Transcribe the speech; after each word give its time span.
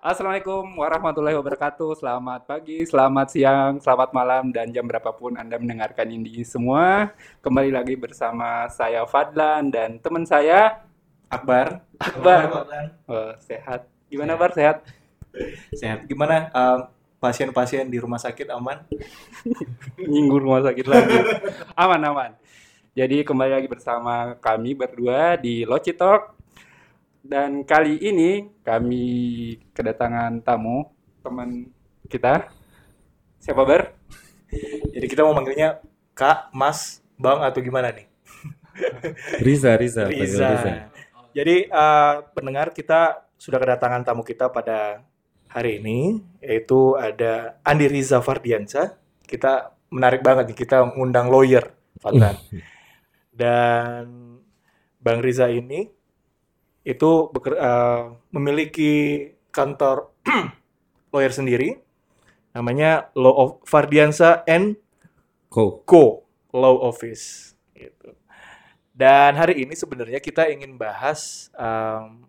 Assalamualaikum 0.00 0.80
warahmatullahi 0.80 1.36
wabarakatuh. 1.36 2.00
Selamat 2.00 2.48
pagi, 2.48 2.88
selamat 2.88 3.36
siang, 3.36 3.72
selamat 3.84 4.16
malam, 4.16 4.48
dan 4.48 4.72
jam 4.72 4.88
berapapun 4.88 5.36
Anda 5.36 5.60
mendengarkan 5.60 6.08
ini 6.08 6.40
semua. 6.40 7.12
Kembali 7.44 7.68
lagi 7.68 8.00
bersama 8.00 8.64
saya 8.72 9.04
Fadlan 9.04 9.68
dan 9.68 10.00
teman 10.00 10.24
saya 10.24 10.88
Akbar. 11.28 11.84
Akbar. 12.00 12.64
Oh, 13.04 13.36
sehat. 13.44 13.92
Gimana 14.08 14.40
Bar? 14.40 14.56
Sehat? 14.56 14.88
Sehat. 15.76 16.08
Gimana 16.08 16.48
um, 16.48 16.88
pasien-pasien 17.20 17.84
di 17.84 18.00
rumah 18.00 18.16
sakit 18.16 18.48
aman? 18.56 18.80
Nyinggung 20.00 20.48
rumah 20.48 20.64
sakit 20.64 20.86
lagi. 20.88 21.44
Aman, 21.76 22.00
aman. 22.08 22.30
Jadi 22.96 23.20
kembali 23.20 23.52
lagi 23.52 23.68
bersama 23.68 24.32
kami 24.40 24.72
berdua 24.72 25.36
di 25.36 25.68
Loci 25.68 25.92
Talk 25.92 26.39
dan 27.20 27.62
kali 27.68 28.00
ini 28.00 28.48
kami 28.64 29.04
kedatangan 29.76 30.40
tamu 30.40 30.88
teman 31.20 31.68
kita. 32.08 32.48
Siapa 33.40 33.64
Bar? 33.64 33.96
Jadi 34.90 35.06
kita 35.06 35.24
mau 35.24 35.36
manggilnya 35.36 35.80
Kak, 36.12 36.52
Mas, 36.52 37.00
Bang 37.16 37.40
atau 37.44 37.60
gimana 37.62 37.92
nih? 37.92 38.08
Riza, 39.46 39.76
Riza, 39.76 40.08
Riza. 40.08 40.48
Riza. 40.48 40.72
Jadi 41.30 41.70
uh, 41.70 42.26
pendengar 42.34 42.74
kita 42.74 43.30
sudah 43.38 43.56
kedatangan 43.62 44.02
tamu 44.02 44.26
kita 44.26 44.50
pada 44.50 45.06
hari 45.48 45.78
ini 45.80 46.20
yaitu 46.42 46.98
ada 46.98 47.60
Andi 47.62 47.86
Riza 47.86 48.18
Fardiansa. 48.20 48.98
Kita 49.24 49.76
menarik 49.94 50.26
banget 50.26 50.52
nih 50.52 50.58
kita 50.58 50.82
mengundang 50.88 51.30
lawyer, 51.30 51.70
Fadlan. 52.02 52.34
Dan 53.40 54.36
Bang 55.00 55.22
Riza 55.22 55.48
ini 55.48 55.99
itu 56.86 57.10
beker, 57.30 57.54
uh, 57.60 58.16
memiliki 58.32 58.92
kantor 59.52 60.14
lawyer 61.12 61.32
sendiri 61.34 61.76
namanya 62.50 63.10
Law 63.14 63.34
of 63.36 63.50
Fardiansa 63.66 64.42
and 64.46 64.78
Co. 65.50 65.82
Co 65.86 66.26
Law 66.54 66.76
Office 66.86 67.54
gitu. 67.74 68.14
Dan 68.90 69.38
hari 69.38 69.64
ini 69.64 69.74
sebenarnya 69.74 70.20
kita 70.20 70.50
ingin 70.50 70.76
bahas 70.76 71.48
um, 71.56 72.26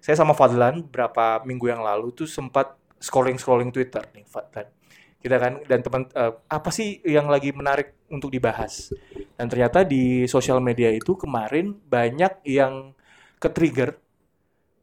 saya 0.00 0.16
sama 0.16 0.38
Fadlan 0.38 0.86
beberapa 0.86 1.42
minggu 1.42 1.66
yang 1.66 1.82
lalu 1.82 2.14
tuh 2.14 2.28
sempat 2.30 2.78
scrolling 3.02 3.40
scrolling 3.40 3.74
Twitter 3.74 4.06
nih 4.14 4.24
Fadlan. 4.28 4.70
Kita 5.18 5.36
kan 5.42 5.58
dan 5.66 5.80
teman 5.82 6.06
uh, 6.14 6.38
apa 6.46 6.70
sih 6.70 7.02
yang 7.02 7.26
lagi 7.26 7.50
menarik 7.50 7.96
untuk 8.06 8.30
dibahas? 8.30 8.94
Dan 9.34 9.50
ternyata 9.50 9.82
di 9.82 10.24
sosial 10.30 10.62
media 10.62 10.92
itu 10.94 11.18
kemarin 11.18 11.74
banyak 11.74 12.44
yang 12.48 12.95
ke-trigger 13.36 13.96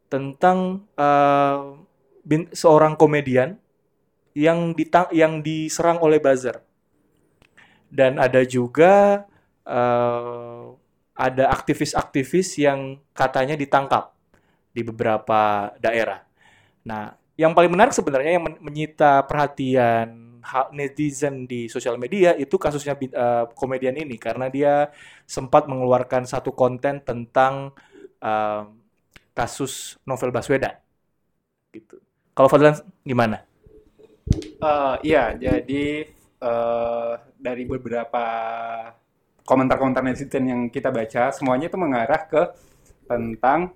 tentang 0.07 0.85
uh, 0.93 1.77
bin, 2.21 2.49
seorang 2.53 2.93
komedian 2.93 3.57
yang 4.33 4.73
ditang 4.73 5.09
yang 5.13 5.41
diserang 5.41 6.01
oleh 6.01 6.21
buzzer. 6.21 6.61
Dan 7.93 8.17
ada 8.17 8.41
juga 8.45 9.25
uh, 9.65 10.73
ada 11.13 11.45
aktivis-aktivis 11.53 12.57
yang 12.57 12.97
katanya 13.13 13.53
ditangkap 13.53 14.13
di 14.73 14.81
beberapa 14.81 15.69
daerah. 15.77 16.25
Nah, 16.89 17.13
yang 17.37 17.53
paling 17.53 17.69
menarik 17.69 17.93
sebenarnya 17.93 18.41
yang 18.41 18.45
menyita 18.61 19.21
perhatian 19.29 20.41
netizen 20.75 21.47
di 21.47 21.71
sosial 21.71 21.95
media 21.95 22.35
itu 22.35 22.59
kasusnya 22.59 22.99
uh, 23.15 23.47
komedian 23.55 23.95
ini 23.95 24.19
karena 24.19 24.51
dia 24.51 24.91
sempat 25.23 25.71
mengeluarkan 25.71 26.27
satu 26.27 26.51
konten 26.51 26.99
tentang 26.99 27.71
uh, 28.23 28.71
kasus 29.35 29.99
novel 30.07 30.31
Baswedan 30.31 30.79
gitu. 31.73 31.99
Kalau 32.33 32.49
Fadlan 32.49 32.79
gimana? 33.03 33.45
Uh, 34.63 34.95
iya, 35.03 35.35
jadi 35.35 36.07
uh, 36.39 37.19
dari 37.37 37.67
beberapa 37.67 38.25
komentar-komentar 39.43 40.01
netizen 40.01 40.47
yang 40.47 40.61
kita 40.71 40.89
baca, 40.89 41.29
semuanya 41.35 41.67
itu 41.67 41.75
mengarah 41.75 42.21
ke 42.25 42.41
tentang 43.05 43.75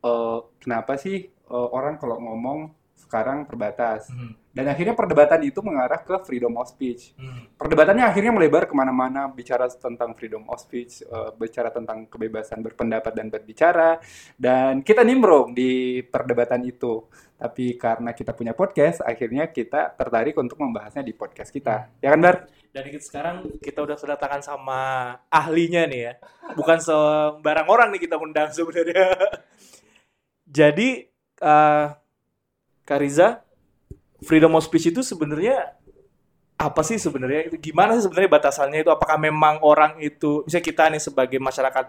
uh, 0.00 0.40
kenapa 0.58 0.96
sih 0.96 1.28
uh, 1.52 1.68
orang 1.70 2.00
kalau 2.00 2.16
ngomong 2.18 2.72
sekarang 2.96 3.44
terbatas. 3.44 4.08
Hmm. 4.08 4.34
Dan 4.56 4.72
akhirnya 4.72 4.96
perdebatan 4.96 5.44
itu 5.44 5.60
mengarah 5.60 6.00
ke 6.00 6.16
freedom 6.24 6.56
of 6.56 6.64
speech. 6.64 7.12
Hmm. 7.20 7.44
Perdebatannya 7.60 8.08
akhirnya 8.08 8.32
melebar 8.32 8.64
ke 8.64 8.72
mana-mana, 8.72 9.28
bicara 9.28 9.68
tentang 9.68 10.16
freedom 10.16 10.48
of 10.48 10.56
speech, 10.56 11.04
uh, 11.12 11.28
bicara 11.36 11.68
tentang 11.68 12.08
kebebasan 12.08 12.64
berpendapat 12.64 13.12
dan 13.12 13.28
berbicara. 13.28 14.00
Dan 14.32 14.80
kita 14.80 15.04
nimbrung 15.04 15.52
di 15.52 16.00
perdebatan 16.00 16.64
itu. 16.64 17.04
Tapi 17.36 17.76
karena 17.76 18.16
kita 18.16 18.32
punya 18.32 18.56
podcast, 18.56 19.04
akhirnya 19.04 19.52
kita 19.52 19.92
tertarik 19.92 20.32
untuk 20.40 20.56
membahasnya 20.56 21.04
di 21.04 21.12
podcast 21.12 21.52
kita. 21.52 21.92
Hmm. 21.92 22.00
Ya 22.00 22.08
kan, 22.16 22.20
Bar? 22.24 22.36
Dan 22.72 22.84
sekarang 22.96 23.36
kita 23.60 23.84
udah 23.84 23.96
kedatangan 24.00 24.40
sama 24.40 24.80
ahlinya 25.28 25.84
nih 25.84 26.00
ya. 26.00 26.12
Bukan 26.56 26.80
sembarang 26.80 27.68
orang 27.68 27.92
nih 27.92 28.08
kita 28.08 28.16
undang 28.16 28.48
sebenarnya. 28.48 29.20
Jadi, 30.64 31.04
uh, 31.44 31.92
Kariza, 32.88 33.45
freedom 34.26 34.58
of 34.58 34.66
speech 34.66 34.90
itu 34.90 35.00
sebenarnya 35.06 35.78
apa 36.56 36.80
sih 36.82 36.96
sebenarnya 36.96 37.52
itu 37.52 37.70
gimana 37.70 37.94
sih 37.94 38.08
sebenarnya 38.08 38.32
batasannya 38.32 38.80
itu 38.80 38.90
apakah 38.90 39.20
memang 39.20 39.60
orang 39.60 40.00
itu 40.00 40.42
misalnya 40.44 40.64
kita 40.64 40.82
nih 40.88 41.02
sebagai 41.04 41.38
masyarakat 41.38 41.86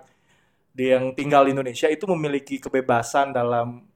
yang 0.77 1.15
tinggal 1.17 1.47
di 1.47 1.57
Indonesia 1.57 1.89
itu 1.89 2.05
memiliki 2.05 2.61
kebebasan 2.61 3.33
dalam 3.33 3.87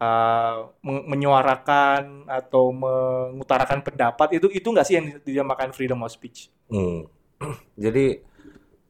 uh, 0.00 0.72
menyuarakan 0.82 2.24
atau 2.24 2.72
mengutarakan 2.72 3.84
pendapat 3.84 4.40
itu 4.40 4.48
itu 4.48 4.64
nggak 4.64 4.86
sih 4.88 4.94
yang 4.96 5.06
dinamakan 5.20 5.76
freedom 5.76 6.00
of 6.00 6.08
speech? 6.08 6.48
Hmm. 6.72 7.04
Jadi 7.84 8.16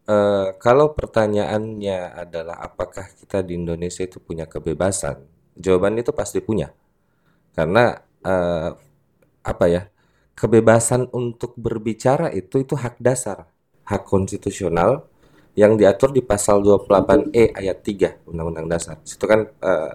uh, 0.06 0.54
kalau 0.62 0.94
pertanyaannya 0.94 2.22
adalah 2.22 2.62
apakah 2.62 3.10
kita 3.18 3.42
di 3.42 3.58
Indonesia 3.58 4.06
itu 4.06 4.22
punya 4.22 4.46
kebebasan, 4.46 5.26
jawaban 5.58 5.98
itu 5.98 6.14
pasti 6.14 6.38
punya 6.38 6.70
karena 7.58 7.98
uh, 8.22 8.89
apa 9.40 9.64
ya 9.68 9.82
kebebasan 10.36 11.08
untuk 11.12 11.56
berbicara 11.56 12.32
itu 12.32 12.60
itu 12.60 12.76
hak 12.76 13.00
dasar 13.00 13.48
hak 13.90 14.06
konstitusional 14.06 15.10
yang 15.58 15.74
diatur 15.74 16.14
di 16.14 16.22
pasal 16.22 16.62
28E 16.62 17.58
ayat 17.58 17.78
3 17.82 18.30
Undang-Undang 18.30 18.66
Dasar. 18.70 18.96
Itu 19.02 19.26
kan 19.26 19.50
uh, 19.60 19.92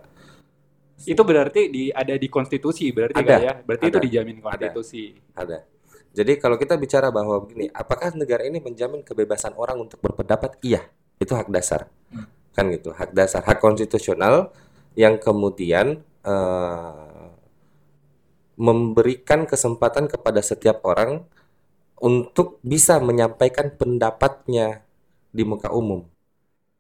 itu 1.06 1.22
berarti 1.24 1.72
di 1.72 1.84
ada 1.94 2.16
di 2.20 2.28
konstitusi 2.28 2.92
berarti 2.92 3.24
ada, 3.24 3.36
ya? 3.40 3.54
Berarti 3.64 3.88
ada, 3.88 3.92
itu 3.96 4.00
dijamin 4.04 4.38
konstitusi. 4.44 5.16
Ada. 5.32 5.64
ada. 5.64 5.74
Jadi 6.16 6.40
kalau 6.40 6.56
kita 6.56 6.80
bicara 6.80 7.12
bahwa 7.12 7.44
begini, 7.44 7.68
apakah 7.76 8.16
negara 8.16 8.48
ini 8.48 8.64
menjamin 8.64 9.04
kebebasan 9.04 9.52
orang 9.60 9.84
untuk 9.84 10.00
berpendapat? 10.00 10.56
Iya, 10.64 10.88
itu 11.20 11.36
hak 11.36 11.52
dasar. 11.52 11.92
Hmm. 12.08 12.28
Kan 12.56 12.72
gitu, 12.72 12.96
hak 12.96 13.12
dasar, 13.12 13.44
hak 13.44 13.60
konstitusional 13.60 14.56
yang 14.96 15.20
kemudian 15.20 16.00
uh, 16.24 17.15
memberikan 18.56 19.44
kesempatan 19.44 20.08
kepada 20.08 20.40
setiap 20.40 20.84
orang 20.88 21.28
untuk 22.00 22.60
bisa 22.64 23.00
menyampaikan 23.00 23.72
pendapatnya 23.72 24.84
di 25.32 25.44
muka 25.44 25.72
umum. 25.72 26.08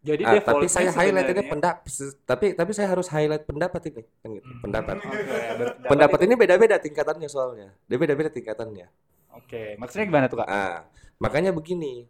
Jadi 0.06 0.22
ah, 0.22 0.38
tapi 0.38 0.70
saya 0.70 0.94
highlight 0.94 1.34
ini 1.34 1.44
pendapat 1.50 1.90
tapi 2.30 2.54
tapi 2.54 2.72
saya 2.78 2.94
harus 2.94 3.10
highlight 3.10 3.42
pendapat 3.50 3.90
ini 3.90 4.04
kan 4.22 4.30
gitu, 4.38 4.46
hmm. 4.46 4.62
pendapat. 4.62 4.96
Okay, 5.02 5.90
pendapat 5.90 6.20
ini 6.30 6.34
beda-beda 6.38 6.76
tingkatannya 6.78 7.26
soalnya. 7.26 7.74
Dia 7.90 7.98
beda-beda 7.98 8.30
tingkatannya. 8.30 8.86
Oke, 9.34 9.50
okay. 9.50 9.68
maksudnya 9.82 10.06
gimana 10.06 10.30
tuh, 10.30 10.46
Kak? 10.46 10.48
Ah, 10.48 10.86
makanya 11.18 11.50
begini. 11.58 12.06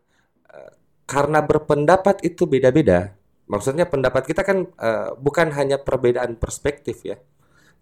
Uh, 0.51 0.75
karena 1.07 1.39
berpendapat 1.39 2.19
itu 2.27 2.43
beda-beda. 2.43 3.15
Maksudnya 3.47 3.87
pendapat 3.87 4.27
kita 4.27 4.43
kan 4.43 4.67
uh, 4.75 5.15
bukan 5.15 5.55
hanya 5.55 5.79
perbedaan 5.79 6.35
perspektif 6.35 6.99
ya 7.07 7.15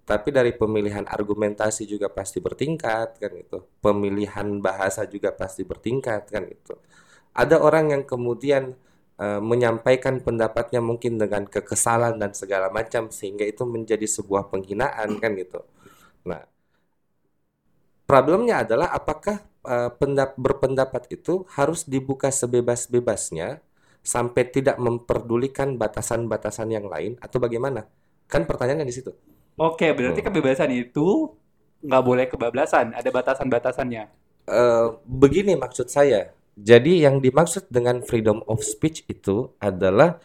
tapi 0.03 0.35
dari 0.35 0.51
pemilihan 0.51 1.07
argumentasi 1.07 1.87
juga 1.87 2.11
pasti 2.11 2.43
bertingkat 2.43 3.23
kan 3.23 3.33
itu 3.39 3.63
pemilihan 3.79 4.59
bahasa 4.59 5.07
juga 5.07 5.31
pasti 5.31 5.63
bertingkat 5.63 6.27
kan 6.27 6.43
itu 6.43 6.75
ada 7.33 7.57
orang 7.63 7.95
yang 7.95 8.03
kemudian 8.03 8.75
uh, 9.17 9.39
menyampaikan 9.39 10.19
pendapatnya 10.19 10.83
mungkin 10.83 11.15
dengan 11.15 11.47
kekesalan 11.47 12.19
dan 12.19 12.35
segala 12.35 12.67
macam 12.69 13.09
sehingga 13.09 13.47
itu 13.47 13.63
menjadi 13.65 14.05
sebuah 14.05 14.53
penghinaan 14.53 15.17
kan 15.17 15.33
gitu. 15.39 15.63
Nah 16.27 16.45
problemnya 18.05 18.61
adalah 18.67 18.91
apakah 18.93 19.41
uh, 19.65 19.89
pendap 19.95 20.35
berpendapat 20.37 21.09
itu 21.15 21.47
harus 21.55 21.87
dibuka 21.87 22.29
sebebas-bebasnya 22.29 23.63
sampai 24.03 24.51
tidak 24.51 24.75
memperdulikan 24.83 25.79
batasan-batasan 25.79 26.69
yang 26.75 26.85
lain 26.91 27.15
atau 27.23 27.39
bagaimana? 27.39 27.87
Kan 28.27 28.43
pertanyaannya 28.43 28.83
di 28.83 28.95
situ 28.95 29.15
Oke, 29.57 29.93
berarti 29.93 30.21
oh. 30.21 30.25
kebebasan 30.25 30.69
itu 30.73 31.07
nggak 31.83 32.03
boleh 32.03 32.25
kebablasan, 32.31 32.95
ada 32.95 33.09
batasan-batasannya. 33.11 34.03
Uh, 34.47 34.97
begini 35.05 35.53
maksud 35.59 35.91
saya. 35.91 36.31
Jadi 36.53 37.01
yang 37.01 37.17
dimaksud 37.17 37.67
dengan 37.73 38.05
freedom 38.05 38.45
of 38.45 38.61
speech 38.61 39.03
itu 39.09 39.51
adalah 39.57 40.21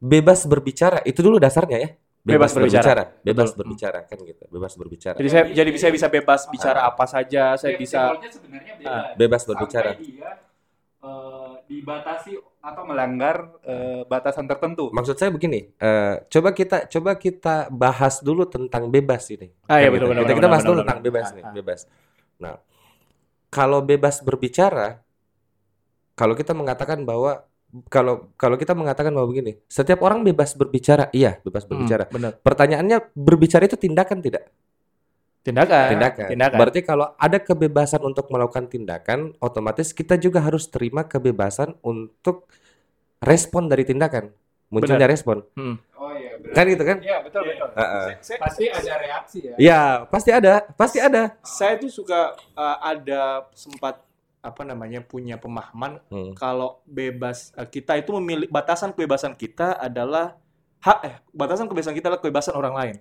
bebas 0.00 0.48
berbicara. 0.48 1.04
Itu 1.04 1.20
dulu 1.20 1.36
dasarnya 1.36 1.78
ya. 1.80 1.90
Bebas 2.24 2.56
berbicara. 2.56 3.20
bebas 3.20 3.52
Betul. 3.52 3.58
berbicara 3.60 4.00
kan 4.08 4.16
gitu, 4.16 4.44
bebas 4.48 4.72
berbicara. 4.80 5.16
Jadi 5.20 5.28
saya 5.28 5.44
jadi 5.52 5.68
saya 5.76 5.92
bisa 5.92 6.08
bebas 6.08 6.48
bicara 6.48 6.88
apa 6.88 7.04
saja, 7.04 7.52
saya 7.60 7.76
Iya, 7.76 7.80
bisa 7.84 8.00
sebenarnya 8.32 8.72
bebas. 8.80 8.96
Ah, 8.96 9.08
bebas 9.12 9.42
berbicara. 9.44 9.90
Sampai 9.92 10.08
dia 10.08 10.43
eh, 11.04 11.54
dibatasi 11.68 12.32
atau 12.64 12.82
melanggar 12.88 13.52
eh, 13.60 14.02
batasan 14.08 14.48
tertentu. 14.48 14.88
Maksud 14.88 15.20
saya 15.20 15.28
begini, 15.28 15.68
eh, 15.76 16.14
coba 16.32 16.56
kita 16.56 16.88
coba 16.88 17.20
kita 17.20 17.68
bahas 17.68 18.24
dulu 18.24 18.48
tentang 18.48 18.88
bebas 18.88 19.28
ini. 19.28 19.52
Ah, 19.68 19.84
iya, 19.84 19.92
Kan 19.92 20.00
betul, 20.00 20.08
gitu. 20.08 20.12
benar, 20.16 20.22
kita, 20.24 20.32
benar, 20.32 20.38
kita 20.40 20.48
bahas 20.48 20.62
benar, 20.64 20.70
dulu 20.72 20.74
benar, 20.74 20.84
tentang 20.88 21.00
benar. 21.00 21.12
bebas 21.12 21.26
nih, 21.28 21.44
ah. 21.44 21.52
bebas. 21.52 21.80
Nah, 22.40 22.54
kalau 23.52 23.78
bebas 23.84 24.16
berbicara, 24.24 24.88
kalau 26.16 26.34
kita 26.34 26.56
mengatakan 26.56 27.04
bahwa 27.04 27.44
kalau 27.90 28.30
kalau 28.38 28.54
kita 28.54 28.72
mengatakan 28.72 29.10
bahwa 29.10 29.26
begini, 29.26 29.58
setiap 29.66 30.00
orang 30.06 30.22
bebas 30.22 30.54
berbicara, 30.54 31.10
iya 31.10 31.42
bebas 31.42 31.66
berbicara. 31.66 32.06
Hmm, 32.06 32.14
benar. 32.14 32.32
Pertanyaannya 32.38 32.98
berbicara 33.12 33.66
itu 33.66 33.74
tindakan 33.74 34.22
tidak? 34.22 34.46
Tindakan. 35.44 35.92
tindakan. 35.92 36.28
Tindakan. 36.32 36.58
Berarti 36.58 36.80
kalau 36.80 37.12
ada 37.20 37.36
kebebasan 37.36 38.00
untuk 38.00 38.32
melakukan 38.32 38.64
tindakan, 38.64 39.36
otomatis 39.44 39.92
kita 39.92 40.16
juga 40.16 40.40
harus 40.40 40.72
terima 40.72 41.04
kebebasan 41.04 41.76
untuk 41.84 42.48
respon 43.20 43.68
dari 43.68 43.84
tindakan. 43.84 44.32
Munculnya 44.72 45.04
respon. 45.04 45.44
Hmm. 45.52 45.76
Oh 46.00 46.10
iya, 46.16 46.40
berarti. 46.40 46.56
Kan 46.56 46.64
gitu 46.72 46.84
kan? 46.88 46.98
Iya, 47.04 47.16
betul 47.20 47.42
betul. 47.44 47.68
Heeh. 47.76 48.06
Pasti 48.40 48.64
ada 48.72 48.92
reaksi 48.96 49.38
ya. 49.44 49.54
Iya, 49.60 49.82
pasti 50.08 50.30
ada, 50.32 50.52
pasti 50.74 50.98
ada. 50.98 51.22
Saya 51.44 51.76
tuh 51.76 51.92
suka 51.92 52.32
uh, 52.56 52.76
ada 52.80 53.46
sempat 53.52 54.00
apa 54.44 54.60
namanya 54.64 55.00
punya 55.00 55.40
pemahaman 55.40 56.04
Hmm. 56.12 56.36
kalau 56.36 56.84
bebas 56.84 57.52
uh, 57.56 57.64
kita 57.64 57.96
itu 57.96 58.12
memilih 58.20 58.48
batasan 58.52 58.92
kebebasan 58.92 59.32
kita 59.32 59.72
adalah 59.80 60.36
hak 60.84 60.98
eh 61.08 61.14
batasan 61.32 61.64
kebebasan 61.64 61.96
kita 61.96 62.12
adalah 62.12 62.20
kebebasan 62.20 62.52
orang 62.56 62.74
lain. 62.76 62.96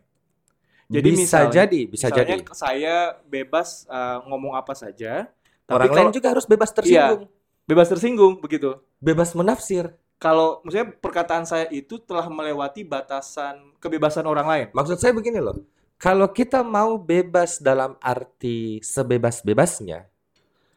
Jadi 0.94 1.10
bisa 1.10 1.22
misalnya- 1.26 1.54
jadi, 1.58 1.82
bisa 1.90 2.08
Misalnya 2.08 2.26
jadi. 2.38 2.44
saya 2.54 2.96
bebas 3.26 3.68
uh, 3.90 4.22
ngomong 4.30 4.54
apa 4.54 4.74
saja, 4.78 5.28
tapi 5.66 5.76
Orang 5.76 5.90
kalau 5.90 6.00
lain 6.10 6.14
juga 6.14 6.28
harus 6.30 6.46
bebas 6.46 6.70
tersinggung, 6.70 7.26
bebas 7.66 7.88
tersinggung 7.90 8.34
begitu. 8.38 8.78
bebas 9.02 9.34
menafsir. 9.34 9.92
Kalau 10.22 10.64
maksudnya 10.64 10.88
perkataan 10.94 11.44
saya 11.44 11.68
itu 11.68 12.00
telah 12.00 12.30
melewati 12.32 12.88
batasan 12.88 13.76
kebebasan 13.82 14.24
orang 14.24 14.48
lain. 14.48 14.68
Maksud 14.72 14.96
saya 14.96 15.12
begini 15.12 15.44
loh. 15.44 15.60
Kalau 16.00 16.32
kita 16.32 16.64
mau 16.64 16.96
bebas 16.96 17.60
dalam 17.60 17.96
arti 18.00 18.80
sebebas-bebasnya, 18.80 20.08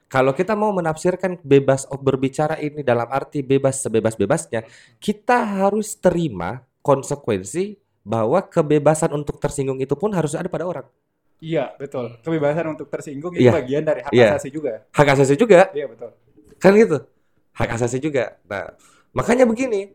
kalau 0.07 0.31
kita 0.35 0.55
mau 0.55 0.71
menafsirkan 0.71 1.39
bebas 1.43 1.87
berbicara 1.99 2.59
ini 2.63 2.87
dalam 2.87 3.11
arti 3.11 3.43
bebas 3.43 3.83
sebebas-bebasnya, 3.83 4.63
kita 5.03 5.43
harus 5.43 5.99
terima 5.99 6.63
konsekuensi 6.83 7.86
bahwa 8.07 8.39
kebebasan 8.39 9.11
untuk 9.11 9.43
tersinggung 9.43 9.83
itu 9.83 9.99
pun 9.99 10.15
harus 10.15 10.39
ada 10.39 10.47
pada 10.47 10.63
orang. 10.63 10.87
Iya, 11.43 11.75
betul. 11.75 12.15
Kebebasan 12.23 12.79
untuk 12.79 12.87
tersinggung 12.87 13.35
itu 13.35 13.51
Iya. 13.51 13.53
bagian 13.53 13.83
dari 13.83 14.01
hak 14.07 14.15
Iya. 14.15 14.39
asasi 14.39 14.49
juga. 14.55 14.87
Hak 14.95 15.09
asasi 15.19 15.35
juga, 15.35 15.69
Iya, 15.75 15.91
betul. 15.91 16.11
kan 16.63 16.73
gitu. 16.79 16.99
Hak 17.53 17.71
asasi 17.77 17.99
juga. 17.99 18.39
Nah, 18.47 18.73
makanya 19.11 19.45
begini. 19.45 19.93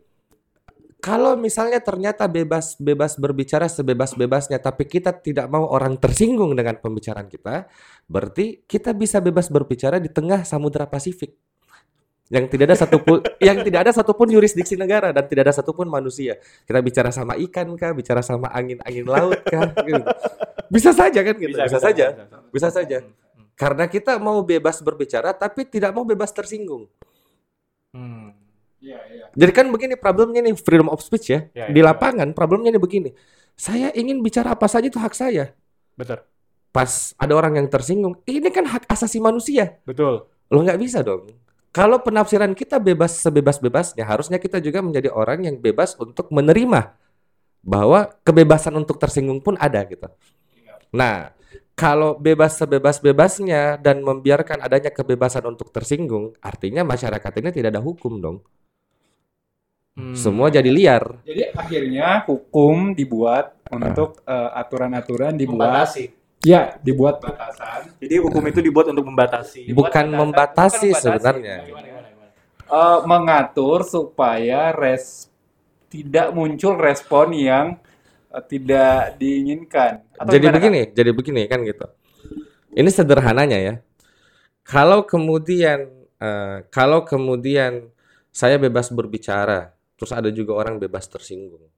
Kalau 1.02 1.34
misalnya 1.34 1.82
ternyata 1.82 2.30
bebas 2.30 2.78
bebas 2.78 3.18
berbicara 3.18 3.66
sebebas-bebasnya 3.66 4.62
tapi 4.62 4.86
kita 4.86 5.10
tidak 5.18 5.50
mau 5.50 5.66
orang 5.66 5.98
tersinggung 5.98 6.54
dengan 6.54 6.78
pembicaraan 6.78 7.26
kita, 7.26 7.66
berarti 8.06 8.62
kita 8.70 8.94
bisa 8.94 9.18
bebas 9.18 9.50
berbicara 9.50 9.98
di 9.98 10.14
tengah 10.14 10.46
Samudra 10.46 10.86
Pasifik. 10.86 11.34
Yang 12.32 12.56
tidak 12.56 12.66
ada 12.72 12.78
satupun 12.80 13.20
yang 13.52 13.60
tidak 13.60 13.80
ada 13.84 13.92
satupun 13.92 14.28
yurisdiksi 14.32 14.80
negara 14.80 15.12
dan 15.12 15.28
tidak 15.28 15.52
ada 15.52 15.54
satupun 15.60 15.92
manusia. 15.92 16.40
Kita 16.64 16.80
bicara 16.80 17.12
sama 17.12 17.36
ikan 17.36 17.76
kah, 17.76 17.92
bicara 17.92 18.24
sama 18.24 18.48
angin-angin 18.56 19.04
laut 19.04 19.44
kah, 19.44 19.68
gitu. 19.88 20.02
Bisa 20.72 20.96
saja 20.96 21.20
kan 21.20 21.36
gitu. 21.36 21.52
Bisa, 21.60 21.80
saja. 21.84 22.06
Bisa 22.48 22.70
saja. 22.72 23.04
Karena 23.60 23.86
kita 23.92 24.16
mau 24.16 24.40
bebas 24.48 24.80
berbicara 24.80 25.36
tapi 25.36 25.68
tidak 25.68 25.92
mau 25.92 26.08
bebas 26.08 26.32
tersinggung. 26.32 26.88
Hmm. 27.92 28.32
Iya, 28.82 28.98
iya. 29.14 29.26
Jadi 29.38 29.52
kan 29.54 29.70
begini 29.70 29.94
problemnya 29.94 30.42
nih 30.42 30.58
freedom 30.58 30.90
of 30.90 31.04
speech 31.04 31.36
ya. 31.36 31.46
Ya, 31.54 31.70
Di 31.70 31.84
ya. 31.84 31.94
lapangan 31.94 32.32
problemnya 32.34 32.74
nih 32.74 32.82
begini. 32.82 33.10
Saya 33.54 33.94
ingin 33.94 34.24
bicara 34.26 34.56
apa 34.56 34.66
saja 34.66 34.90
itu 34.90 34.98
hak 34.98 35.14
saya. 35.14 35.54
Betul. 35.94 36.24
Pas 36.72 37.12
ada 37.20 37.36
orang 37.36 37.60
yang 37.60 37.68
tersinggung, 37.68 38.18
ini 38.24 38.48
kan 38.50 38.64
hak 38.64 38.88
asasi 38.88 39.20
manusia. 39.20 39.78
Betul. 39.84 40.26
Lo 40.48 40.64
nggak 40.64 40.80
bisa 40.80 41.04
dong. 41.04 41.28
Kalau 41.72 42.04
penafsiran 42.04 42.52
kita 42.52 42.84
bebas 42.84 43.24
sebebas-bebasnya, 43.24 44.04
harusnya 44.04 44.36
kita 44.36 44.60
juga 44.60 44.84
menjadi 44.84 45.08
orang 45.08 45.48
yang 45.48 45.56
bebas 45.56 45.96
untuk 45.96 46.28
menerima 46.28 47.00
bahwa 47.64 48.12
kebebasan 48.28 48.76
untuk 48.76 49.00
tersinggung 49.00 49.40
pun 49.40 49.56
ada 49.56 49.80
gitu. 49.88 50.12
Nah, 50.92 51.32
kalau 51.80 52.20
bebas 52.20 52.60
sebebas-bebasnya 52.60 53.80
dan 53.80 54.04
membiarkan 54.04 54.60
adanya 54.60 54.92
kebebasan 54.92 55.48
untuk 55.48 55.72
tersinggung, 55.72 56.36
artinya 56.44 56.84
masyarakat 56.84 57.32
ini 57.40 57.50
tidak 57.56 57.72
ada 57.72 57.82
hukum 57.82 58.20
dong. 58.20 58.38
Hmm. 59.96 60.16
Semua 60.16 60.52
jadi 60.52 60.68
liar. 60.68 61.24
Jadi 61.24 61.52
akhirnya 61.56 62.24
hukum 62.28 62.92
dibuat 62.92 63.56
untuk 63.72 64.24
eh, 64.28 64.50
aturan-aturan 64.60 65.40
dibuat. 65.40 65.88
membatasi. 65.88 66.21
Ya, 66.42 66.82
dibuat 66.82 67.22
batasan. 67.22 67.94
Jadi 68.02 68.16
hukum 68.18 68.42
itu 68.50 68.60
dibuat 68.66 68.90
untuk 68.90 69.06
membatasi. 69.06 69.70
Dibuat 69.70 69.94
Bukan 69.94 70.06
batasan, 70.10 70.20
membatasi 70.20 70.90
bukan 70.90 70.98
membatasi. 70.98 71.06
sebenarnya. 71.06 71.56
Gimana, 71.70 71.86
gimana, 71.86 72.08
gimana? 72.10 72.32
Eh, 72.66 73.00
mengatur 73.06 73.80
supaya 73.86 74.62
res 74.74 75.30
tidak 75.92 76.34
muncul 76.34 76.82
respon 76.82 77.28
yang 77.38 77.66
eh, 78.34 78.44
tidak 78.50 79.22
diinginkan. 79.22 80.02
Atau 80.18 80.34
jadi 80.34 80.46
gimana, 80.50 80.58
begini, 80.58 80.82
jadi 80.90 81.12
begini 81.14 81.42
kan 81.46 81.60
gitu. 81.62 81.86
Ini 82.74 82.90
sederhananya 82.90 83.60
ya. 83.62 83.74
Kalau 84.66 85.06
kemudian 85.06 85.86
eh, 86.18 86.58
kalau 86.74 87.06
kemudian 87.06 87.94
saya 88.34 88.58
bebas 88.58 88.90
berbicara, 88.90 89.78
terus 89.94 90.10
ada 90.10 90.34
juga 90.34 90.58
orang 90.58 90.82
bebas 90.82 91.06
tersinggung. 91.06 91.71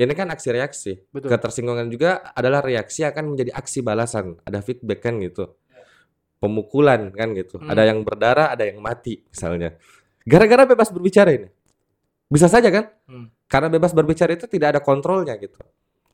Ini 0.00 0.16
kan 0.16 0.32
aksi 0.32 0.48
reaksi. 0.48 0.92
Betul. 1.12 1.28
Ketersinggungan 1.28 1.92
juga 1.92 2.32
adalah 2.32 2.64
reaksi 2.64 3.04
akan 3.04 3.36
menjadi 3.36 3.52
aksi 3.52 3.84
balasan. 3.84 4.40
Ada 4.48 4.64
feedback 4.64 5.04
kan 5.04 5.20
gitu. 5.20 5.52
Pemukulan 6.40 7.12
kan 7.12 7.36
gitu. 7.36 7.60
Hmm. 7.60 7.68
Ada 7.68 7.92
yang 7.92 8.00
berdarah, 8.00 8.56
ada 8.56 8.64
yang 8.64 8.80
mati 8.80 9.20
misalnya. 9.28 9.76
Gara-gara 10.24 10.64
bebas 10.64 10.88
berbicara 10.88 11.36
ini. 11.36 11.52
Bisa 12.32 12.48
saja 12.48 12.72
kan? 12.72 12.88
Hmm. 13.04 13.28
Karena 13.44 13.68
bebas 13.68 13.92
berbicara 13.92 14.32
itu 14.32 14.48
tidak 14.48 14.78
ada 14.78 14.80
kontrolnya 14.80 15.36
gitu. 15.36 15.60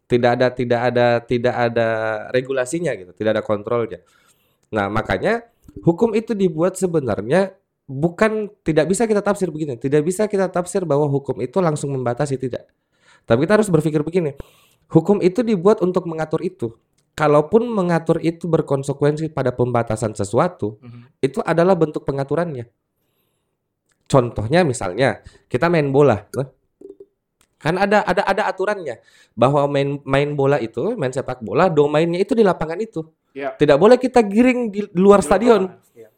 Tidak 0.06 0.30
ada 0.34 0.50
tidak 0.50 0.80
ada 0.82 1.06
tidak 1.22 1.54
ada 1.54 1.88
regulasinya 2.34 2.90
gitu, 2.98 3.14
tidak 3.14 3.38
ada 3.38 3.42
kontrolnya. 3.46 4.02
Nah, 4.70 4.90
makanya 4.90 5.46
hukum 5.82 6.14
itu 6.14 6.34
dibuat 6.34 6.74
sebenarnya 6.74 7.54
bukan 7.86 8.50
tidak 8.66 8.90
bisa 8.90 9.06
kita 9.06 9.22
tafsir 9.22 9.50
begini, 9.50 9.78
tidak 9.78 10.02
bisa 10.02 10.26
kita 10.26 10.50
tafsir 10.50 10.82
bahwa 10.82 11.06
hukum 11.06 11.38
itu 11.42 11.58
langsung 11.62 11.94
membatasi 11.94 12.38
tidak. 12.38 12.66
Tapi 13.26 13.44
kita 13.44 13.58
harus 13.58 13.68
berpikir 13.68 14.00
begini. 14.06 14.38
Hukum 14.86 15.18
itu 15.18 15.42
dibuat 15.42 15.82
untuk 15.82 16.06
mengatur 16.06 16.40
itu. 16.46 16.78
Kalaupun 17.16 17.66
mengatur 17.66 18.22
itu 18.22 18.46
berkonsekuensi 18.46 19.32
pada 19.34 19.50
pembatasan 19.50 20.14
sesuatu, 20.14 20.78
Mhm. 20.78 21.02
itu 21.24 21.40
adalah 21.42 21.74
bentuk 21.74 22.06
pengaturannya. 22.06 22.70
Contohnya 24.06 24.62
misalnya 24.62 25.26
kita 25.50 25.66
main 25.66 25.90
bola, 25.90 26.22
eh. 26.38 26.46
kan 27.58 27.74
ada 27.74 28.04
ada 28.06 28.22
ada 28.22 28.42
aturannya 28.46 29.02
bahwa 29.34 29.66
main 29.66 29.98
main 30.06 30.30
bola 30.38 30.60
itu 30.62 30.94
main 30.94 31.10
sepak 31.10 31.42
bola 31.42 31.66
domainnya 31.66 32.22
itu 32.22 32.36
di 32.36 32.46
lapangan 32.46 32.78
itu. 32.78 33.02
Iya. 33.34 33.58
Tidak 33.58 33.74
boleh 33.74 33.98
kita 33.98 34.22
giring 34.22 34.70
di 34.70 34.86
luar 34.94 35.24
stadion. 35.24 35.66
Iya. 35.96 36.12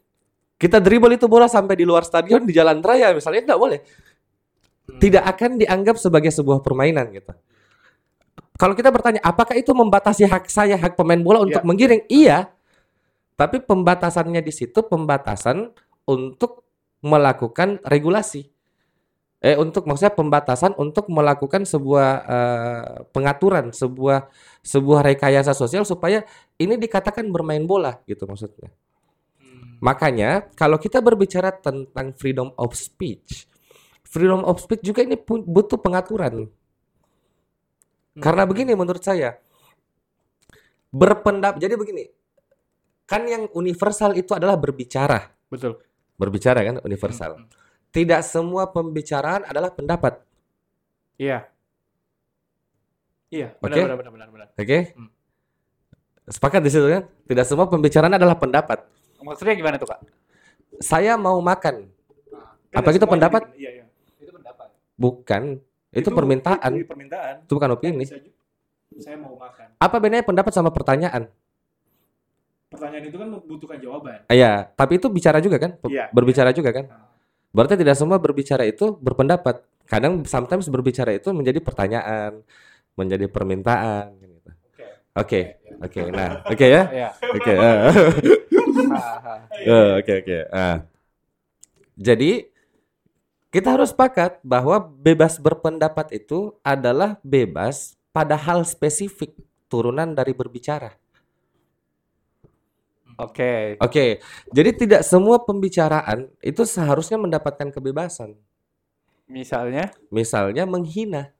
Kita 0.59 0.77
dribble 0.77 1.15
itu 1.15 1.25
bola 1.25 1.49
sampai 1.49 1.73
di 1.79 1.87
luar 1.87 2.05
stadion 2.05 2.45
di 2.45 2.53
jalan 2.53 2.83
raya 2.83 3.15
misalnya 3.15 3.41
tidak 3.41 3.57
boleh. 3.57 3.79
Tidak 4.99 5.23
akan 5.23 5.57
dianggap 5.59 5.95
sebagai 5.95 6.29
sebuah 6.29 6.59
permainan 6.59 7.09
gitu. 7.15 7.31
Kalau 8.59 8.75
kita 8.75 8.91
bertanya 8.91 9.23
apakah 9.23 9.55
itu 9.55 9.71
membatasi 9.71 10.27
hak 10.27 10.51
saya 10.51 10.75
hak 10.75 10.99
pemain 10.99 11.19
bola 11.19 11.39
untuk 11.39 11.63
Iya. 11.63 11.67
menggiring? 11.67 12.03
Iya. 12.11 12.51
Tapi 13.39 13.63
pembatasannya 13.63 14.43
di 14.43 14.51
situ 14.51 14.83
pembatasan 14.83 15.71
untuk 16.03 16.67
melakukan 16.99 17.79
regulasi. 17.87 18.51
Eh 19.39 19.55
untuk 19.55 19.87
maksudnya 19.87 20.11
pembatasan 20.11 20.75
untuk 20.75 21.07
melakukan 21.07 21.63
sebuah 21.63 22.09
eh, 22.27 22.87
pengaturan, 23.15 23.71
sebuah 23.71 24.27
sebuah 24.59 24.99
rekayasa 25.07 25.55
sosial 25.55 25.87
supaya 25.87 26.27
ini 26.59 26.75
dikatakan 26.75 27.31
bermain 27.31 27.63
bola 27.63 28.03
gitu 28.03 28.27
maksudnya. 28.27 28.67
Hmm. 29.39 29.79
Makanya 29.79 30.51
kalau 30.59 30.75
kita 30.75 30.99
berbicara 30.99 31.55
tentang 31.55 32.11
freedom 32.19 32.51
of 32.59 32.75
speech, 32.75 33.47
freedom 34.09 34.41
of 34.43 34.57
speech 34.57 34.81
juga 34.81 35.05
ini 35.05 35.15
butuh 35.25 35.77
pengaturan. 35.77 36.49
Karena 38.19 38.43
begini 38.43 38.75
menurut 38.75 38.99
saya, 38.99 39.37
berpendapat 40.91 41.61
jadi 41.61 41.77
begini, 41.77 42.09
kan 43.05 43.23
yang 43.29 43.47
universal 43.55 44.17
itu 44.17 44.35
adalah 44.35 44.57
berbicara, 44.59 45.31
Betul. 45.47 45.79
berbicara 46.19 46.59
kan 46.65 46.75
universal. 46.83 47.39
Hmm. 47.39 47.47
Tidak 47.89 48.21
semua 48.25 48.69
pembicaraan 48.69 49.47
adalah 49.47 49.71
pendapat. 49.71 50.19
Iya. 51.15 51.47
Iya, 53.29 53.53
Oke. 53.61 53.77
benar 53.77 53.97
benar 53.97 54.11
benar 54.11 54.27
benar. 54.33 54.47
Oke? 54.57 54.79
Hmm. 54.97 55.09
Sepakat 56.29 56.61
di 56.61 56.69
situ 56.69 56.85
kan? 56.85 57.09
Tidak 57.25 57.45
semua 57.45 57.65
pembicaraan 57.65 58.13
adalah 58.13 58.37
pendapat. 58.37 58.85
Maksudnya 59.21 59.53
gimana 59.57 59.81
tuh 59.81 59.89
kak? 59.89 60.01
Saya 60.81 61.17
mau 61.17 61.41
makan. 61.41 61.89
Kan 62.69 62.77
Apa 62.85 62.93
semuanya 62.93 63.09
pendapat? 63.09 63.41
Iya, 63.57 63.69
iya. 63.81 63.85
Itu. 64.99 65.01
Bukan. 65.01 65.43
Itu, 65.95 66.09
permintaan. 66.11 66.71
Itu 66.75 66.85
permintaan. 66.85 67.33
Itu 67.47 67.51
bukan 67.55 67.69
opini. 67.73 68.03
Ju- 68.03 68.35
Saya 68.99 69.15
mau 69.15 69.39
makan. 69.39 69.79
Apa 69.79 69.95
bedanya 70.03 70.27
pendapat 70.27 70.51
sama 70.51 70.75
pertanyaan? 70.75 71.31
Pertanyaan 72.69 73.07
itu 73.07 73.17
kan 73.17 73.27
membutuhkan 73.31 73.77
jawaban. 73.79 74.19
Iya, 74.29 74.67
tapi 74.75 74.99
itu 74.99 75.07
bicara 75.09 75.39
juga 75.41 75.57
kan? 75.57 75.79
Iya. 75.87 76.11
Berbicara 76.11 76.51
juga 76.51 76.69
kan? 76.75 76.85
Berarti 77.49 77.79
tidak 77.79 77.95
semua 77.97 78.19
berbicara 78.21 78.67
itu 78.67 78.93
berpendapat. 78.99 79.65
Kadang 79.89 80.21
sometimes 80.27 80.69
berbicara 80.69 81.17
itu 81.17 81.33
menjadi 81.33 81.57
pertanyaan, 81.63 82.45
menjadi 82.93 83.25
permintaan 83.25 84.13
gitu. 84.21 84.49
Oke. 84.69 84.85
Oke. 85.17 85.41
Oke. 85.81 85.99
Nah, 86.13 86.45
oke 86.45 86.65
ya? 86.69 86.81
Iya. 86.93 87.09
Oke. 87.33 87.53
ah. 87.57 87.77
Eh, 89.57 89.91
Oke, 90.03 90.13
oke. 90.21 90.37
Ah. 90.53 90.85
Jadi 91.97 92.48
kita 93.49 93.73
harus 93.73 93.89
sepakat 93.89 94.37
bahwa 94.45 94.77
bebas 94.77 95.41
berpendapat 95.41 96.21
itu 96.21 96.53
adalah 96.61 97.17
bebas 97.25 97.97
pada 98.13 98.37
hal 98.37 98.61
spesifik 98.65 99.33
turunan 99.69 100.13
dari 100.13 100.33
berbicara. 100.33 100.93
Oke. 103.19 103.75
Oke, 103.83 104.23
jadi 104.53 104.71
tidak 104.71 105.01
semua 105.03 105.43
pembicaraan 105.43 106.31
itu 106.39 106.63
seharusnya 106.63 107.19
mendapatkan 107.19 107.67
kebebasan. 107.67 108.37
Misalnya, 109.29 109.91
Misalnya 110.09 110.63
menghina. 110.65 111.35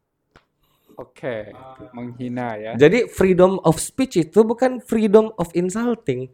oke, 1.00 1.56
menghina 1.96 2.60
ya. 2.60 2.72
Jadi 2.76 3.08
freedom 3.08 3.58
of 3.64 3.80
speech 3.80 4.20
itu 4.20 4.44
bukan 4.44 4.84
freedom 4.84 5.32
of 5.40 5.48
insulting. 5.56 6.28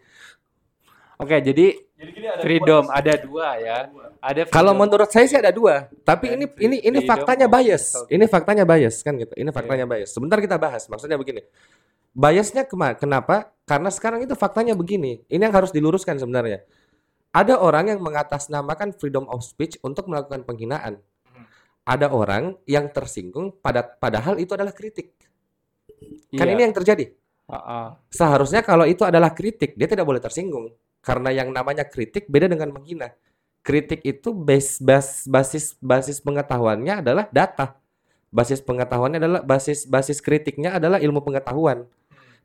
Oke, 1.21 1.37
jadi 1.39 1.77
Jadi 2.05 2.11
gini 2.13 2.27
ada 2.29 2.41
freedom 2.45 2.83
dua. 2.85 2.93
ada 2.93 3.13
dua 3.17 3.47
ya. 3.57 3.77
Ada 4.21 4.41
Kalau 4.53 4.77
menurut 4.77 5.09
saya 5.09 5.25
sih 5.25 5.37
ada 5.41 5.49
dua, 5.49 5.89
tapi 6.05 6.37
ini 6.37 6.45
free- 6.45 6.69
ini 6.69 6.77
ini 6.85 6.99
faktanya 7.01 7.49
bias. 7.49 7.97
Ini 8.05 8.25
faktanya 8.29 8.61
bias 8.61 9.01
kan 9.01 9.17
gitu. 9.17 9.33
Ini 9.33 9.49
faktanya 9.49 9.89
bias. 9.89 10.13
Sebentar 10.13 10.37
kita 10.37 10.61
bahas. 10.61 10.85
Maksudnya 10.85 11.17
begini. 11.17 11.41
Biasnya 12.13 12.63
kenapa? 12.95 13.49
Karena 13.65 13.89
sekarang 13.89 14.21
itu 14.21 14.37
faktanya 14.37 14.77
begini. 14.77 15.25
Ini 15.25 15.49
yang 15.49 15.55
harus 15.57 15.73
diluruskan 15.73 16.21
sebenarnya. 16.21 16.61
Ada 17.33 17.57
orang 17.59 17.91
yang 17.91 17.99
mengatasnamakan 17.99 18.95
freedom 18.95 19.25
of 19.27 19.41
speech 19.43 19.75
untuk 19.81 20.05
melakukan 20.07 20.45
penghinaan. 20.45 21.01
Ada 21.85 22.13
orang 22.13 22.55
yang 22.65 22.87
tersinggung 22.93 23.57
pada 23.59 23.83
padahal 23.83 24.37
itu 24.37 24.53
adalah 24.53 24.71
kritik. 24.71 25.17
Kan 26.33 26.47
Iya. 26.47 26.53
ini 26.53 26.61
yang 26.69 26.75
terjadi. 26.75 27.05
Heeh. 27.45 27.87
Seharusnya 28.09 28.65
kalau 28.65 28.89
itu 28.89 29.05
adalah 29.05 29.35
kritik, 29.35 29.77
dia 29.77 29.85
tidak 29.85 30.07
boleh 30.07 30.17
tersinggung. 30.17 30.73
Karena 31.05 31.29
yang 31.29 31.53
namanya 31.53 31.85
kritik 31.85 32.25
beda 32.25 32.49
dengan 32.49 32.73
menghina. 32.73 33.13
Kritik 33.61 34.01
itu 34.01 34.33
base, 34.33 34.81
bas- 34.81 35.29
basis 35.29 35.77
basis 35.77 36.17
pengetahuannya 36.17 37.05
adalah 37.05 37.29
data. 37.29 37.77
Basis 38.33 38.57
pengetahuannya 38.65 39.21
adalah 39.21 39.41
basis 39.45 39.85
basis 39.85 40.17
kritiknya 40.17 40.73
adalah 40.73 40.97
ilmu 40.97 41.21
pengetahuan. 41.21 41.85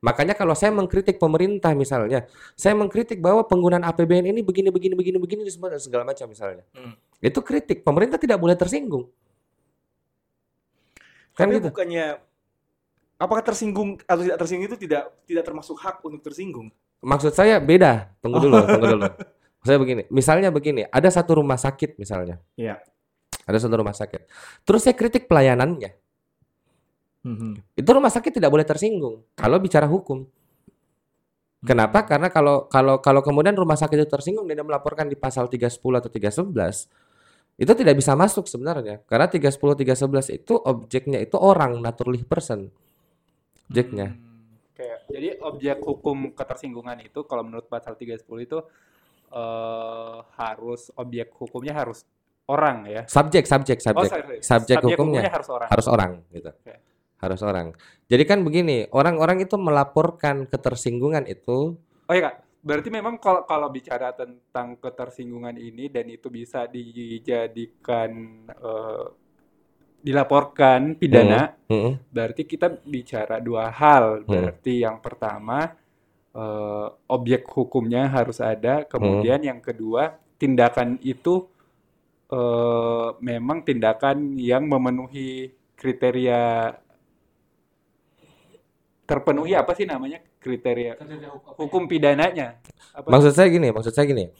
Makanya 0.00 0.32
kalau 0.32 0.56
saya 0.56 0.72
mengkritik 0.72 1.20
pemerintah 1.20 1.76
misalnya, 1.76 2.24
saya 2.56 2.72
mengkritik 2.72 3.20
bahwa 3.20 3.44
penggunaan 3.44 3.84
APBN 3.84 4.32
ini 4.32 4.40
begini 4.40 4.72
begini 4.72 4.96
begini 4.96 5.16
begini 5.20 5.40
semua 5.52 5.76
segala 5.76 6.08
macam 6.08 6.24
misalnya. 6.24 6.64
Hmm. 6.72 6.96
Itu 7.20 7.44
kritik. 7.44 7.84
Pemerintah 7.84 8.16
tidak 8.16 8.40
boleh 8.40 8.56
tersinggung. 8.56 9.12
Kan 11.36 11.52
Tapi 11.52 11.60
gitu. 11.60 11.68
bukannya 11.68 12.16
apakah 13.20 13.44
tersinggung 13.44 14.00
atau 14.08 14.24
tidak 14.24 14.38
tersinggung 14.40 14.68
itu 14.72 14.78
tidak 14.80 15.12
tidak 15.28 15.44
termasuk 15.44 15.76
hak 15.76 16.00
untuk 16.00 16.24
tersinggung? 16.24 16.72
Maksud 17.00 17.32
saya 17.32 17.58
beda. 17.58 18.12
Tunggu 18.20 18.38
dulu, 18.40 18.60
tunggu 18.64 18.86
dulu. 18.96 19.06
Saya 19.60 19.76
begini, 19.76 20.08
misalnya 20.08 20.48
begini, 20.48 20.88
ada 20.88 21.08
satu 21.12 21.36
rumah 21.36 21.60
sakit 21.60 22.00
misalnya. 22.00 22.40
Iya. 22.56 22.80
Ada 23.44 23.68
satu 23.68 23.76
rumah 23.76 23.92
sakit. 23.92 24.24
Terus 24.64 24.80
saya 24.84 24.96
kritik 24.96 25.28
pelayanannya. 25.28 25.92
Itu 27.76 27.90
rumah 27.92 28.08
sakit 28.08 28.40
tidak 28.40 28.48
boleh 28.48 28.64
tersinggung 28.64 29.20
kalau 29.36 29.60
bicara 29.60 29.84
hukum. 29.84 30.24
Kenapa? 31.60 32.08
Karena 32.08 32.32
kalau 32.32 32.64
kalau 32.72 33.04
kalau 33.04 33.20
kemudian 33.20 33.52
rumah 33.52 33.76
sakit 33.76 34.00
itu 34.00 34.08
tersinggung 34.08 34.48
dan 34.48 34.56
dia 34.56 34.64
melaporkan 34.64 35.04
di 35.04 35.12
pasal 35.12 35.44
310 35.44 36.00
atau 36.00 36.08
311 36.08 36.88
itu 37.60 37.72
tidak 37.76 37.94
bisa 38.00 38.16
masuk 38.16 38.48
sebenarnya. 38.48 39.04
Karena 39.04 39.28
310 39.28 39.84
311 39.84 40.32
itu 40.32 40.56
objeknya 40.56 41.20
itu 41.20 41.36
orang, 41.36 41.76
naturally 41.84 42.24
person. 42.24 42.72
Objeknya. 43.68 44.16
Oke, 44.16 44.29
jadi 45.10 45.28
objek 45.42 45.78
hukum 45.82 46.32
ketersinggungan 46.32 46.98
itu 47.02 47.26
kalau 47.26 47.42
menurut 47.42 47.66
pasal 47.66 47.94
310 47.94 48.24
itu 48.46 48.58
eh, 49.30 50.16
harus 50.38 50.90
objek 50.96 51.34
hukumnya 51.36 51.74
harus 51.76 52.02
orang 52.50 52.82
ya. 52.90 53.02
Subjek, 53.06 53.46
subjek, 53.46 53.78
Oh, 53.78 54.02
subjek. 54.02 54.10
sorry. 54.10 54.36
Subjek 54.42 54.78
hukumnya. 54.82 55.22
harus 55.30 55.48
orang. 55.50 55.68
harus 55.70 55.86
orang 55.86 56.10
gitu. 56.34 56.50
Oke. 56.50 56.74
Harus 57.20 57.40
orang. 57.44 57.66
Jadi 58.08 58.22
kan 58.26 58.40
begini, 58.40 58.88
orang-orang 58.90 59.44
itu 59.44 59.54
melaporkan 59.60 60.48
ketersinggungan 60.48 61.28
itu 61.28 61.76
Oh 62.10 62.14
iya 62.16 62.26
kak, 62.26 62.36
berarti 62.58 62.88
memang 62.90 63.22
kalau 63.22 63.46
kalau 63.46 63.70
bicara 63.70 64.10
tentang 64.10 64.74
ketersinggungan 64.82 65.54
ini 65.54 65.86
dan 65.86 66.10
itu 66.10 66.26
bisa 66.26 66.66
dijadikan 66.66 68.10
eh, 68.50 69.04
dilaporkan 70.00 70.96
pidana, 70.96 71.52
Mm-mm. 71.68 72.00
berarti 72.08 72.48
kita 72.48 72.80
bicara 72.84 73.36
dua 73.38 73.68
hal. 73.68 74.24
Hmm. 74.24 74.28
Berarti 74.28 74.80
yang 74.80 74.98
pertama 74.98 75.76
eh, 76.32 76.88
objek 77.12 77.44
hukumnya 77.52 78.08
harus 78.08 78.40
ada, 78.40 78.88
kemudian 78.88 79.44
yang 79.44 79.60
kedua 79.60 80.16
tindakan 80.40 80.96
itu 81.04 81.44
eh, 82.32 83.08
memang 83.20 83.60
tindakan 83.60 84.40
yang 84.40 84.64
memenuhi 84.64 85.52
kriteria 85.76 86.74
terpenuhi 89.04 89.58
apa 89.58 89.74
sih 89.74 89.84
namanya 89.84 90.22
kriteria 90.38 90.96
hukum 91.58 91.84
pidananya? 91.90 92.62
Apa? 92.96 93.10
Maksud 93.10 93.32
saya 93.36 93.52
gini, 93.52 93.68
maksud 93.68 93.92
saya 93.92 94.08
gini. 94.08 94.32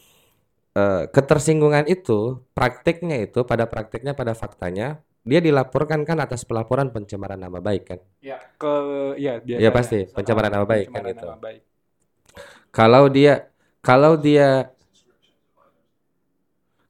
Eh, 0.71 1.03
ketersinggungan 1.11 1.83
itu 1.91 2.39
praktiknya 2.55 3.19
itu 3.19 3.43
pada 3.43 3.67
praktiknya 3.67 4.15
pada 4.15 4.31
faktanya 4.31 5.03
dia 5.21 5.37
dilaporkan 5.37 6.01
kan 6.01 6.17
atas 6.17 6.41
pelaporan 6.43 6.89
pencemaran 6.89 7.37
nama 7.37 7.61
baik 7.61 7.83
kan. 7.85 7.99
Ya, 8.19 8.41
ke 8.57 8.73
ya 9.17 9.37
biasanya 9.37 9.61
Ya, 9.61 9.69
pasti, 9.69 9.99
pencemaran 10.09 10.49
nama 10.49 10.65
baik 10.65 10.87
kan 10.89 11.01
pencemaran 11.05 11.13
gitu. 11.13 11.25
nama 11.29 11.37
baik. 11.39 11.61
Kalau 12.71 13.03
dia 13.05 13.33
kalau 13.81 14.13
dia 14.15 14.71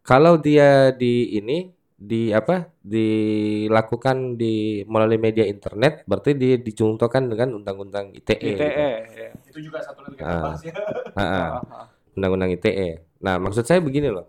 kalau 0.01 0.33
dia 0.37 0.91
di 0.91 1.37
ini 1.37 1.69
di 2.01 2.33
apa 2.33 2.65
dilakukan 2.81 4.33
di 4.33 4.81
melalui 4.89 5.21
media 5.21 5.45
internet 5.45 6.01
berarti 6.09 6.33
dia 6.33 6.57
dicontohkan 6.57 7.29
dengan 7.29 7.61
undang-undang 7.61 8.09
ITE. 8.11 8.41
gitu. 8.41 8.57
ITE 8.57 8.89
ya. 9.13 9.29
Itu 9.45 9.59
juga 9.61 9.77
satu 9.85 10.01
lagi 10.01 10.17
Ah. 10.19 10.41
bahas 10.49 10.61
ya. 10.65 10.73
Ah, 11.13 11.21
ah. 11.21 11.21
Ah, 11.21 11.85
ah. 11.85 11.85
undang-undang 12.17 12.49
ITE. 12.51 13.05
Nah, 13.21 13.37
maksud 13.37 13.69
saya 13.69 13.77
begini 13.77 14.09
loh. 14.09 14.25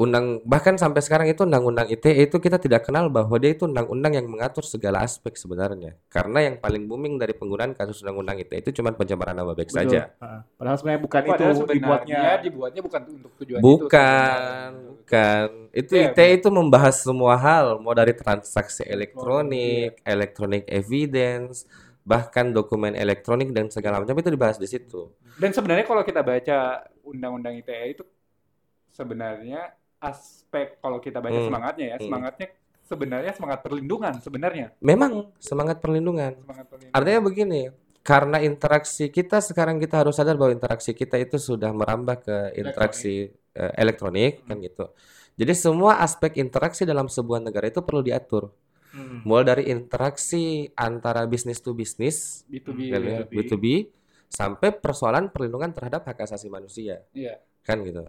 Undang 0.00 0.40
bahkan 0.48 0.80
sampai 0.80 1.04
sekarang 1.04 1.28
itu 1.28 1.44
undang-undang 1.44 1.84
ITE 1.92 2.24
itu 2.24 2.40
kita 2.40 2.56
tidak 2.56 2.88
kenal 2.88 3.12
bahwa 3.12 3.36
dia 3.36 3.52
itu 3.52 3.68
undang-undang 3.68 4.16
yang 4.16 4.24
mengatur 4.24 4.64
segala 4.64 5.04
aspek 5.04 5.36
sebenarnya. 5.36 5.92
Karena 6.08 6.40
yang 6.40 6.56
paling 6.56 6.88
booming 6.88 7.20
dari 7.20 7.36
penggunaan 7.36 7.76
kasus 7.76 8.00
undang-undang 8.00 8.40
ITE 8.40 8.64
itu 8.64 8.80
cuma 8.80 8.96
pencemaran 8.96 9.36
nama 9.36 9.52
baik 9.52 9.68
saja. 9.68 10.08
Ah. 10.16 10.40
Padahal 10.56 10.80
sebenarnya 10.80 11.02
bukan 11.04 11.20
itu 11.20 11.32
Padahal 11.36 11.52
sebenarnya 11.52 11.76
dibuatnya 11.76 12.22
dibuatnya 12.40 12.80
bukan 12.80 13.00
untuk 13.12 13.32
tujuan 13.44 13.60
itu 13.60 13.66
Bukan, 13.68 14.70
bukan. 14.88 15.48
Itu 15.76 15.92
Iya, 15.92 16.16
ITE 16.16 16.26
itu 16.40 16.48
membahas 16.48 16.96
semua 17.04 17.36
hal, 17.36 17.76
mau 17.84 17.92
dari 17.92 18.16
transaksi 18.16 18.80
elektronik, 18.88 20.00
elektronik 20.00 20.64
evidence, 20.64 21.68
bahkan 22.08 22.48
dokumen 22.56 22.96
elektronik 22.96 23.52
dan 23.52 23.68
segala 23.68 24.00
macam 24.00 24.16
itu 24.16 24.32
dibahas 24.32 24.56
di 24.56 24.64
situ. 24.64 25.12
Dan 25.36 25.52
sebenarnya 25.52 25.84
kalau 25.84 26.00
kita 26.00 26.24
baca 26.24 26.88
undang-undang 27.04 27.60
ITE 27.60 28.00
itu 28.00 28.02
sebenarnya 28.90 29.79
aspek 30.00 30.80
kalau 30.80 30.98
kita 30.98 31.20
baca 31.20 31.36
Hmm. 31.36 31.46
semangatnya 31.46 31.86
ya, 31.86 31.96
Hmm. 31.96 32.06
semangatnya 32.08 32.48
sebenarnya 32.82 33.32
semangat 33.32 33.58
perlindungan 33.60 34.14
sebenarnya. 34.18 34.66
Memang 34.80 35.30
semangat 35.38 35.78
perlindungan. 35.78 36.34
Semangat 36.40 36.66
perlindungan. 36.66 36.96
Artinya 36.96 37.20
begini, 37.22 37.62
karena 38.00 38.40
interaksi 38.40 39.06
kita 39.06 39.38
sekarang 39.38 39.78
kita 39.78 40.02
harus 40.02 40.16
sadar 40.16 40.34
bahwa 40.34 40.50
interaksi 40.50 40.90
kita 40.90 41.14
itu 41.14 41.36
sudah 41.36 41.70
merambah 41.70 42.16
ke 42.18 42.36
interaksi 42.56 43.30
eh, 43.50 43.72
elektronik 43.76 44.46
kan 44.46 44.58
gitu. 44.58 44.94
Jadi 45.34 45.52
semua 45.54 45.98
aspek 45.98 46.38
interaksi 46.38 46.82
dalam 46.82 47.06
sebuah 47.06 47.42
negara 47.42 47.66
itu 47.66 47.82
perlu 47.82 47.98
diatur. 48.00 48.50
Hmm. 48.90 49.22
Mulai 49.22 49.44
dari 49.44 49.64
interaksi 49.68 50.66
antara 50.74 51.22
bisnis 51.26 51.58
to 51.58 51.70
bisnis, 51.70 52.42
B2B. 52.46 52.90
kan 52.90 53.00
ya, 53.00 53.18
B2B. 53.22 53.34
B2B, 53.46 53.66
sampai 54.26 54.70
persoalan 54.70 55.30
perlindungan 55.30 55.70
terhadap 55.70 56.06
hak 56.06 56.22
asasi 56.22 56.46
manusia, 56.46 57.02
Iya. 57.10 57.38
kan 57.62 57.82
gitu. 57.82 58.06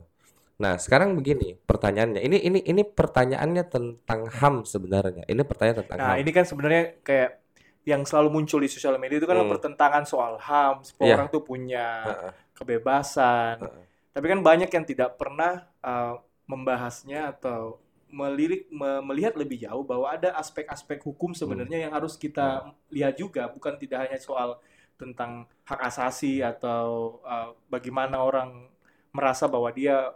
Nah, 0.62 0.77
sekarang 0.77 1.18
begini 1.18 1.58
pertanyaannya. 1.58 2.22
Ini 2.22 2.38
ini 2.38 2.60
ini 2.62 2.84
pertanyaannya 2.86 3.63
tentang 3.65 4.30
HAM 4.30 4.62
sebenarnya. 4.63 5.25
Ini 5.25 5.41
pertanyaan 5.41 5.82
tentang 5.82 5.98
Nah, 5.98 6.13
HAM. 6.13 6.22
ini 6.22 6.30
kan 6.30 6.46
sebenarnya 6.46 6.84
kayak 7.01 7.41
yang 7.82 8.06
selalu 8.06 8.30
muncul 8.30 8.62
di 8.62 8.70
sosial 8.70 9.01
media 9.01 9.18
itu 9.18 9.25
kan 9.25 9.41
Hmm. 9.41 9.50
pertentangan 9.50 10.06
soal 10.06 10.38
HAM, 10.38 10.86
semua 10.86 11.01
Iya. 11.10 11.15
orang 11.18 11.30
tuh 11.34 11.41
punya 11.41 11.86
Heeh. 12.06 12.32
kebebasan. 12.53 13.58
Heeh. 13.65 13.84
Tapi 14.13 14.25
kan 14.30 14.39
banyak 14.46 14.70
yang 14.70 14.86
tidak 14.86 15.18
pernah 15.18 15.65
uh, 15.82 16.22
membahasnya 16.46 17.34
atau 17.34 17.82
melirik 18.12 18.68
me- 18.70 19.01
melihat 19.01 19.34
lebih 19.34 19.56
jauh 19.58 19.82
bahwa 19.82 20.12
ada 20.12 20.36
aspek-aspek 20.36 21.00
hukum 21.01 21.32
sebenarnya 21.32 21.88
yang 21.88 21.96
harus 21.96 22.20
kita 22.20 22.70
lihat 22.91 23.15
juga, 23.15 23.48
bukan 23.48 23.80
tidak 23.80 24.06
hanya 24.06 24.20
soal 24.20 24.60
tentang 25.00 25.48
hak 25.63 25.80
asasi 25.82 26.44
atau 26.44 27.18
uh, 27.24 27.56
bagaimana 27.65 28.20
orang 28.20 28.68
merasa 29.10 29.48
bahwa 29.48 29.72
dia 29.72 30.12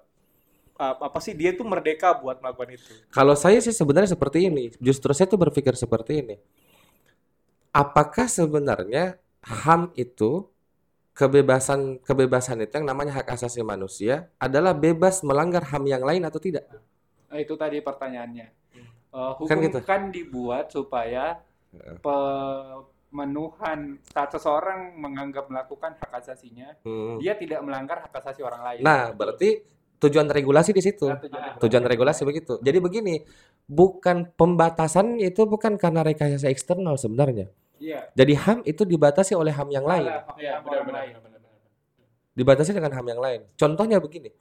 apa 0.76 1.20
sih 1.24 1.32
dia 1.32 1.56
itu 1.56 1.64
merdeka 1.64 2.12
buat 2.20 2.44
melakukan 2.44 2.76
itu. 2.76 2.92
Kalau 3.10 3.32
saya 3.34 3.64
sih 3.64 3.72
sebenarnya 3.72 4.12
seperti 4.12 4.52
ini. 4.52 4.76
Justru 4.80 5.16
saya 5.16 5.28
tuh 5.28 5.40
berpikir 5.40 5.72
seperti 5.80 6.20
ini. 6.20 6.36
Apakah 7.72 8.28
sebenarnya 8.28 9.20
HAM 9.44 9.92
itu 9.96 10.48
kebebasan 11.16 12.04
kebebasan 12.04 12.60
itu 12.64 12.76
yang 12.76 12.88
namanya 12.92 13.24
hak 13.24 13.32
asasi 13.40 13.64
manusia 13.64 14.28
adalah 14.36 14.76
bebas 14.76 15.24
melanggar 15.24 15.64
HAM 15.64 15.88
yang 15.88 16.04
lain 16.04 16.24
atau 16.28 16.40
tidak? 16.40 16.68
Nah, 17.32 17.40
itu 17.40 17.56
tadi 17.56 17.80
pertanyaannya. 17.80 18.48
Eh, 19.16 19.32
hukum 19.40 19.48
Kan 19.48 19.60
kan, 19.60 20.12
gitu. 20.12 20.12
dibuat 20.12 20.72
supaya 20.72 21.40
pemenuhan 22.04 24.00
saat 24.08 24.32
seseorang 24.32 24.96
menganggap 24.96 25.48
melakukan 25.48 25.96
hak 26.00 26.12
asasinya, 26.20 26.76
Hmm. 26.84 27.20
dia 27.20 27.36
tidak 27.36 27.64
melanggar 27.64 28.04
hak 28.08 28.12
asasi 28.12 28.44
orang 28.44 28.64
lain. 28.64 28.84
Nah, 28.84 29.12
berarti 29.16 29.64
tujuan 30.08 30.30
regulasi 30.30 30.72
di 30.72 30.82
situ. 30.86 31.10
Nah, 31.10 31.20
tujuannya 31.20 31.60
Tujuan 31.62 31.84
regulasi 31.84 32.22
begitu. 32.24 32.62
Jadi 32.62 32.78
begini, 32.78 33.16
bukan 33.66 34.30
pembatasan 34.38 35.18
itu 35.18 35.44
bukan 35.50 35.76
karena 35.76 36.06
rekayasa 36.06 36.48
eksternal 36.48 36.96
sebenarnya. 36.96 37.50
Iya. 37.82 38.08
Jadi 38.16 38.34
HAM 38.38 38.60
itu 38.64 38.88
dibatasi 38.88 39.36
oleh 39.36 39.52
HAM 39.52 39.70
yang 39.74 39.84
lain. 39.84 40.08
Iya, 40.40 40.64
benar-benar. 40.64 41.12
Dibatasi 42.36 42.72
dengan 42.76 42.92
HAM 42.96 43.08
yang 43.16 43.22
lain. 43.22 43.42
Contohnya 43.56 43.98
begini. 44.00 44.32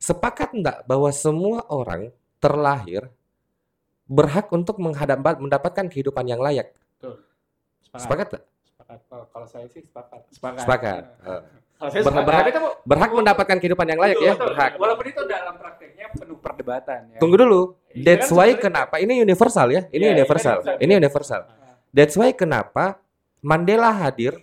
Sepakat 0.00 0.56
enggak 0.56 0.88
bahwa 0.88 1.12
semua 1.12 1.60
orang 1.68 2.08
terlahir 2.40 3.12
berhak 4.08 4.48
untuk 4.50 4.80
menghadap 4.80 5.20
mendapatkan 5.20 5.86
kehidupan 5.86 6.24
yang 6.26 6.40
layak? 6.40 6.72
Sepakat. 6.98 8.00
Sepakat 8.00 8.26
enggak? 8.30 8.44
Sepakat. 8.64 8.98
Oh, 9.10 9.24
kalau 9.30 9.46
saya 9.46 9.66
sih 9.70 9.82
sepakat. 9.84 10.20
Sepakat. 10.34 10.62
Sepakat. 10.64 11.02
Berhak- 11.80 12.48
itu 12.52 12.60
Berhak 12.84 13.10
mendapatkan 13.10 13.56
kehidupan 13.56 13.86
yang 13.88 14.00
layak 14.00 14.18
ya, 14.20 14.32
Betul, 14.36 14.46
berhak. 14.52 14.72
Walaupun 14.76 15.06
itu 15.08 15.22
dalam 15.24 15.54
prakteknya 15.56 16.06
penuh 16.12 16.36
perdebatan 16.36 17.00
ya. 17.12 17.18
Tunggu 17.18 17.36
dulu. 17.40 17.60
Iya, 17.90 18.04
That's 18.04 18.28
kan 18.28 18.36
why 18.36 18.50
kenapa 18.54 18.94
ini 19.00 19.18
universal 19.18 19.66
ya? 19.72 19.82
Ini 19.88 20.04
Iya, 20.04 20.12
universal. 20.20 20.56
iya, 20.60 20.72
iya. 20.76 20.82
Ini 20.84 20.92
universal. 21.00 21.40
That's 21.90 22.14
why 22.14 22.30
kenapa 22.36 23.00
Mandela 23.40 23.88
hadir 23.90 24.36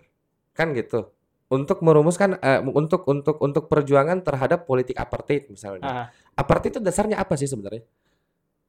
kan 0.51 0.73
gitu 0.73 1.13
untuk 1.47 1.79
merumuskan 1.79 2.41
eh, 2.41 2.59
untuk 2.59 3.05
untuk 3.05 3.37
untuk 3.39 3.69
perjuangan 3.69 4.19
terhadap 4.19 4.65
politik 4.65 4.97
apartheid 4.97 5.47
misalnya. 5.47 5.85
Ah, 5.85 6.05
Apartheid 6.33 6.75
itu 6.75 6.81
dasarnya 6.81 7.17
apa 7.17 7.37
sih 7.37 7.45
sebenarnya? 7.45 7.85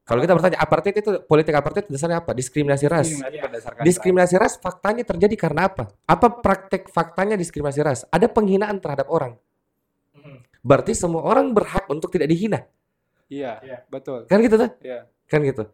Kalau 0.09 0.25
kita 0.25 0.33
bertanya 0.33 0.57
apartheid 0.57 0.97
itu 0.97 1.11
politik 1.23 1.53
apartheid 1.53 1.85
dasarnya 1.85 2.25
apa? 2.25 2.33
Diskriminasi 2.33 2.88
ras. 2.88 3.07
Diskriminasi 3.12 3.38
berdasarkan 3.45 3.83
Diskriminasi 3.85 4.35
ras 4.41 4.55
faktanya 4.57 5.05
terjadi 5.05 5.37
karena 5.37 5.69
apa? 5.69 5.93
Apa 6.03 6.33
praktek 6.33 6.88
faktanya 6.88 7.37
diskriminasi 7.37 7.80
ras? 7.85 8.00
Ada 8.09 8.25
penghinaan 8.26 8.80
terhadap 8.80 9.13
orang. 9.13 9.37
mm, 10.17 10.65
Berarti 10.65 10.97
semua 10.97 11.21
orang 11.23 11.52
berhak 11.52 11.85
untuk 11.87 12.09
tidak 12.09 12.32
dihina. 12.32 12.65
Iya, 13.28 13.61
Iya. 13.61 13.78
betul. 13.87 14.25
Kan 14.25 14.41
gitu 14.41 14.56
tuh? 14.56 14.71
Iya. 14.80 15.04
Kan 15.28 15.45
gitu. 15.45 15.69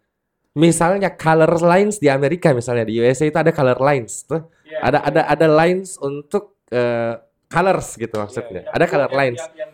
Misalnya 0.53 1.11
color 1.11 1.59
lines 1.59 1.99
di 1.99 2.07
Amerika 2.07 2.51
misalnya 2.51 2.83
di 2.83 2.99
USA 2.99 3.27
itu 3.27 3.35
ada 3.35 3.51
color 3.51 3.79
lines 3.79 4.23
tuh. 4.23 4.51
iya, 4.67 4.83
Ada 4.83 4.99
iya. 4.99 5.09
ada 5.11 5.23
ada 5.31 5.47
lines 5.47 5.95
untuk 5.99 6.59
eh, 6.71 7.15
colors 7.47 7.95
gitu 7.95 8.19
maksudnya. 8.19 8.67
Yang 8.67 8.75
Ada 8.75 8.83
dulu- 8.83 8.91
color 8.91 9.11
yang- 9.11 9.19
lines. 9.23 9.41
Yang, 9.41 9.55
yang 9.55 9.71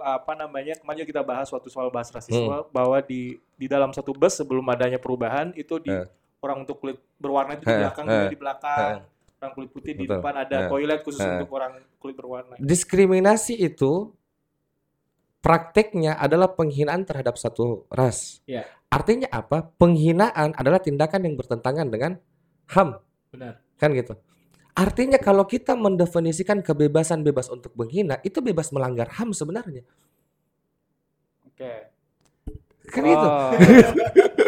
apa 0.00 0.32
namanya 0.34 0.74
kemarin 0.76 1.04
kita 1.04 1.20
bahas 1.20 1.46
waktu 1.48 1.68
soal 1.68 1.88
bahas 1.88 2.08
rasisme 2.08 2.48
Hmm. 2.48 2.66
bahwa 2.72 2.98
di 3.00 3.36
di 3.54 3.66
dalam 3.68 3.92
satu 3.92 4.10
bus 4.10 4.34
sebelum 4.34 4.64
adanya 4.66 4.96
perubahan 4.96 5.52
itu 5.54 5.76
di 5.78 5.88
Eh. 5.88 6.08
orang 6.40 6.64
untuk 6.64 6.80
kulit 6.80 6.98
berwarna 7.16 7.54
itu 7.54 7.64
di 7.64 7.70
Eh, 7.70 7.78
belakang 7.78 8.06
eh, 8.08 8.28
di 8.28 8.38
belakang 8.40 8.90
eh. 9.04 9.38
orang 9.38 9.52
kulit 9.54 9.70
putih 9.70 9.92
di 9.92 10.04
Betul. 10.08 10.16
depan 10.18 10.34
ada 10.36 10.56
Eh. 10.56 10.68
toilet 10.68 11.00
khusus 11.00 11.20
Eh. 11.20 11.30
untuk 11.36 11.50
orang 11.52 11.72
kulit 11.96 12.16
berwarna. 12.16 12.54
Diskriminasi 12.56 13.54
itu 13.54 14.10
prakteknya 15.40 16.16
adalah 16.16 16.52
penghinaan 16.52 17.04
terhadap 17.04 17.36
satu 17.36 17.88
ras. 17.88 18.44
Iya. 18.44 18.64
Artinya 18.90 19.28
apa? 19.30 19.70
Penghinaan 19.78 20.52
adalah 20.52 20.82
tindakan 20.82 21.24
yang 21.24 21.34
bertentangan 21.38 21.88
dengan 21.88 22.18
HAM, 22.68 22.98
Benar. 23.32 23.54
kan 23.78 23.90
gitu. 23.94 24.14
Artinya 24.80 25.20
kalau 25.20 25.44
kita 25.44 25.76
mendefinisikan 25.76 26.64
kebebasan 26.64 27.20
bebas 27.20 27.52
untuk 27.52 27.76
menghina, 27.76 28.16
itu 28.24 28.40
bebas 28.40 28.72
melanggar 28.72 29.12
HAM 29.12 29.36
sebenarnya. 29.36 29.84
Oke. 31.44 31.72
Kan 32.88 33.04
gitu. 33.04 33.28
Oh. 33.28 33.52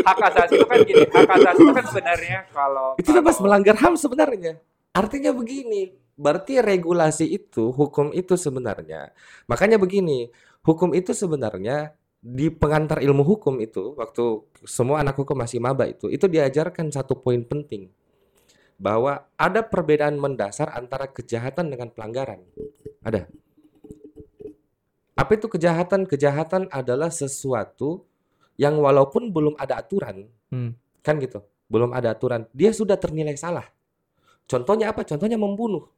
hak 0.09 0.19
asasi 0.33 0.57
itu 0.57 0.67
kan 0.67 0.79
gini, 0.89 1.05
hak 1.05 1.31
asasi 1.37 1.61
itu 1.63 1.75
kan 1.77 1.87
sebenarnya 1.87 2.39
kalau 2.49 2.97
Itu 2.97 3.13
bebas 3.13 3.37
kalau- 3.37 3.45
melanggar 3.45 3.77
HAM 3.77 3.95
sebenarnya. 4.01 4.57
Artinya 4.97 5.37
begini, 5.37 5.93
berarti 6.17 6.65
regulasi 6.65 7.29
itu, 7.29 7.69
hukum 7.69 8.17
itu 8.17 8.33
sebenarnya. 8.33 9.13
Makanya 9.53 9.77
begini, 9.77 10.33
hukum 10.65 10.97
itu 10.97 11.13
sebenarnya 11.13 11.93
di 12.25 12.49
pengantar 12.49 13.05
ilmu 13.05 13.21
hukum 13.21 13.61
itu, 13.61 13.93
waktu 14.01 14.49
semua 14.65 15.05
anak 15.05 15.21
hukum 15.21 15.37
masih 15.37 15.61
maba 15.61 15.85
itu, 15.85 16.09
itu 16.09 16.25
diajarkan 16.25 16.89
satu 16.89 17.21
poin 17.21 17.45
penting. 17.45 17.93
Bahwa 18.83 19.31
ada 19.39 19.63
perbedaan 19.63 20.19
mendasar 20.19 20.75
antara 20.75 21.07
kejahatan 21.07 21.71
dengan 21.71 21.95
pelanggaran. 21.95 22.43
Ada. 23.07 23.31
Apa 25.15 25.39
itu 25.39 25.47
kejahatan? 25.47 26.11
Kejahatan 26.11 26.67
adalah 26.67 27.15
sesuatu 27.15 28.03
yang 28.59 28.83
walaupun 28.83 29.31
belum 29.31 29.55
ada 29.55 29.79
aturan, 29.81 30.27
Hmm. 30.51 30.75
kan 31.01 31.17
gitu, 31.23 31.41
belum 31.71 31.95
ada 31.95 32.13
aturan, 32.13 32.45
dia 32.53 32.75
sudah 32.75 32.99
ternilai 33.01 33.39
salah. 33.39 33.65
Contohnya 34.45 34.93
apa? 34.93 35.07
Contohnya 35.07 35.39
membunuh. 35.41 35.89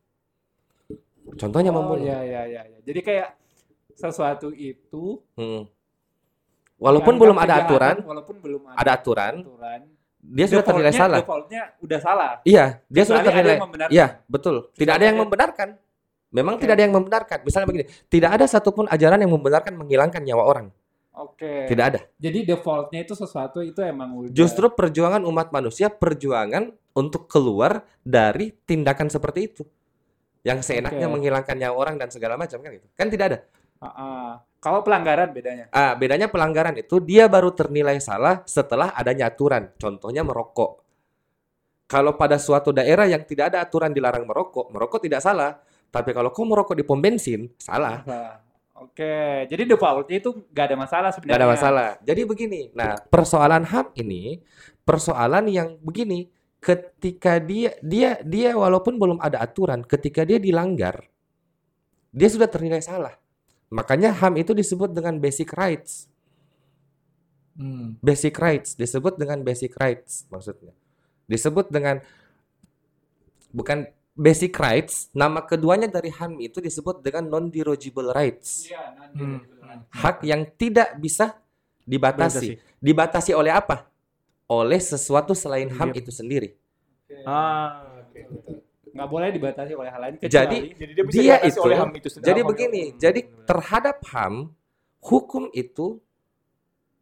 Contohnya 1.35 1.73
Oh, 1.73 1.81
membunuh. 1.83 2.05
ya, 2.05 2.21
ya, 2.23 2.43
ya, 2.47 2.63
ya. 2.69 2.79
Jadi 2.85 3.01
kayak 3.01 3.29
sesuatu 3.97 4.53
itu 4.53 5.25
Hmm. 5.35 5.67
Walaupun 6.75 7.17
belum 7.17 7.39
ada 7.39 7.65
aturan, 7.65 7.97
walaupun 8.03 8.37
belum 8.43 8.63
ada, 8.67 8.77
ada 8.83 8.91
aturan, 8.99 9.35
aturan, 9.47 9.81
dia 10.25 10.47
sudah 10.49 10.65
ternilai 10.65 10.91
defaultnya- 10.91 11.05
salah. 11.13 11.21
Defaultnya 11.21 11.63
udah 11.85 11.99
salah. 12.01 12.31
Iya, 12.49 12.65
dia 12.89 13.05
sudah 13.05 13.21
Kecuali 13.21 13.41
ada 13.45 13.53
ternilai. 13.61 13.93
Iya, 13.93 14.07
betul. 14.25 14.57
Tidak 14.73 14.95
ada 14.97 15.05
yang 15.05 15.19
membenarkan. 15.21 15.69
Memang 16.35 16.55
tidak 16.59 16.75
ada 16.81 16.85
yang 16.89 16.95
membenarkan. 16.97 17.39
Misalnya 17.47 17.67
begini, 17.71 17.87
tidak 18.11 18.31
ada 18.41 18.45
satupun 18.51 18.91
ajaran 18.91 19.23
yang 19.23 19.31
membenarkan 19.31 19.79
menghilangkan 19.79 20.19
nyawa 20.25 20.43
orang. 20.43 20.67
Oke. 21.15 21.71
Tidak 21.71 21.85
ada. 21.85 22.01
Jadi 22.19 22.43
defaultnya 22.43 23.07
itu 23.07 23.15
sesuatu 23.15 23.63
itu 23.63 23.79
emang 23.87 24.19
udah 24.19 24.35
Justru 24.35 24.67
perjuangan 24.75 25.23
umat 25.23 25.55
manusia 25.55 25.87
perjuangan 25.87 26.75
untuk 26.91 27.31
keluar 27.31 27.87
dari 28.03 28.51
tindakan 28.67 29.07
seperti 29.07 29.41
itu. 29.47 29.63
Yang 30.43 30.75
seenaknya 30.75 31.07
Oke. 31.07 31.15
menghilangkan 31.15 31.55
nyawa 31.55 31.77
orang 31.79 31.95
dan 32.03 32.11
segala 32.11 32.35
macam 32.35 32.59
kan 32.59 32.71
gitu. 32.75 32.87
Kan 32.99 33.07
tidak 33.15 33.27
ada. 33.31 33.39
Ah, 33.79 33.87
ah. 33.87 34.31
Kalau 34.65 34.81
pelanggaran 34.81 35.29
bedanya. 35.29 35.69
Ah, 35.69 35.93
bedanya 35.93 36.33
pelanggaran 36.33 36.73
itu 36.81 36.97
dia 36.97 37.29
baru 37.29 37.53
ternilai 37.53 38.01
salah 38.01 38.41
setelah 38.49 38.97
adanya 38.97 39.29
aturan. 39.29 39.69
Contohnya 39.77 40.25
merokok. 40.25 40.81
Kalau 41.85 42.17
pada 42.17 42.41
suatu 42.41 42.73
daerah 42.73 43.05
yang 43.05 43.29
tidak 43.29 43.53
ada 43.53 43.61
aturan 43.61 43.93
dilarang 43.93 44.25
merokok, 44.25 44.73
merokok 44.73 45.05
tidak 45.05 45.21
salah. 45.21 45.61
Tapi 45.93 46.17
kalau 46.17 46.33
kau 46.33 46.49
merokok 46.49 46.81
di 46.81 46.83
pom 46.83 46.97
bensin, 46.97 47.53
salah. 47.61 48.01
Nah, 48.09 48.41
Oke, 48.75 49.47
jadi 49.47 49.65
defaultnya 49.71 50.19
itu 50.19 50.35
nggak 50.51 50.67
ada 50.67 50.77
masalah 50.77 51.09
Nggak 51.09 51.17
sebenarnya. 51.17 51.39
ada 51.41 51.49
masalah. 51.49 51.89
Jadi 52.03 52.21
begini. 52.27 52.61
Nah, 52.75 52.99
persoalan 53.07 53.63
HAM 53.65 53.87
ini 54.01 54.43
persoalan 54.83 55.45
yang 55.47 55.79
begini. 55.81 56.27
Ketika 56.59 57.39
dia 57.39 57.77
dia 57.85 58.19
dia 58.25 58.57
walaupun 58.57 58.97
belum 58.99 59.19
ada 59.21 59.41
aturan, 59.41 59.85
ketika 59.85 60.25
dia 60.25 60.41
dilanggar, 60.41 61.07
dia 62.11 62.29
sudah 62.29 62.49
ternilai 62.49 62.81
salah. 62.81 63.15
Makanya 63.75 64.15
HAM 64.15 64.39
itu 64.39 64.55
disebut 64.55 64.95
dengan 64.95 65.19
basic 65.19 65.51
rights. 65.51 66.07
Hmm. 67.59 67.99
Basic 67.99 68.35
rights 68.39 68.79
disebut 68.79 69.19
dengan 69.19 69.43
basic 69.43 69.75
rights 69.75 70.31
maksudnya. 70.31 70.71
Disebut 71.27 71.75
dengan 71.75 71.99
bukan 73.51 73.91
basic 74.15 74.55
rights, 74.55 75.11
nama 75.11 75.43
keduanya 75.43 75.91
dari 75.91 76.15
HAM 76.15 76.39
itu 76.39 76.63
disebut 76.63 77.03
dengan 77.03 77.27
non 77.27 77.51
derogative 77.51 78.15
rights. 78.15 78.71
Iya, 78.71 78.95
nanti. 78.95 79.23
Hmm. 79.23 79.39
Hak 79.91 80.23
yang 80.23 80.47
tidak 80.55 80.95
bisa 81.03 81.35
dibatasi. 81.83 82.63
Dibatasi 82.79 83.35
oleh 83.35 83.51
apa? 83.51 83.91
Oleh 84.47 84.79
sesuatu 84.79 85.35
selain 85.35 85.67
HAM 85.67 85.91
Iya. 85.91 85.99
itu 85.99 86.11
sendiri. 86.15 86.49
Ah, 87.27 87.91
oke. 88.07 88.23
Nggak 88.95 89.09
boleh 89.11 89.29
dibatasi 89.35 89.73
oleh 89.75 89.91
hal 89.91 90.01
lain 90.01 90.15
kecuali 90.23 90.31
Jadi 90.31 90.59
Jadi 90.79 90.93
dia 90.95 91.05
bisa 91.05 91.19
dia 91.19 91.37
itu 91.43 91.59
oleh 91.59 91.77
HAM 91.77 91.91
itu 91.99 92.09
sendiri. 92.15 92.29
jadi 92.31 92.41
begini, 92.47 92.83
hmm, 92.87 92.99
jadi 93.03 93.21
benar. 93.27 93.47
terhadap 93.51 93.97
HAM 94.07 94.35
hukum 95.03 95.45
itu 95.51 95.99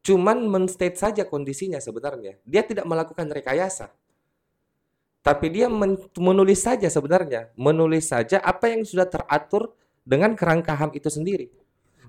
cuman 0.03 0.39
menstate 0.49 0.97
saja 0.97 1.23
kondisinya 1.29 1.79
sebenarnya. 1.79 2.41
Dia 2.49 2.65
tidak 2.65 2.89
melakukan 2.89 3.29
rekayasa. 3.29 3.93
Tapi 5.23 5.47
dia 5.55 5.71
men- 5.71 6.11
menulis 6.19 6.65
saja 6.65 6.91
sebenarnya, 6.91 7.55
menulis 7.55 8.11
saja 8.11 8.43
apa 8.43 8.73
yang 8.73 8.83
sudah 8.83 9.07
teratur 9.07 9.71
dengan 10.03 10.35
kerangka 10.35 10.75
HAM 10.75 10.97
itu 10.99 11.07
sendiri. 11.07 11.47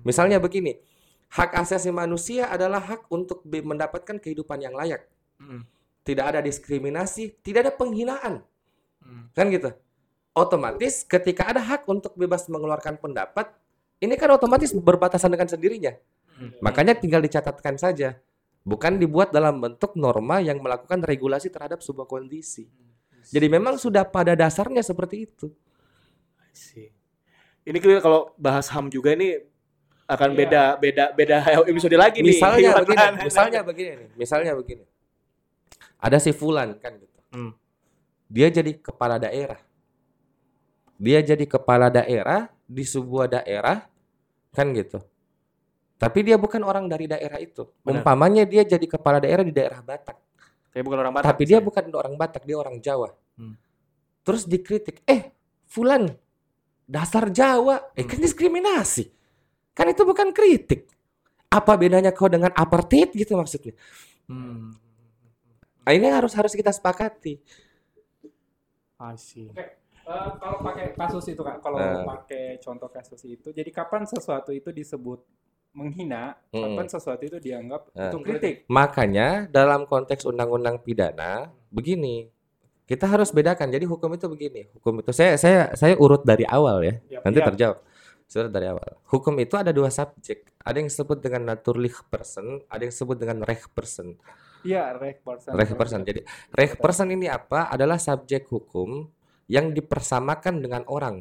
Misalnya 0.02 0.42
begini, 0.42 0.80
hak 1.30 1.54
asasi 1.60 1.94
manusia 1.94 2.50
adalah 2.50 2.82
hak 2.82 3.06
untuk 3.12 3.46
mendapatkan 3.46 4.18
kehidupan 4.18 4.58
yang 4.64 4.74
layak. 4.74 5.06
Hmm. 5.38 5.62
Tidak 6.02 6.24
ada 6.24 6.40
diskriminasi, 6.42 7.38
tidak 7.44 7.70
ada 7.70 7.72
penghinaan. 7.76 8.42
Hmm. 9.04 9.28
Kan 9.36 9.52
gitu. 9.52 9.70
Otomatis 10.34 11.06
ketika 11.06 11.54
ada 11.54 11.62
hak 11.62 11.86
untuk 11.86 12.16
bebas 12.18 12.50
mengeluarkan 12.50 12.98
pendapat, 12.98 13.54
ini 14.02 14.18
kan 14.18 14.34
otomatis 14.34 14.74
berbatasan 14.74 15.30
dengan 15.30 15.46
sendirinya. 15.46 15.92
Hmm. 16.34 16.50
Makanya 16.58 16.98
tinggal 16.98 17.22
dicatatkan 17.22 17.78
saja. 17.78 18.18
Bukan 18.64 18.96
dibuat 18.96 19.28
dalam 19.30 19.60
bentuk 19.60 19.92
norma 19.94 20.40
yang 20.40 20.58
melakukan 20.58 21.04
regulasi 21.04 21.52
terhadap 21.52 21.84
sebuah 21.84 22.08
kondisi. 22.08 22.66
Jadi 23.28 23.46
memang 23.48 23.76
sudah 23.76 24.04
pada 24.08 24.32
dasarnya 24.32 24.80
seperti 24.80 25.28
itu. 25.28 25.52
I 26.40 26.52
see. 26.56 26.88
Ini 27.64 27.76
kita 27.80 28.00
kalau 28.00 28.32
bahas 28.36 28.68
HAM 28.68 28.88
juga 28.88 29.12
ini 29.12 29.36
akan 30.04 30.30
Iya. 30.32 30.36
beda 30.36 30.62
beda 30.76 31.04
beda 31.16 31.36
episode 31.72 31.96
lagi 31.96 32.20
nih. 32.20 32.36
Misalnya 32.36 32.70
Iwan. 32.72 32.82
begini, 32.84 33.04
misalnya 33.24 33.60
begini 33.64 33.90
nih, 33.96 34.08
misalnya 34.16 34.52
begini. 34.52 34.84
Ada 35.96 36.20
si 36.20 36.32
Fulan 36.36 36.76
kan 36.76 37.00
gitu. 37.00 37.18
Hmm. 37.32 37.52
Dia 38.28 38.48
jadi 38.50 38.72
kepala 38.78 39.20
daerah. 39.20 39.60
Dia 40.96 41.20
jadi 41.20 41.44
kepala 41.44 41.90
daerah 41.90 42.48
di 42.64 42.84
sebuah 42.86 43.26
daerah 43.40 43.84
kan 44.54 44.70
gitu. 44.72 45.02
Tapi 45.98 46.18
dia 46.26 46.36
bukan 46.36 46.60
orang 46.62 46.86
dari 46.90 47.06
daerah 47.08 47.38
itu. 47.38 47.66
Benar. 47.82 48.02
Umpamanya 48.02 48.44
dia 48.46 48.62
jadi 48.66 48.84
kepala 48.86 49.18
daerah 49.22 49.42
di 49.46 49.54
daerah 49.54 49.80
Batak. 49.80 50.16
Saya 50.74 50.82
bukan 50.82 50.98
orang 51.00 51.12
Batak. 51.14 51.28
tapi 51.30 51.42
dia 51.46 51.58
saya. 51.62 51.66
bukan 51.66 51.84
orang 51.94 52.14
Batak, 52.18 52.42
dia 52.42 52.56
orang 52.58 52.76
Jawa. 52.82 53.14
Hmm. 53.38 53.54
Terus 54.26 54.42
dikritik, 54.48 55.04
eh 55.06 55.30
Fulan 55.70 56.10
dasar 56.84 57.30
Jawa, 57.30 57.94
eh 57.94 58.02
Hmm. 58.02 58.10
kan 58.10 58.18
diskriminasi. 58.20 59.04
Kan 59.74 59.90
itu 59.90 60.02
bukan 60.02 60.30
kritik. 60.34 60.90
Apa 61.50 61.78
bedanya 61.78 62.10
kau 62.10 62.26
dengan 62.26 62.50
apartheid 62.54 63.14
gitu 63.14 63.38
maksudnya? 63.38 63.74
Hmm. 64.26 64.74
Nah, 65.84 65.92
ini 65.94 66.10
harus 66.10 66.34
harus 66.34 66.50
kita 66.54 66.74
sepakati. 66.74 67.38
I 69.00 69.14
see. 69.18 69.50
Eh, 69.50 69.68
kalau 70.36 70.60
pakai 70.60 70.92
kasus 70.92 71.24
itu 71.26 71.40
kak, 71.40 71.64
kalau 71.64 71.80
Eh. 71.80 72.04
pakai 72.04 72.44
contoh 72.60 72.92
kasus 72.92 73.24
itu, 73.24 73.48
jadi 73.50 73.70
kapan 73.72 74.04
sesuatu 74.04 74.52
itu 74.52 74.68
disebut 74.68 75.24
menghina, 75.72 76.38
Mm. 76.54 76.62
kapan 76.62 76.86
sesuatu 76.86 77.22
itu 77.24 77.38
dianggap 77.40 77.90
Eh. 77.90 78.12
itu 78.12 78.18
kritik? 78.22 78.54
Makanya 78.70 79.48
dalam 79.48 79.88
konteks 79.88 80.22
undang-undang 80.22 80.78
pidana 80.78 81.50
begini, 81.72 82.30
kita 82.84 83.08
harus 83.08 83.32
bedakan. 83.32 83.72
Jadi 83.72 83.88
hukum 83.88 84.12
itu 84.12 84.28
begini, 84.28 84.68
hukum 84.76 85.00
itu 85.00 85.10
saya 85.10 85.34
saya 85.40 85.72
saya 85.74 85.96
urut 85.96 86.22
dari 86.22 86.44
awal 86.46 86.84
ya. 86.84 86.94
Yap, 87.18 87.22
Nanti 87.24 87.40
yap. 87.40 87.48
terjawab. 87.50 87.78
Sudah 88.24 88.48
dari 88.48 88.66
awal. 88.68 88.88
Hukum 89.08 89.34
itu 89.36 89.56
ada 89.56 89.68
dua 89.68 89.88
subjek. 89.88 90.48
Ada 90.60 90.80
yang 90.80 90.88
disebut 90.88 91.18
dengan 91.20 91.44
naturlich 91.44 91.96
person, 92.08 92.60
ada 92.68 92.80
yang 92.80 92.92
disebut 92.92 93.16
dengan 93.20 93.44
recht 93.44 93.68
person. 93.72 94.16
Iya, 94.64 94.96
rek 94.96 95.20
person. 95.20 95.52
Recht 95.52 95.76
person. 95.76 96.00
Jadi 96.02 96.24
recht 96.56 96.80
person 96.80 97.08
ini 97.12 97.28
apa? 97.28 97.68
Adalah 97.68 98.00
subjek 98.00 98.48
hukum 98.48 99.06
yang 99.46 99.76
dipersamakan 99.76 100.64
dengan 100.64 100.82
orang. 100.88 101.20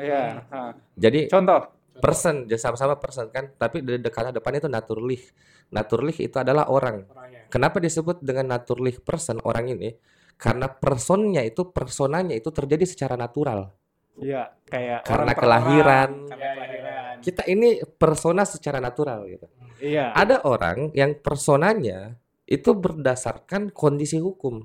Iya. 0.00 0.48
Jadi 0.96 1.28
Contoh. 1.28 1.68
person, 2.00 2.48
jadi 2.48 2.56
sama-sama 2.56 2.96
person 2.96 3.28
kan, 3.28 3.52
tapi 3.60 3.84
di 3.84 4.00
kata 4.00 4.32
depan 4.32 4.56
itu 4.56 4.68
naturlich. 4.72 5.28
Naturlich 5.68 6.24
itu 6.24 6.36
adalah 6.40 6.72
orang. 6.72 7.04
Orangnya. 7.12 7.44
Kenapa 7.52 7.76
disebut 7.80 8.24
dengan 8.24 8.56
naturlich 8.56 9.04
person 9.04 9.36
orang 9.44 9.68
ini? 9.76 9.92
Karena 10.40 10.66
personnya 10.72 11.44
itu, 11.44 11.68
personanya 11.68 12.32
itu 12.32 12.48
terjadi 12.48 12.88
secara 12.88 13.14
natural. 13.14 13.76
Iya, 14.16 14.52
kayak 14.68 15.04
Karena 15.08 15.32
orang 15.32 15.38
kelahiran. 15.38 16.10
orang, 16.10 16.10
Karena 16.32 16.48
kelahiran. 16.56 17.14
Kita 17.22 17.42
ini 17.46 17.68
persona 17.86 18.42
secara 18.48 18.80
natural 18.82 19.24
gitu. 19.28 19.46
Iya. 19.82 20.14
Ada 20.14 20.46
orang 20.46 20.94
yang 20.94 21.18
personanya 21.18 22.14
itu 22.46 22.70
berdasarkan 22.70 23.74
kondisi 23.74 24.22
hukum, 24.22 24.62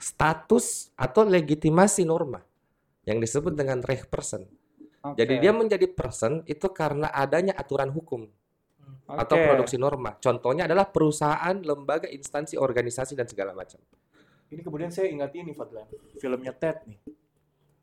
status 0.00 0.88
atau 0.96 1.28
legitimasi 1.28 2.08
norma 2.08 2.40
yang 3.04 3.20
disebut 3.20 3.52
dengan 3.52 3.84
recht 3.84 4.08
person. 4.08 4.48
Oke. 5.04 5.20
Jadi 5.20 5.42
dia 5.42 5.52
menjadi 5.52 5.84
person 5.92 6.40
itu 6.48 6.64
karena 6.72 7.12
adanya 7.12 7.52
aturan 7.58 7.92
hukum 7.92 8.24
atau 9.04 9.36
Oke. 9.36 9.44
produksi 9.44 9.76
norma. 9.76 10.16
Contohnya 10.16 10.64
adalah 10.64 10.88
perusahaan, 10.88 11.58
lembaga, 11.60 12.08
instansi, 12.08 12.56
organisasi 12.56 13.12
dan 13.12 13.28
segala 13.28 13.52
macam. 13.52 13.82
Ini 14.48 14.60
kemudian 14.64 14.88
saya 14.88 15.12
ingat 15.12 15.32
ini 15.36 15.52
Fadlan, 15.52 15.88
filmnya 16.16 16.56
Ted 16.56 16.88
nih. 16.88 17.00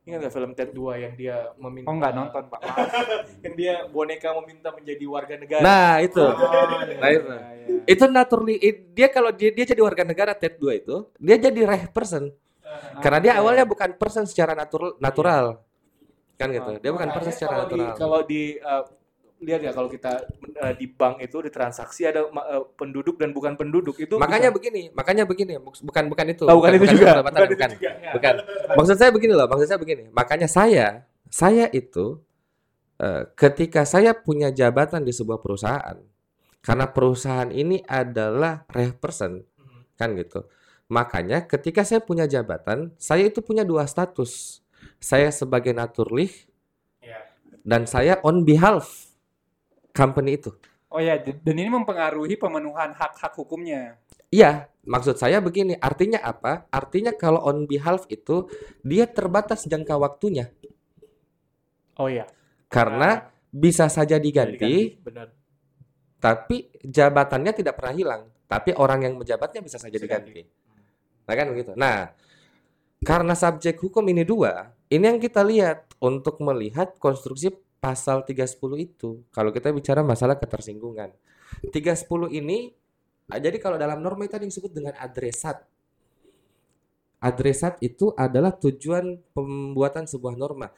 Ingat 0.00 0.18
nggak 0.24 0.32
film 0.32 0.50
Ted 0.56 0.70
2 0.72 0.96
yang 0.96 1.12
dia 1.12 1.36
meminta 1.54 1.86
Oh 1.86 1.94
nggak 1.94 2.12
nonton 2.16 2.42
pak. 2.48 2.60
Maaf. 2.60 2.88
yang 3.44 3.54
dia 3.54 3.74
boneka 3.86 4.32
meminta 4.40 4.72
menjadi 4.72 5.04
warga 5.04 5.34
negara. 5.36 5.60
Nah, 5.60 5.92
itu. 6.00 6.24
Oh, 6.24 6.32
Nah, 6.32 6.80
iya, 6.88 7.12
itu. 7.12 7.28
iya, 7.28 7.48
iya. 7.52 7.66
Itu 7.84 8.04
naturally 8.08 8.56
i- 8.58 8.80
dia 8.90 9.08
kalau 9.08 9.28
dia 9.30 9.52
dia 9.52 9.68
jadi 9.68 9.80
warga 9.80 10.02
negara 10.02 10.32
TED 10.32 10.56
2 10.56 10.72
itu, 10.74 10.96
dia 11.14 11.36
jadi 11.36 11.60
recht 11.62 11.92
person. 11.92 12.32
Karena 12.98 13.18
dia 13.18 13.32
Oke. 13.34 13.40
awalnya 13.40 13.64
bukan 13.66 13.90
person 13.94 14.24
secara 14.24 14.54
natural 14.54 14.96
natural. 14.96 15.44
Kan 16.34 16.48
gitu. 16.48 16.72
Dia 16.80 16.90
bukan 16.90 17.04
Makanya 17.04 17.16
person 17.20 17.32
secara 17.32 17.52
kalau 17.52 17.66
di, 17.66 17.76
natural. 17.76 17.96
kalau 17.98 18.20
di 18.24 18.42
uh, 18.56 18.82
lihat 19.40 19.60
ya 19.64 19.72
kalau 19.72 19.88
kita 19.88 20.20
uh, 20.60 20.74
di 20.76 20.84
bank 20.86 21.24
itu 21.24 21.40
di 21.40 21.48
transaksi 21.48 22.04
ada 22.04 22.28
uh, 22.28 22.64
penduduk 22.76 23.16
dan 23.16 23.32
bukan 23.32 23.56
penduduk 23.56 23.96
itu 23.96 24.20
Makanya 24.20 24.52
bisa- 24.52 24.56
begini, 24.60 24.82
makanya 24.92 25.24
begini, 25.24 25.56
Buk- 25.56 25.80
bukan 25.80 26.04
bukan 26.06 26.26
itu. 26.28 26.44
Oh, 26.44 26.60
bukan 26.60 26.76
itu 26.76 26.86
juga. 26.92 27.18
perdebatan, 27.18 27.32
Bukan 27.32 27.48
itu 27.48 27.54
bukan. 27.56 27.70
juga. 27.74 27.90
Bukan. 28.12 28.34
Maksud 28.76 28.96
saya 28.96 29.10
begini 29.10 29.32
loh, 29.32 29.46
maksud 29.48 29.66
saya 29.66 29.80
begini. 29.80 30.02
Makanya 30.12 30.44
saya, 30.46 30.86
saya 31.26 31.66
itu 31.72 32.20
eh, 33.00 33.22
ketika 33.32 33.82
saya 33.82 34.12
punya 34.12 34.52
jabatan 34.52 35.02
di 35.02 35.10
sebuah 35.10 35.40
perusahaan, 35.40 35.96
karena 36.60 36.86
perusahaan 36.86 37.48
ini 37.48 37.80
adalah 37.82 38.68
recht 38.68 39.00
person, 39.00 39.40
Hmm. 39.56 39.82
kan 39.96 40.12
gitu. 40.14 40.44
Makanya 40.86 41.46
ketika 41.46 41.80
saya 41.80 41.98
punya 41.98 42.28
jabatan, 42.28 42.92
saya 43.00 43.24
itu 43.24 43.40
punya 43.40 43.64
dua 43.64 43.88
status. 43.88 44.60
Saya 45.00 45.32
sebagai 45.32 45.72
naturlich 45.72 46.44
Ya. 47.00 47.24
dan 47.64 47.88
saya 47.88 48.20
on 48.20 48.44
behalf 48.44 49.08
company 49.92 50.38
itu. 50.40 50.50
Oh 50.90 50.98
ya, 50.98 51.18
dan 51.22 51.54
ini 51.54 51.70
mempengaruhi 51.70 52.34
pemenuhan 52.34 52.90
hak-hak 52.98 53.30
hukumnya. 53.38 53.94
Iya, 54.30 54.66
maksud 54.86 55.18
saya 55.18 55.38
begini, 55.38 55.78
artinya 55.78 56.18
apa? 56.22 56.66
Artinya 56.70 57.14
kalau 57.14 57.42
on 57.46 57.66
behalf 57.66 58.06
itu 58.10 58.50
dia 58.82 59.06
terbatas 59.06 59.66
jangka 59.66 59.98
waktunya 59.98 60.50
Oh 62.00 62.08
iya. 62.08 62.24
karena 62.70 63.28
bisa 63.50 63.90
saja 63.90 64.16
Jadi 64.16 64.24
diganti, 64.24 64.74
benar. 65.02 65.28
tapi 66.16 66.70
jabatannya 66.80 67.52
tidak 67.52 67.74
pernah 67.76 67.94
hilang. 67.94 68.22
Tapi 68.50 68.74
orang 68.74 69.06
yang 69.06 69.14
menjabatnya 69.14 69.62
bisa 69.62 69.78
saja 69.78 69.94
Bisa 69.94 70.06
diganti. 70.06 70.42
Nah 71.26 71.34
kan 71.38 71.46
begitu. 71.54 71.70
Nah, 71.78 72.10
karena 73.04 73.34
subjek 73.38 73.78
hukum 73.78 74.02
ini 74.10 74.26
dua, 74.26 74.74
ini 74.90 75.04
yang 75.06 75.20
kita 75.22 75.44
lihat 75.46 75.86
untuk 76.02 76.42
melihat 76.42 76.98
konstruksi 76.98 77.54
pasal 77.80 78.22
310 78.22 78.60
itu. 78.78 79.24
Kalau 79.32 79.50
kita 79.50 79.72
bicara 79.72 80.04
masalah 80.04 80.36
ketersinggungan. 80.36 81.10
310 81.72 82.06
ini, 82.30 82.70
ah, 83.26 83.40
jadi 83.40 83.56
kalau 83.56 83.74
dalam 83.74 83.98
norma 83.98 84.22
itu 84.22 84.36
ada 84.36 84.44
yang 84.44 84.52
disebut 84.52 84.70
dengan 84.70 84.94
adresat. 84.94 85.64
Adresat 87.20 87.76
itu 87.80 88.12
adalah 88.14 88.52
tujuan 88.54 89.18
pembuatan 89.32 90.04
sebuah 90.04 90.36
norma. 90.36 90.68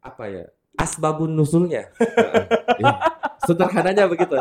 Apa 0.00 0.26
ya? 0.26 0.44
Asbabun 0.78 1.30
nusulnya. 1.30 1.90
Heeh. 1.98 2.82
Ya. 2.82 2.92
Sederhananya 3.42 4.06
begitu. 4.06 4.34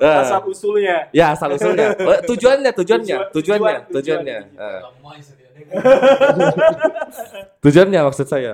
Eh. 0.00 0.16
Asal 0.16 0.40
usulnya. 0.48 1.12
Ya 1.12 1.36
asal 1.36 1.52
usulnya. 1.52 1.92
Eh, 1.92 2.20
tujuannya, 2.24 2.72
tujuannya, 2.72 3.16
Tujuan- 3.28 3.32
tujuannya, 3.36 3.72
tujuan- 3.92 3.92
tujuannya. 3.92 4.38
tujuan. 4.48 4.64
Eh, 4.64 4.80
tujuannya 7.60 8.00
maksud 8.00 8.26
saya. 8.26 8.52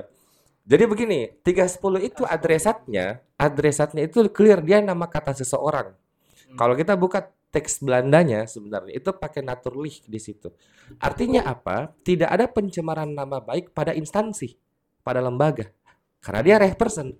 Jadi 0.67 0.83
begini, 0.83 1.31
310 1.47 2.03
itu 2.03 2.23
adresatnya, 2.27 3.23
adresatnya 3.39 4.03
itu 4.11 4.27
clear 4.35 4.59
dia 4.59 4.83
nama 4.83 5.07
kata 5.07 5.31
seseorang. 5.31 5.95
Hmm. 5.95 6.57
Kalau 6.59 6.75
kita 6.75 6.99
buka 6.99 7.31
teks 7.55 7.81
Belandanya 7.81 8.45
sebenarnya 8.51 8.99
itu 8.99 9.15
pakai 9.15 9.47
naturlich 9.47 10.03
di 10.05 10.19
situ. 10.19 10.51
Artinya 10.99 11.47
apa? 11.47 11.95
Tidak 12.03 12.27
ada 12.27 12.51
pencemaran 12.51 13.09
nama 13.15 13.39
baik 13.39 13.71
pada 13.71 13.95
instansi, 13.95 14.59
pada 15.07 15.23
lembaga. 15.23 15.71
Karena 16.19 16.43
dia 16.43 16.57
recht 16.59 16.75
person. 16.75 17.15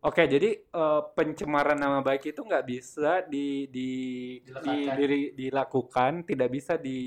Oke, 0.00 0.24
jadi 0.24 0.56
eh, 0.56 1.00
pencemaran 1.12 1.76
nama 1.76 2.00
baik 2.00 2.32
itu 2.32 2.40
nggak 2.40 2.64
bisa 2.64 3.20
di, 3.28 3.68
di, 3.68 3.90
di- 4.40 4.48
Diletakkan. 4.48 4.96
diri- 4.96 5.32
dilakukan, 5.36 6.12
tidak 6.24 6.48
bisa 6.48 6.80
di 6.80 6.98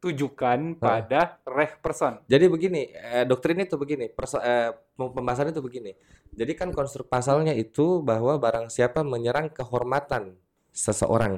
ditujukan 0.00 0.80
pada 0.80 1.36
reh 1.44 1.76
person. 1.76 2.24
Jadi 2.24 2.48
begini, 2.48 2.88
eh, 2.88 3.28
doktrin 3.28 3.60
itu 3.60 3.76
begini, 3.76 4.08
perso- 4.08 4.40
eh, 4.40 4.72
pem- 4.96 5.12
pembahasan 5.12 5.52
itu 5.52 5.60
begini. 5.60 5.92
Jadi 6.32 6.56
kan 6.56 6.72
konstruk 6.72 7.12
pasalnya 7.12 7.52
itu 7.52 8.00
bahwa 8.00 8.40
barang 8.40 8.72
siapa 8.72 9.04
menyerang 9.04 9.52
kehormatan 9.52 10.40
seseorang, 10.72 11.36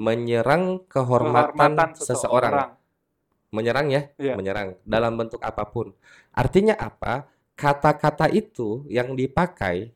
menyerang 0.00 0.80
kehormatan, 0.88 1.92
seseorang, 1.92 2.72
menyerang 3.52 3.92
ya, 3.92 4.08
Iya. 4.16 4.32
menyerang 4.32 4.80
dalam 4.88 5.20
bentuk 5.20 5.44
apa 5.44 5.68
pun. 5.68 5.92
Artinya 6.32 6.80
apa? 6.80 7.28
Kata-kata 7.52 8.32
itu 8.32 8.88
yang 8.88 9.12
dipakai 9.12 9.92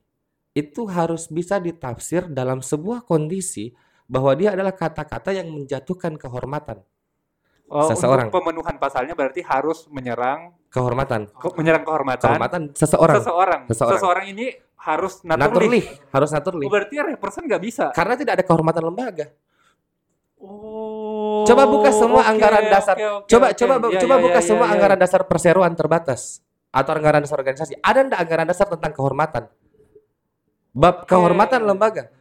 itu 0.52 0.84
harus 0.84 1.32
bisa 1.32 1.56
ditafsir 1.56 2.28
dalam 2.28 2.60
sebuah 2.60 3.00
kondisi 3.08 3.72
bahwa 4.04 4.36
dia 4.36 4.52
adalah 4.52 4.76
kata-kata 4.76 5.32
yang 5.32 5.48
menjatuhkan 5.48 6.20
kehormatan, 6.20 6.84
Oh, 7.64 7.88
Seseorang. 7.88 8.29
Untuk 8.29 8.44
pemenuhan 8.44 8.77
pasalnya 8.77 9.16
berarti 9.16 9.40
harus 9.40 9.88
menyerang 9.88 10.53
kehormatan, 10.68 11.33
ke- 11.33 11.55
menyerang 11.57 11.83
kehormatan, 11.83 12.29
kehormatan 12.29 12.62
seseorang. 12.77 13.16
seseorang. 13.18 13.61
Seseorang. 13.72 13.96
Seseorang 13.98 14.24
ini 14.29 14.46
harus 14.85 15.24
Naturally, 15.24 15.81
naturally. 15.81 15.83
harus 16.12 16.31
naturally. 16.31 16.66
Oh, 16.68 16.70
berarti 16.70 16.94
person 17.16 17.48
nggak 17.48 17.62
bisa. 17.64 17.88
Karena 17.96 18.14
tidak 18.20 18.37
ada 18.37 18.44
kehormatan 18.44 18.85
lembaga. 18.85 19.27
Oh. 20.37 21.44
Coba 21.48 21.64
buka 21.64 21.88
semua 21.88 22.20
oke, 22.20 22.31
anggaran 22.31 22.64
dasar. 22.68 22.94
oke, 22.94 23.05
oke, 23.24 23.29
Coba 23.33 23.46
oke. 23.48 23.57
coba 23.57 23.74
Ya, 23.88 24.00
coba 24.00 24.14
ya, 24.14 24.22
buka 24.22 24.40
ya, 24.40 24.44
semua 24.44 24.64
ya, 24.64 24.68
ya. 24.68 24.74
anggaran 24.77 24.98
dasar 25.00 25.20
perseroan 25.24 25.72
terbatas 25.72 26.20
atau 26.68 26.92
anggaran 26.92 27.24
dasar 27.24 27.40
organisasi. 27.40 27.81
Ada 27.81 27.98
enggak 28.05 28.20
anggaran 28.20 28.46
dasar 28.46 28.66
tentang 28.68 28.92
kehormatan? 28.92 29.48
Bab 30.74 31.09
kehormatan 31.09 31.64
lembaga. 31.64 32.12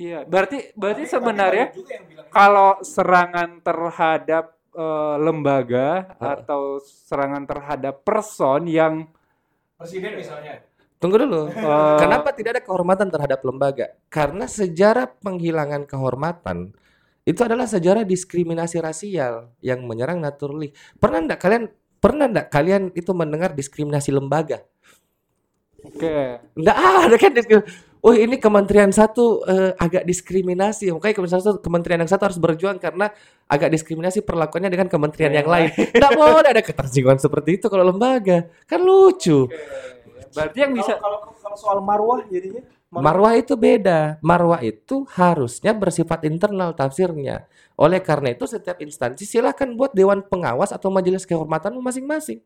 Iya, 0.00 0.24
berarti 0.24 0.72
berarti 0.72 1.04
sebenarnya 1.04 1.76
kalau 2.32 2.80
serangan 2.80 3.60
terhadap 3.60 4.56
eh, 4.72 5.16
lembaga 5.20 6.08
Heeh. 6.16 6.40
atau 6.40 6.80
serangan 6.80 7.44
terhadap 7.44 8.00
person 8.00 8.64
yang 8.64 9.04
Presiden 9.76 10.16
misalnya. 10.16 10.64
Tunggu 11.00 11.20
dulu. 11.20 11.52
eh, 11.52 11.98
Kenapa 12.00 12.32
tidak 12.32 12.56
ada 12.56 12.62
kehormatan 12.64 13.08
terhadap 13.12 13.40
lembaga? 13.44 13.92
Karena 14.08 14.48
sejarah 14.48 15.08
penghilangan 15.20 15.84
kehormatan 15.84 16.72
itu 17.28 17.40
adalah 17.44 17.68
sejarah 17.68 18.04
diskriminasi 18.04 18.80
rasial 18.80 19.52
yang 19.60 19.84
menyerang 19.84 20.16
naturally. 20.16 20.72
Pernah 20.96 21.28
enggak 21.28 21.40
kalian 21.44 21.64
pernah 22.00 22.24
enggak 22.24 22.48
kalian 22.48 22.88
itu 22.96 23.12
mendengar 23.12 23.52
diskriminasi 23.52 24.12
lembaga? 24.16 24.64
Oke. 25.84 26.40
Enggak 26.56 26.76
ada 26.76 27.16
kan 27.20 27.32
diskrim- 27.36 27.68
Oh 28.00 28.16
ini 28.16 28.40
kementerian 28.40 28.88
satu 28.88 29.44
eh, 29.44 29.76
agak 29.76 30.08
diskriminasi, 30.08 30.88
makanya 30.88 31.14
kementerian 31.20 31.42
satu 31.44 31.60
kementerian 31.60 32.00
yang 32.00 32.10
satu 32.10 32.32
harus 32.32 32.40
berjuang 32.40 32.80
karena 32.80 33.12
agak 33.44 33.68
diskriminasi 33.76 34.24
perlakuannya 34.24 34.72
dengan 34.72 34.88
kementerian 34.88 35.36
yang 35.36 35.44
lain. 35.44 35.68
Enggak 35.96 36.12
boleh 36.16 36.48
ada 36.48 36.64
ketersinggungan 36.64 37.20
seperti 37.20 37.60
itu 37.60 37.68
kalau 37.68 37.84
lembaga, 37.84 38.48
kan 38.64 38.80
lucu. 38.80 39.52
Berarti 40.32 40.58
yang 40.64 40.72
bisa 40.72 40.96
Kalau 40.96 41.20
kalau 41.20 41.36
kalau 41.36 41.56
soal 41.58 41.78
marwah 41.84 42.24
jadinya 42.30 42.64
Marwah 42.90 43.38
itu 43.38 43.54
beda. 43.54 44.18
Marwah 44.18 44.58
itu 44.66 45.06
harusnya 45.14 45.70
bersifat 45.70 46.26
internal 46.26 46.74
tafsirnya. 46.74 47.46
Oleh 47.78 48.02
karena 48.02 48.34
itu 48.34 48.50
setiap 48.50 48.82
instansi 48.82 49.22
silakan 49.22 49.78
buat 49.78 49.94
dewan 49.94 50.26
pengawas 50.26 50.74
atau 50.74 50.90
majelis 50.90 51.22
kehormatan 51.22 51.78
masing-masing. 51.78 52.42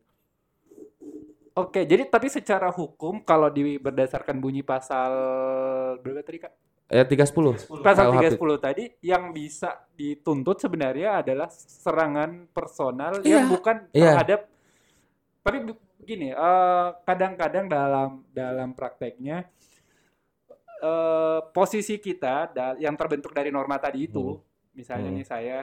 Oke, 1.55 1.87
jadi 1.87 2.03
tapi 2.03 2.27
secara 2.27 2.67
hukum 2.67 3.23
kalau 3.23 3.47
di 3.47 3.79
berdasarkan 3.79 4.35
bunyi 4.37 4.59
pasal 4.59 5.11
berapa 6.03 6.19
tadi 6.19 6.43
Kak? 6.43 6.51
Eh 6.85 7.01
310. 7.01 7.79
Pasal 7.79 8.11
KUHP. 8.11 8.35
310 8.35 8.59
tadi 8.59 8.83
yang 8.99 9.31
bisa 9.31 9.87
dituntut 9.95 10.59
sebenarnya 10.59 11.23
adalah 11.23 11.47
serangan 11.49 12.51
personal 12.51 13.23
Iya, 13.23 13.39
yang 13.39 13.47
bukan 13.47 13.87
iya. 13.89 14.11
terhadap 14.13 14.39
tapi 15.41 15.57
be- 15.63 15.81
begini, 15.95 16.29
eh, 16.29 16.87
kadang-kadang 17.01 17.65
dalam 17.65 18.09
dalam 18.29 18.75
prakteknya 18.75 19.47
eh, 20.77 21.39
posisi 21.49 21.95
kita 21.97 22.51
da- 22.51 22.77
yang 22.77 22.93
terbentuk 22.93 23.31
dari 23.31 23.47
norma 23.47 23.79
tadi 23.79 24.05
itu, 24.05 24.35
misalnya 24.73 25.07
Hmm. 25.07 25.17
nih 25.17 25.25
saya 25.25 25.57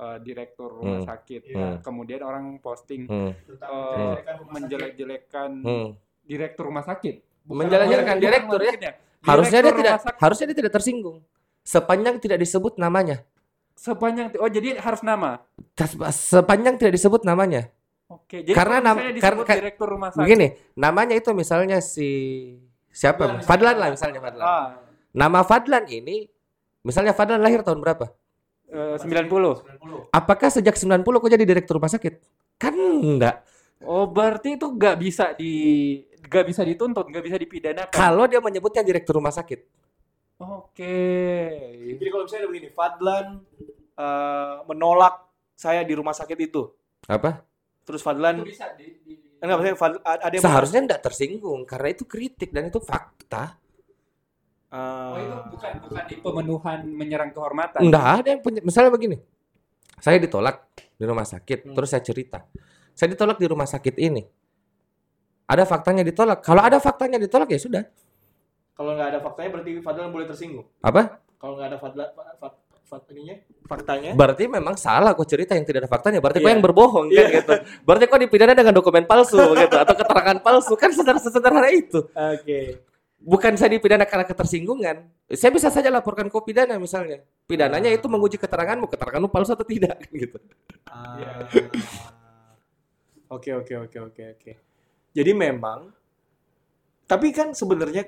eh, 0.00 0.18
direktur 0.18 0.72
rumah 0.72 0.98
Hmm. 0.98 1.06
sakit, 1.06 1.40
Hmm. 1.46 1.76
kemudian 1.80 2.20
orang 2.20 2.56
posting 2.58 3.04
Hmm. 3.04 3.36
eh, 3.36 4.16
menjelek-jelekan 4.48 5.50
Hmm. 5.60 5.88
direktur 6.22 6.64
rumah 6.64 6.82
sakit. 6.82 7.20
Menjelek-jelekan 7.42 8.16
direktur 8.16 8.60
ya? 8.60 8.72
mungkin 8.72 8.92
Harusnya 9.20 9.60
dia 9.60 9.74
tidak 9.74 9.94
sakit. 10.00 10.18
harusnya 10.18 10.46
dia 10.46 10.58
tidak 10.58 10.72
tersinggung. 10.72 11.18
Sepanjang 11.62 12.16
tidak 12.16 12.38
disebut 12.38 12.76
namanya. 12.76 13.20
sepanjang 13.72 14.28
oh 14.36 14.44
jadi 14.46 14.76
harus 14.76 15.00
nama. 15.00 15.40
Sepanjang 16.10 16.76
tidak 16.76 16.92
disebut 16.92 17.24
namanya. 17.24 17.72
Oke, 18.06 18.42
jadi 18.42 18.52
Karena 18.52 18.76
kalau 18.76 18.86
nam- 18.86 18.98
misalnya 19.00 19.22
karena- 19.40 19.56
direktur 19.56 19.88
rumah 19.88 20.08
sakit. 20.10 20.20
Begini, 20.20 20.46
namanya 20.74 21.14
itu 21.14 21.30
misalnya 21.32 21.78
si 21.80 22.08
siapa? 22.90 23.40
Fadlan 23.40 23.76
lah 23.76 23.88
misalnya 23.88 24.20
Fadlan. 24.20 24.44
Ah, 24.44 24.66
Nama 25.10 25.40
Fadlan 25.40 25.84
ini 25.86 26.28
misalnya 26.82 27.16
Fadlan 27.16 27.40
lahir 27.40 27.62
tahun 27.62 27.80
berapa? 27.80 28.12
Eh, 28.70 28.96
90. 28.96 30.10
Apakah 30.10 30.48
sejak 30.48 30.74
90 30.74 31.02
kok 31.02 31.30
jadi 31.30 31.44
direktur 31.44 31.76
rumah 31.76 31.90
sakit? 31.90 32.14
Kan 32.56 32.74
enggak. 32.78 33.42
Oh, 33.80 34.04
berarti 34.06 34.54
itu 34.54 34.66
nggak 34.68 34.96
bisa 34.96 35.32
di 35.34 35.52
nggak 36.20 36.44
bisa 36.46 36.62
dituntut, 36.62 37.08
nggak 37.08 37.24
bisa 37.24 37.36
dipidanakan. 37.40 37.92
Kalau 37.92 38.24
dia 38.28 38.38
menyebutnya 38.38 38.84
direktur 38.84 39.18
rumah 39.18 39.32
sakit. 39.32 39.60
Oke. 40.40 40.96
Jadi 42.00 42.08
kalau 42.08 42.24
misalnya 42.24 42.46
begini, 42.48 42.68
Fadlan 42.72 43.26
eh, 43.96 44.56
menolak 44.64 45.28
saya 45.52 45.84
di 45.84 45.92
rumah 45.92 46.16
sakit 46.16 46.38
itu. 46.40 46.64
Apa? 47.04 47.44
Terus 47.84 48.00
Fadlan 48.00 48.40
bisa 48.40 48.72
di, 48.76 48.96
di- 49.04 49.20
enggak 49.40 49.56
maksudnya 49.60 49.76
Fad- 49.76 50.00
ada 50.04 50.32
yang 50.32 50.44
Seharusnya 50.44 50.80
enggak 50.84 51.02
tersinggung 51.04 51.64
karena 51.64 51.88
itu 51.92 52.04
kritik 52.04 52.52
dan 52.52 52.68
itu 52.68 52.80
fakta. 52.80 53.59
Eh, 54.70 54.78
Oh, 54.78 55.18
itu 55.18 55.36
bukan 55.50 55.72
bukan 55.82 56.04
di 56.06 56.16
pemenuhan 56.16 56.78
menyerang 56.86 57.30
kehormatan. 57.30 57.82
Enggak 57.82 58.06
ada 58.22 58.28
yang 58.30 58.40
punya. 58.40 58.60
Misalnya 58.62 58.90
begini. 58.90 59.18
Saya 59.98 60.16
ditolak 60.16 60.64
di 60.94 61.04
rumah 61.04 61.26
sakit, 61.26 61.66
Hmm. 61.66 61.74
terus 61.74 61.90
saya 61.90 62.00
cerita. 62.00 62.46
Saya 62.94 63.10
ditolak 63.10 63.36
di 63.36 63.46
rumah 63.46 63.66
sakit 63.66 63.98
ini. 63.98 64.22
Ada 65.44 65.66
faktanya 65.66 66.06
ditolak. 66.06 66.40
Kalau 66.40 66.62
ada 66.62 66.78
faktanya 66.78 67.18
ditolak 67.18 67.50
ya 67.50 67.58
sudah. 67.58 67.84
kalau 68.72 68.96
nggak 68.96 69.12
ada 69.12 69.20
faktanya 69.20 69.50
berarti 69.52 69.70
Fadlan 69.84 70.08
boleh 70.08 70.24
tersinggung. 70.24 70.64
Apa? 70.80 71.20
Kalau 71.36 71.52
nggak 71.52 71.68
ada 71.68 71.76
Fadlan 71.76 72.08
fat, 72.88 73.04
ininya, 73.12 73.36
faktanya. 73.68 74.10
Berarti 74.16 74.48
memang 74.48 74.72
salah 74.74 75.12
kok 75.12 75.28
cerita 75.28 75.52
yang 75.52 75.68
tidak 75.68 75.84
ada 75.84 75.90
faktanya. 75.92 76.16
Berarti 76.24 76.40
kok 76.40 76.48
Iya. 76.48 76.54
yang 76.56 76.64
berbohong 76.64 77.06
kan 77.06 77.20
Iya. 77.28 77.44
gitu. 77.44 77.54
Berarti 77.84 78.04
kok 78.08 78.20
dipidana 78.24 78.56
dengan 78.56 78.72
dokumen 78.72 79.04
palsu 79.04 79.36
gitu 79.36 79.76
atau 79.76 79.92
keterangan 79.92 80.40
palsu 80.40 80.72
kan 80.80 80.96
sederhana, 80.96 81.20
sederhana 81.20 81.68
itu. 81.68 82.08
Oke. 82.08 82.80
Bukan 83.20 83.52
saya 83.60 83.76
dipidana 83.76 84.08
karena 84.08 84.24
ketersinggungan. 84.24 85.04
Saya 85.36 85.52
bisa 85.52 85.68
saja 85.68 85.92
laporkan 85.92 86.32
kau 86.32 86.40
pidana 86.40 86.80
misalnya. 86.80 87.20
Pidananya 87.44 87.92
itu 87.92 88.08
menguji 88.08 88.40
keteranganmu, 88.40 88.88
keteranganmu 88.88 89.28
palsu 89.28 89.52
atau 89.52 89.68
tidak 89.68 90.00
kan 90.00 90.12
gitu. 90.24 90.38
Ah. 90.88 91.44
Oke 93.28 93.52
oke 93.52 93.74
oke 93.86 93.98
oke 94.10 94.22
oke. 94.36 94.52
Jadi 95.12 95.32
memang 95.36 95.92
tapi 97.04 97.34
kan 97.34 97.52
sebenarnya 97.52 98.06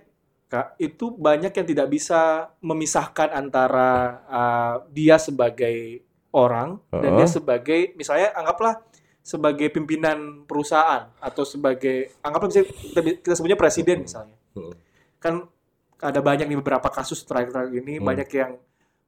Kak, 0.52 0.76
itu 0.76 1.16
banyak 1.16 1.48
yang 1.48 1.64
tidak 1.64 1.88
bisa 1.88 2.52
memisahkan 2.60 3.32
antara 3.32 4.20
uh, 4.28 4.74
dia 4.92 5.16
sebagai 5.16 6.04
orang 6.28 6.76
dan 6.92 7.16
dia 7.16 7.24
sebagai 7.24 7.96
misalnya 7.96 8.36
anggaplah 8.36 8.84
sebagai 9.24 9.72
pimpinan 9.72 10.44
perusahaan 10.44 11.08
atau 11.24 11.48
sebagai 11.48 12.12
anggaplah 12.20 12.52
misalnya 12.52 12.68
kita, 12.68 13.00
kita 13.24 13.32
sebutnya 13.32 13.56
presiden 13.56 14.04
misalnya. 14.04 14.36
Heeh. 14.52 14.91
Kan 15.22 15.46
ada 16.02 16.18
banyak 16.18 16.50
nih 16.50 16.58
beberapa 16.58 16.90
kasus 16.90 17.22
terakhir-terakhir 17.22 17.78
ini 17.78 17.94
Hmm. 17.96 18.06
banyak 18.10 18.28
yang 18.34 18.52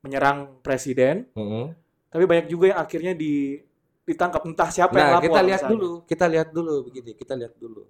menyerang 0.01 0.63
presiden, 0.63 1.27
Heeh. 1.35 1.67
tapi 2.07 2.25
banyak 2.25 2.47
juga 2.47 2.71
yang 2.71 2.81
akhirnya 2.81 3.13
di 3.13 3.59
ditangkap 4.05 4.45
entah 4.45 4.69
siapa 4.69 4.93
yang 4.95 5.09
Nah, 5.09 5.15
lapor. 5.17 5.27
kita 5.27 5.41
lihat 5.43 5.61
misalnya. 5.65 5.73
dulu, 5.75 5.91
kita 6.05 6.25
lihat 6.29 6.49
dulu 6.53 6.75
begini, 6.85 7.11
kita 7.17 7.35
lihat 7.35 7.55
dulu. 7.57 7.83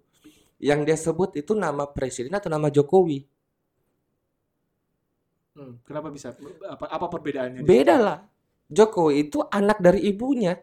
Yang 0.56 0.80
dia 0.86 0.96
sebut 0.96 1.30
itu 1.34 1.52
nama 1.52 1.84
presiden 1.84 2.30
atau 2.30 2.46
nama 2.46 2.70
Jokowi? 2.70 3.26
Hmm, 5.54 5.78
kenapa 5.82 6.10
bisa? 6.10 6.34
Apa, 6.66 6.86
apa 6.88 7.06
perbedaannya? 7.06 7.62
Beda 7.62 7.94
lah. 7.94 8.18
Jokowi 8.66 9.28
itu 9.28 9.42
anak 9.44 9.78
dari 9.78 10.06
ibunya. 10.06 10.54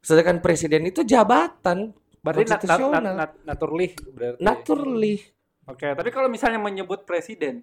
Sedangkan 0.00 0.38
presiden 0.38 0.86
itu 0.86 1.02
jabatan 1.02 1.92
Berarti 2.20 2.44
nat, 2.44 2.62
nat, 2.62 3.02
nat, 3.02 3.32
naturally 3.44 3.88
berarti. 4.12 4.40
naturally. 4.40 5.16
Oke, 5.68 5.88
tapi 5.92 6.08
kalau 6.08 6.26
misalnya 6.26 6.56
menyebut 6.56 7.04
presiden 7.04 7.60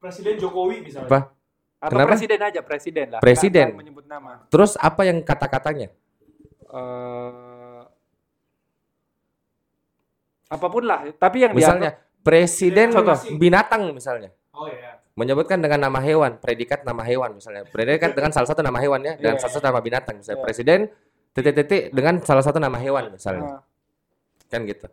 Presiden 0.00 0.36
Jokowi 0.36 0.84
misalnya. 0.84 1.08
Apa? 1.08 1.20
atau 1.80 2.00
Kenapa? 2.00 2.10
presiden 2.16 2.40
aja, 2.40 2.60
presiden 2.64 3.06
lah. 3.12 3.20
Presiden. 3.20 3.66
Menyebut 3.76 4.04
nama. 4.08 4.40
Terus 4.48 4.72
apa 4.80 5.04
yang 5.04 5.20
kata-katanya? 5.20 5.92
eh 6.74 7.82
apa 10.44 10.66
pun 10.68 10.84
lah, 10.86 11.04
tapi 11.16 11.44
yang 11.44 11.52
Misalnya 11.52 11.98
presiden 12.24 12.88
Contoh. 12.88 13.16
binatang 13.36 13.90
misalnya. 13.92 14.32
Oh 14.54 14.64
iya. 14.70 14.96
menyebutkan 15.14 15.62
dengan 15.62 15.86
nama 15.86 16.02
hewan, 16.02 16.42
predikat 16.42 16.82
nama 16.82 17.04
hewan 17.06 17.38
misalnya. 17.38 17.62
Predikat 17.70 18.18
dengan 18.18 18.34
salah 18.34 18.50
satu 18.50 18.66
nama 18.66 18.78
hewan 18.82 18.98
ya, 19.02 19.14
dan 19.14 19.38
Iya. 19.38 19.40
salah 19.46 19.52
satu 19.54 19.64
nama 19.66 19.78
binatang 19.78 20.18
misalnya. 20.18 20.40
Iya. 20.40 20.46
Presiden 20.46 20.80
titik-titik 21.30 21.82
dengan 21.94 22.14
salah 22.26 22.42
satu 22.42 22.58
nama 22.58 22.74
hewan 22.82 23.14
misalnya. 23.14 23.46
Ah, 23.46 23.62
Kan 24.50 24.66
gitu. 24.66 24.90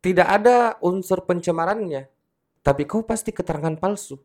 Tidak 0.00 0.24
ada 0.24 0.80
unsur 0.80 1.28
pencemarannya, 1.28 2.08
tapi 2.64 2.88
kau 2.88 3.04
pasti 3.04 3.36
keterangan 3.36 3.76
palsu. 3.76 4.16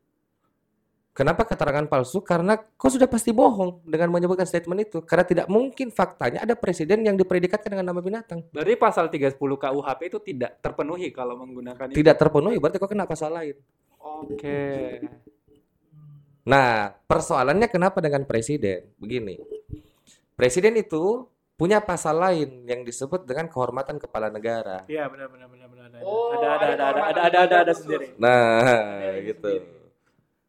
Kenapa 1.15 1.47
keterangan 1.47 1.87
palsu? 1.87 2.19
Karena 2.19 2.59
kau 2.59 2.91
sudah 2.91 3.07
pasti 3.07 3.31
bohong 3.31 3.87
dengan 3.87 4.11
menyebutkan 4.11 4.43
statement 4.43 4.83
itu. 4.83 4.99
Karena 5.07 5.23
tidak 5.23 5.47
mungkin 5.47 5.87
faktanya 5.87 6.43
ada 6.43 6.59
presiden 6.59 7.07
yang 7.07 7.15
dipredikatkan 7.15 7.71
dengan 7.71 7.87
nama 7.91 8.03
binatang. 8.03 8.43
Berarti 8.51 8.75
pasal 8.75 9.07
30 9.07 9.39
KUHP 9.39 10.01
itu 10.11 10.19
tidak 10.19 10.59
terpenuhi 10.59 11.15
kalau 11.15 11.39
menggunakan 11.39 11.87
itu. 11.87 12.03
Tidak 12.03 12.15
terpenuhi, 12.19 12.59
berarti 12.59 12.77
kau 12.83 12.91
kena 12.91 13.07
pasal 13.07 13.31
lain. 13.31 13.55
Oke. 13.99 14.59
Nah, 16.45 16.91
persoalannya 16.93 17.71
kenapa 17.71 18.03
dengan 18.03 18.27
presiden? 18.27 18.91
Begini, 18.99 19.39
presiden 20.35 20.75
itu 20.77 21.25
punya 21.55 21.79
pasal 21.79 22.19
lain 22.19 22.67
yang 22.67 22.83
disebut 22.83 23.23
dengan 23.23 23.47
kehormatan 23.47 23.95
kepala 23.95 24.27
negara. 24.27 24.83
Iya 24.91 25.07
benar 25.07 25.31
benar 25.31 25.47
benar 25.47 25.67
benar. 25.71 25.87
Ada 25.87 25.99
Oh, 26.03 26.35
ada 26.35 26.47
ada 26.51 26.65
ada 26.67 26.83
ada 26.83 26.91
ada 26.91 27.01
ada 27.01 27.21
ada 27.23 27.39
ada, 27.47 27.57
ada 27.63 27.73
sendiri. 27.73 28.11
Nah, 28.19 28.59
gitu. 29.31 29.51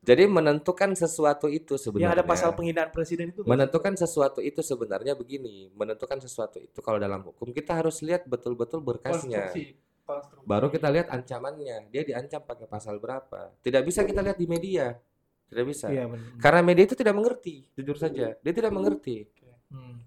Jadi 0.07 0.23
menentukan 0.31 0.95
sesuatu 0.95 1.51
itu 1.51 1.75
Yang 1.75 1.83
sebenarnya. 1.83 2.14
ada 2.14 2.23
pasal 2.23 2.55
penghinaan 2.55 2.95
presiden 2.95 3.35
itu. 3.35 3.42
menentukan 3.42 3.99
sesuatu 3.99 4.38
itu 4.38 4.62
sebenarnya 4.62 5.19
begini, 5.19 5.66
menentukan 5.75 6.23
sesuatu 6.23 6.62
itu 6.62 6.79
kalau 6.79 7.03
dalam 7.03 7.27
hukum 7.27 7.51
kita 7.51 7.75
harus 7.75 7.99
lihat 8.07 8.23
betul-betul 8.23 8.79
berkasnya. 8.87 9.51
Konstruksi. 9.51 9.75
Konstruksi. 10.07 10.47
Baru 10.47 10.71
kita 10.71 10.95
lihat 10.95 11.11
ancamannya. 11.11 11.90
Dia 11.90 12.07
diancam 12.07 12.38
pakai 12.38 12.71
pasal 12.71 13.03
berapa? 13.03 13.51
Tidak 13.59 13.83
bisa 13.83 14.07
kita 14.07 14.23
lihat 14.23 14.38
di 14.38 14.47
media. 14.47 14.95
Tidak 15.51 15.64
bisa. 15.66 15.90
Iya 15.90 16.07
benar. 16.07 16.38
Karena 16.38 16.61
media 16.62 16.85
itu 16.87 16.95
tidak 16.95 17.14
mengerti, 17.19 17.66
jujur 17.75 17.99
saja. 17.99 18.38
Dia 18.38 18.53
tidak 18.55 18.71
mengerti. 18.71 19.27
Hmm. 19.75 20.06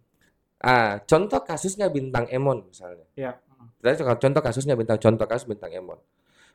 Ah, 0.59 0.99
contoh 1.01 1.39
kasusnya 1.39 1.87
Bintang 1.87 2.27
Emon 2.27 2.67
misalnya. 2.67 3.07
Iya. 3.15 3.39
Kita 3.79 4.03
contoh 4.19 4.41
kasusnya 4.43 4.75
Bintang 4.75 4.99
contoh 4.99 5.23
kasus 5.23 5.47
Bintang 5.47 5.71
Emon. 5.71 5.99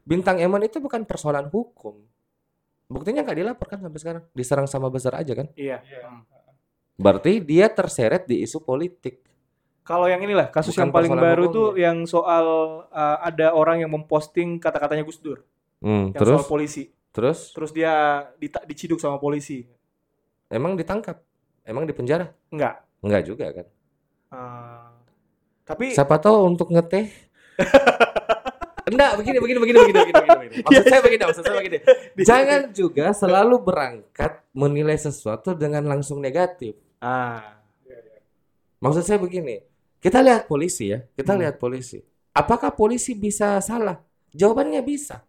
Bintang 0.05 0.37
Emon 0.37 0.61
itu 0.61 0.77
bukan 0.77 1.09
persoalan 1.09 1.49
hukum. 1.49 2.05
Buktinya 2.85 3.25
nggak 3.25 3.39
dilaporkan 3.41 3.81
sampai 3.81 3.97
sekarang. 3.97 4.23
Diserang 4.37 4.69
sama 4.69 4.93
besar 4.93 5.17
aja 5.17 5.33
kan. 5.33 5.49
Iya. 5.57 5.81
Iya. 5.81 6.01
Hmm. 6.05 6.21
Berarti 6.95 7.41
dia 7.41 7.67
terseret 7.67 8.29
di 8.29 8.45
isu 8.45 8.61
politik. 8.61 9.25
Kalau 9.83 10.05
yang 10.05 10.21
inilah 10.21 10.49
kasus 10.49 10.73
Bukan 10.73 10.81
yang 10.81 10.93
paling 10.93 11.13
baru 11.13 11.45
hukumnya. 11.45 11.57
tuh 11.57 11.69
yang 11.77 11.99
soal 12.05 12.47
uh, 12.89 13.19
ada 13.21 13.53
orang 13.53 13.81
yang 13.81 13.91
memposting 13.91 14.57
kata-katanya 14.57 15.05
Gus 15.05 15.21
Dur 15.21 15.45
Hmm, 15.85 16.09
yang 16.09 16.17
terus 16.17 16.41
soal 16.41 16.49
polisi. 16.49 16.89
terus 17.13 17.53
Terus 17.53 17.69
dia 17.69 17.93
dita- 18.37 18.65
diciduk 18.65 18.97
sama 18.97 19.21
polisi. 19.21 19.69
emang 20.49 20.73
ditangkap? 20.73 21.21
Emang 21.63 21.85
dipenjara? 21.85 22.33
Enggak. 22.49 22.81
Enggak 23.05 23.23
juga 23.25 23.47
kan. 23.53 23.67
Uh, 24.35 24.91
tapi 25.63 25.95
Siapa 25.95 26.19
tahu 26.19 26.51
untuk 26.51 26.75
ngeteh 26.75 27.07
Enggak, 28.91 29.17
begini, 29.17 29.39
begini, 29.41 29.59
begini, 29.65 29.79
begini, 29.81 29.95
begini, 29.97 30.13
begini, 30.13 30.39
begini. 30.45 30.57
Maksud 30.61 30.85
saya 30.85 31.01
begini, 31.01 31.23
maksud 31.25 31.43
saya 31.47 31.57
begini. 31.57 31.79
Jangan 32.29 32.61
juga 32.77 33.07
selalu 33.17 33.57
berangkat 33.65 34.33
menilai 34.53 35.01
sesuatu 35.01 35.57
dengan 35.57 35.89
langsung 35.89 36.21
negatif. 36.21 36.77
ah 37.01 37.57
Maksud 38.85 39.01
saya 39.01 39.17
begini, 39.17 39.65
kita 40.05 40.21
lihat 40.21 40.45
polisi 40.45 40.93
ya, 40.93 41.01
kita 41.17 41.33
Hmm. 41.33 41.41
lihat 41.41 41.57
polisi. 41.57 42.05
Apakah 42.37 42.77
polisi 42.77 43.17
bisa 43.17 43.57
salah? 43.65 44.05
Jawabannya 44.37 44.85
bisa. 44.85 45.25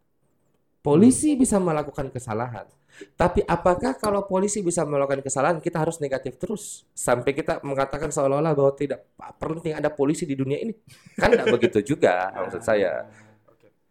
Polisi 0.86 1.34
bisa 1.34 1.58
melakukan 1.58 2.14
kesalahan. 2.14 2.70
Tapi 3.18 3.44
apakah 3.44 3.98
kalau 4.00 4.24
polisi 4.24 4.64
bisa 4.64 4.88
melakukan 4.88 5.20
kesalahan, 5.20 5.60
kita 5.60 5.84
harus 5.84 6.00
negatif 6.00 6.40
terus 6.40 6.88
sampai 6.96 7.36
kita 7.36 7.60
mengatakan 7.66 8.08
seolah-olah 8.08 8.56
bahwa 8.56 8.72
tidak 8.78 9.04
penting 9.36 9.76
ada 9.76 9.92
polisi 9.92 10.24
di 10.24 10.38
dunia 10.38 10.62
ini? 10.62 10.72
Kan 11.20 11.36
tidak 11.36 11.52
begitu 11.52 11.84
juga, 11.84 12.32
maksud 12.32 12.64
saya. 12.64 13.04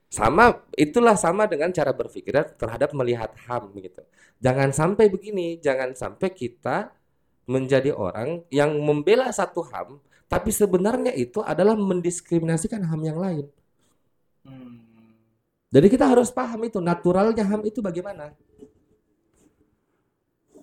Sama 0.09 0.55
itulah 0.79 1.19
sama 1.19 1.51
dengan 1.51 1.75
cara 1.75 1.91
berpikir 1.91 2.33
terhadap 2.55 2.95
melihat 2.95 3.35
HAM 3.45 3.75
gitu. 3.83 4.01
Jangan 4.39 4.71
sampai 4.71 5.11
begini, 5.11 5.59
jangan 5.59 5.93
sampai 5.93 6.31
kita 6.31 6.95
menjadi 7.45 7.93
orang 7.93 8.47
yang 8.49 8.79
membela 8.81 9.29
satu 9.35 9.67
HAM 9.67 10.01
tapi 10.25 10.51
sebenarnya 10.51 11.13
itu 11.13 11.45
adalah 11.45 11.77
mendiskriminasikan 11.77 12.89
HAM 12.89 13.03
yang 13.05 13.19
lain. 13.21 13.45
hmm. 14.49 14.84
Jadi 15.75 15.87
kita 15.91 16.07
harus 16.07 16.31
paham 16.31 16.61
itu 16.71 16.79
naturalnya 16.79 17.43
HAM 17.43 17.67
itu 17.67 17.83
bagaimana. 17.83 18.31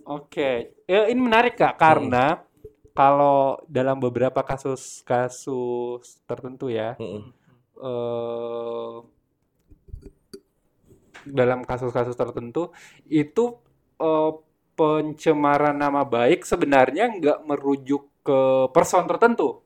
Oke, 0.08 0.72
Ya, 0.88 1.08
ini 1.12 1.20
menarik 1.20 1.60
kak 1.60 1.76
karena 1.76 2.40
kalau 2.96 3.60
dalam 3.68 4.00
beberapa 4.00 4.40
kasus-kasus 4.44 6.20
tertentu 6.28 6.68
ya, 6.72 6.96
Mm-mm. 7.00 7.28
eh, 7.80 8.98
dalam 11.28 11.64
kasus-kasus 11.68 12.16
tertentu 12.16 12.72
itu 13.08 13.60
eh, 14.00 14.32
pencemaran 14.80 15.76
nama 15.76 16.02
baik 16.08 16.48
sebenarnya 16.48 17.12
nggak 17.20 17.40
merujuk 17.46 18.08
ke 18.24 18.40
person 18.72 19.04
tertentu, 19.12 19.60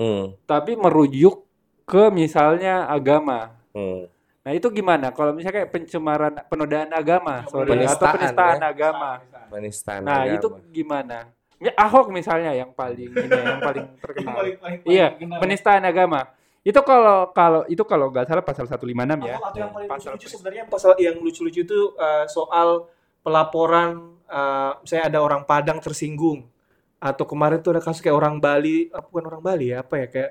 Mm, 0.00 0.34
tapi 0.48 0.72
merujuk 0.74 1.44
ke 1.86 2.08
misalnya 2.10 2.88
agama. 2.88 3.54
mm. 3.74 4.21
Nah 4.42 4.52
itu 4.52 4.66
gimana? 4.74 5.14
Kalau 5.14 5.30
misalnya 5.30 5.62
kayak 5.62 5.70
pencemaran 5.70 6.34
penodaan 6.50 6.90
agama, 6.90 7.46
sorry, 7.46 7.70
atau 7.70 7.78
Penistaan, 7.78 8.14
penistaan 8.18 8.58
ya. 8.58 8.66
agama. 8.68 9.10
Penistaan 9.46 10.00
Nah, 10.02 10.26
agama. 10.26 10.34
itu 10.34 10.48
gimana? 10.74 11.18
Ya, 11.62 11.70
Ahok 11.78 12.10
misalnya 12.10 12.50
yang 12.50 12.74
paling 12.74 13.06
ini 13.06 13.28
ya, 13.30 13.42
yang 13.54 13.62
paling 13.70 13.86
terkenal. 14.02 14.34
Iya, 14.82 15.06
penistaan 15.38 15.86
agama. 15.86 16.26
Itu 16.66 16.82
kalau 16.82 17.30
kalau 17.30 17.62
itu 17.70 17.82
kalau 17.86 18.10
nggak 18.10 18.26
salah 18.26 18.42
pasal 18.42 18.66
156 18.66 18.82
ya. 19.22 19.38
Atau 19.38 19.58
yang 19.62 19.70
paling 19.70 19.86
Pasal 19.86 20.10
lucu-lucu 20.18 20.26
sebenarnya 20.26 20.64
pasal 20.66 20.90
yang 20.98 21.16
lucu-lucu 21.22 21.62
itu 21.62 21.78
uh, 21.94 22.26
soal 22.26 22.90
pelaporan 23.22 24.18
uh, 24.26 24.74
saya 24.82 25.06
ada 25.06 25.22
orang 25.22 25.46
Padang 25.46 25.78
tersinggung 25.78 26.50
atau 26.98 27.26
kemarin 27.26 27.58
tuh 27.58 27.74
ada 27.74 27.82
kasus 27.82 27.98
kayak 27.98 28.14
orang 28.14 28.38
Bali, 28.38 28.86
ah, 28.94 29.02
bukan 29.02 29.26
orang 29.26 29.42
Bali 29.42 29.74
ya, 29.74 29.82
apa 29.82 30.02
ya 30.02 30.06
kayak 30.06 30.30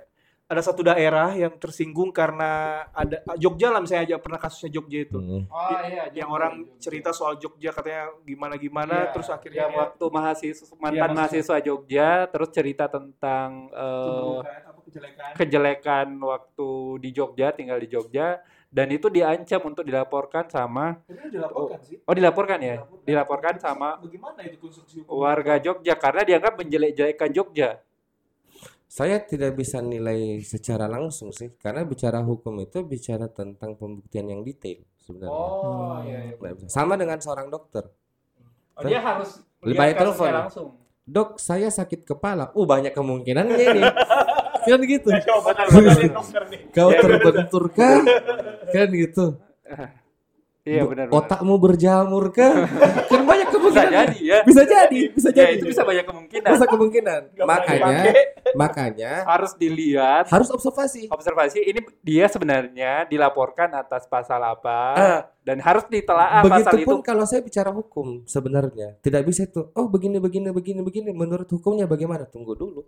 ada 0.51 0.59
satu 0.59 0.83
daerah 0.83 1.31
yang 1.31 1.55
tersinggung 1.55 2.11
karena 2.11 2.83
ada 2.91 3.23
ah, 3.23 3.39
Jogja 3.39 3.71
lah 3.71 3.79
misalnya 3.79 4.03
aja 4.03 4.15
pernah 4.19 4.35
kasusnya 4.35 4.67
Jogja 4.69 4.99
itu. 5.01 5.15
Mm. 5.15 5.47
Oh 5.47 5.79
iya, 5.87 6.03
Yang 6.11 6.29
orang 6.29 6.53
cerita 6.75 7.15
soal 7.15 7.39
Jogja 7.39 7.71
katanya 7.71 8.11
gimana-gimana 8.21 9.07
Iya, 9.07 9.11
terus 9.15 9.31
akhirnya 9.31 9.71
yang 9.71 9.79
waktu 9.79 10.05
mahasiswa 10.11 10.67
mantan 10.75 10.91
Iya, 10.91 10.99
maksudnya. 10.99 11.15
mahasiswa 11.15 11.57
Jogja 11.63 12.07
terus 12.27 12.49
cerita 12.51 12.85
tentang 12.91 13.71
apa 13.71 14.79
kejelekan. 14.83 15.31
kejelekan 15.39 16.07
waktu 16.19 16.69
di 16.99 17.09
Jogja, 17.11 17.47
tinggal 17.55 17.79
di 17.79 17.87
Jogja 17.87 18.43
dan 18.67 18.87
itu 18.87 19.07
diancam 19.07 19.59
untuk 19.67 19.83
dilaporkan 19.83 20.47
sama 20.47 20.95
itu 21.03 21.35
dilaporkan 21.35 21.79
sih. 21.83 21.99
oh 22.03 22.15
dilaporkan 22.15 22.59
ya, 22.59 22.75
dilaporkan 23.03 23.55
sama 23.59 23.99
Bagaimana 23.99 24.43
itu 24.43 24.57
konstruksi 24.59 25.03
hukum? 25.03 25.15
warga 25.19 25.59
Jogja 25.59 25.95
karena 25.95 26.21
dianggap 26.23 26.53
menjelek-jelekan 26.59 27.31
Jogja. 27.31 27.69
Saya 28.91 29.23
tidak 29.23 29.55
bisa 29.55 29.79
nilai 29.79 30.43
secara 30.43 30.83
langsung 30.83 31.31
sih, 31.31 31.55
karena 31.55 31.87
bicara 31.87 32.19
hukum 32.19 32.59
itu 32.59 32.83
bicara 32.83 33.31
tentang 33.31 33.79
pembuktian 33.79 34.27
yang 34.27 34.43
detail 34.43 34.83
sebenarnya. 34.99 35.31
Oh 35.31 35.95
iya, 36.03 36.19
iya. 36.27 36.35
Nggak 36.35 36.53
bisa. 36.59 36.67
Sama 36.67 36.99
dengan 36.99 37.15
seorang 37.23 37.47
dokter. 37.47 37.87
Oh, 38.75 38.83
dia 38.83 38.99
harus 38.99 39.39
Lebih 39.63 39.95
telepon. 39.95 40.27
langsung. 40.27 40.67
Dok, 41.07 41.39
saya 41.39 41.71
sakit 41.71 42.03
kepala. 42.03 42.51
Uh, 42.51 42.67
banyak 42.67 42.91
kemungkinannya 42.91 43.55
ini. 43.63 43.81
kan 44.67 44.79
gitu. 44.83 45.07
Coba 45.07 45.55
betul 45.55 46.11
dokter 46.11 46.43
nih. 46.51 46.61
Kau 46.75 46.91
terbentur 46.91 47.63
kah? 47.71 48.03
Kan 48.75 48.87
gitu. 48.91 49.39
Iya 50.61 50.85
benar. 50.85 51.09
Otakmu 51.09 51.57
berjamur 51.57 52.29
kah? 52.29 52.69
kan 53.09 53.21
banyak 53.25 53.49
bisa 53.49 53.57
kemungkinan. 53.57 53.89
jadi 53.89 54.17
ya. 54.21 54.37
Bisa 54.45 54.61
jadi, 54.61 54.99
bisa 55.09 55.29
Ya, 55.29 55.37
jadi. 55.41 55.53
itu 55.57 55.65
bisa 55.65 55.81
banyak 55.81 56.05
kemungkinan. 56.05 56.49
Bisa 56.53 56.65
kemungkinan. 56.69 57.21
Nggak 57.33 57.47
Makanya, 57.49 58.01
makanya 58.53 59.11
Harus 59.25 59.51
dilihat 59.55 60.29
harus 60.29 60.49
observasi. 60.49 61.09
observasi 61.09 61.59
ini 61.61 61.81
dia 61.99 62.29
sebenarnya 62.29 63.05
dilaporkan 63.05 63.73
atas 63.73 64.05
pasal 64.05 64.37
apa 64.39 64.79
Ah. 64.93 65.21
dan 65.41 65.57
harus 65.57 65.87
ditelaah 65.87 66.43
pasal 66.43 66.77
itu. 66.77 66.85
Begitupun 66.85 67.01
kalau 67.01 67.25
saya 67.25 67.41
bicara 67.41 67.73
hukum 67.73 68.21
sebenarnya 68.25 69.01
tidak 69.01 69.25
bisa 69.25 69.43
itu. 69.43 69.65
Oh 69.73 69.89
begini 69.89 70.21
begini 70.21 70.53
begini 70.53 70.81
begini. 70.81 71.09
Menurut 71.09 71.49
hukumnya 71.49 71.85
bagaimana? 71.85 72.29
Tunggu 72.29 72.53
dulu, 72.53 72.85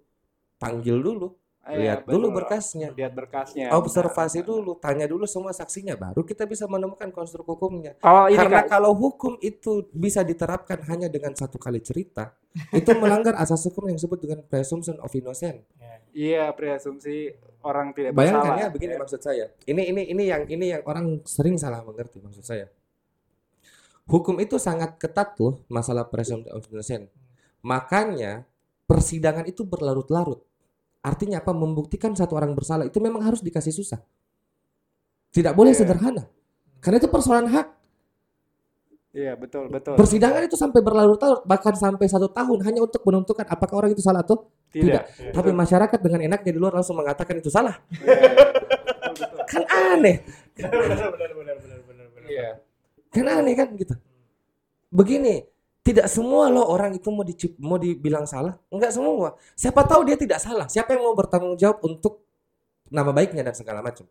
panggil 0.55 1.01
dulu, 1.01 1.33
Iya, 1.63 1.79
lihat 1.79 1.99
dulu 2.03 2.27
betul. 2.27 2.37
berkasnya, 2.43 2.87
Lihat 2.91 3.13
berkasnya. 3.15 3.71
observasi 3.71 4.43
dulu, 4.43 4.75
tanya 4.83 5.07
dulu 5.07 5.23
semua 5.23 5.55
saksinya, 5.55 5.95
baru 5.95 6.27
kita 6.27 6.43
bisa 6.43 6.67
menemukan 6.67 7.07
konstruk 7.15 7.47
hukumnya. 7.47 7.95
Kalau 8.03 8.27
ini 8.27 8.35
Karena 8.35 8.67
Kak, 8.67 8.67
kalau 8.67 8.91
hukum 8.91 9.39
itu 9.39 9.87
bisa 9.95 10.27
diterapkan 10.27 10.83
hanya 10.91 11.07
dengan 11.07 11.31
satu 11.31 11.55
kali 11.55 11.79
cerita, 11.79 12.35
itu 12.75 12.91
melanggar 12.99 13.39
asas 13.39 13.63
hukum 13.63 13.87
yang 13.87 13.95
disebut 13.95 14.19
dengan 14.19 14.39
presumption 14.43 14.99
of 14.99 15.07
innocence. 15.15 15.63
iya 16.13 16.51
preasumsi 16.51 17.31
orang 17.63 17.95
tidak 17.95 18.11
Bayangkan 18.13 18.53
bersalah. 18.53 18.59
ya 18.59 18.67
begini 18.69 18.93
maksud 18.99 19.21
saya. 19.23 19.45
Ini 19.63 19.81
ini 19.87 20.01
ini 20.11 20.23
yang 20.27 20.43
ini 20.45 20.65
yang 20.77 20.81
orang 20.83 21.23
sering 21.23 21.55
salah 21.55 21.79
mengerti 21.81 22.19
maksud 22.19 22.43
saya. 22.43 22.67
Hukum 24.03 24.35
itu 24.43 24.59
sangat 24.59 24.99
ketat 24.99 25.39
loh 25.39 25.63
masalah 25.71 26.03
presumption 26.11 26.51
of 26.51 26.67
innocence. 26.67 27.07
Makanya 27.63 28.43
persidangan 28.83 29.47
itu 29.47 29.63
berlarut-larut. 29.63 30.43
Artinya 31.03 31.43
apa? 31.43 31.51
Membuktikan 31.51 32.15
satu 32.15 32.39
orang 32.39 32.55
bersalah 32.55 32.87
itu 32.87 32.97
memang 33.03 33.19
harus 33.27 33.43
dikasih 33.43 33.75
susah. 33.75 33.99
Tidak 35.35 35.51
boleh 35.51 35.75
Iya. 35.75 35.83
sederhana. 35.83 36.23
Karena 36.79 36.97
itu 37.03 37.11
persoalan 37.11 37.51
hak. 37.51 37.67
Iya, 39.13 39.37
betul, 39.37 39.69
betul. 39.69 39.93
Persidangan 39.93 40.41
itu 40.41 40.57
sampai 40.57 40.81
berlarut-larut, 40.81 41.45
bahkan 41.45 41.77
sampai 41.77 42.09
satu 42.09 42.33
tahun 42.33 42.65
hanya 42.65 42.81
untuk 42.81 43.03
menentukan 43.05 43.45
apakah 43.45 43.85
orang 43.85 43.93
itu 43.93 44.01
salah 44.01 44.25
atau 44.25 44.49
tidak. 44.73 45.05
Tidak. 45.13 45.37
Tapi 45.37 45.53
masyarakat 45.53 45.99
dengan 46.01 46.25
enaknya 46.25 46.49
di 46.49 46.57
luar 46.57 46.73
langsung 46.81 46.97
mengatakan 46.97 47.37
itu 47.37 47.53
salah. 47.53 47.77
Iya, 47.93 48.09
betul, 49.13 49.27
betul. 49.37 49.39
Kan 49.45 49.63
aneh. 49.69 50.17
benar 50.57 50.71
benar 50.73 51.09
benar 51.13 51.29
benar 51.37 51.57
benar 51.61 51.79
benar 51.85 52.07
benar. 52.09 52.25
Iya. 52.25 52.49
Kan 53.13 53.25
aneh 53.29 53.53
kan 53.53 53.67
gitu. 53.77 53.93
Begini, 54.89 55.45
tidak 55.83 56.07
semua 56.07 56.47
loh 56.47 56.63
orang 56.63 56.95
itu 56.95 57.11
mau 57.11 57.27
dicip, 57.27 57.59
mau 57.59 57.75
dibilang 57.75 58.23
salah. 58.23 58.55
Enggak 58.71 58.95
semua. 58.95 59.35
Siapa 59.51 59.83
tahu 59.83 60.07
dia 60.07 60.15
tidak 60.15 60.39
salah. 60.39 60.71
Siapa 60.71 60.95
yang 60.95 61.03
mau 61.03 61.11
bertanggung 61.11 61.59
jawab 61.59 61.83
untuk 61.83 62.23
nama 62.87 63.11
baiknya 63.11 63.43
dan 63.43 63.51
segala 63.51 63.83
macam. 63.83 64.07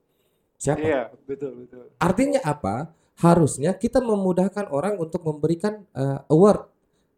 Siapa? 0.61 0.85
Iya, 0.85 1.09
betul, 1.25 1.65
betul. 1.65 1.89
Artinya 1.97 2.45
apa? 2.45 2.93
Harusnya 3.17 3.73
kita 3.73 4.05
memudahkan 4.05 4.69
orang 4.69 5.01
untuk 5.01 5.25
memberikan 5.25 5.89
eh, 5.97 6.21
award, 6.29 6.69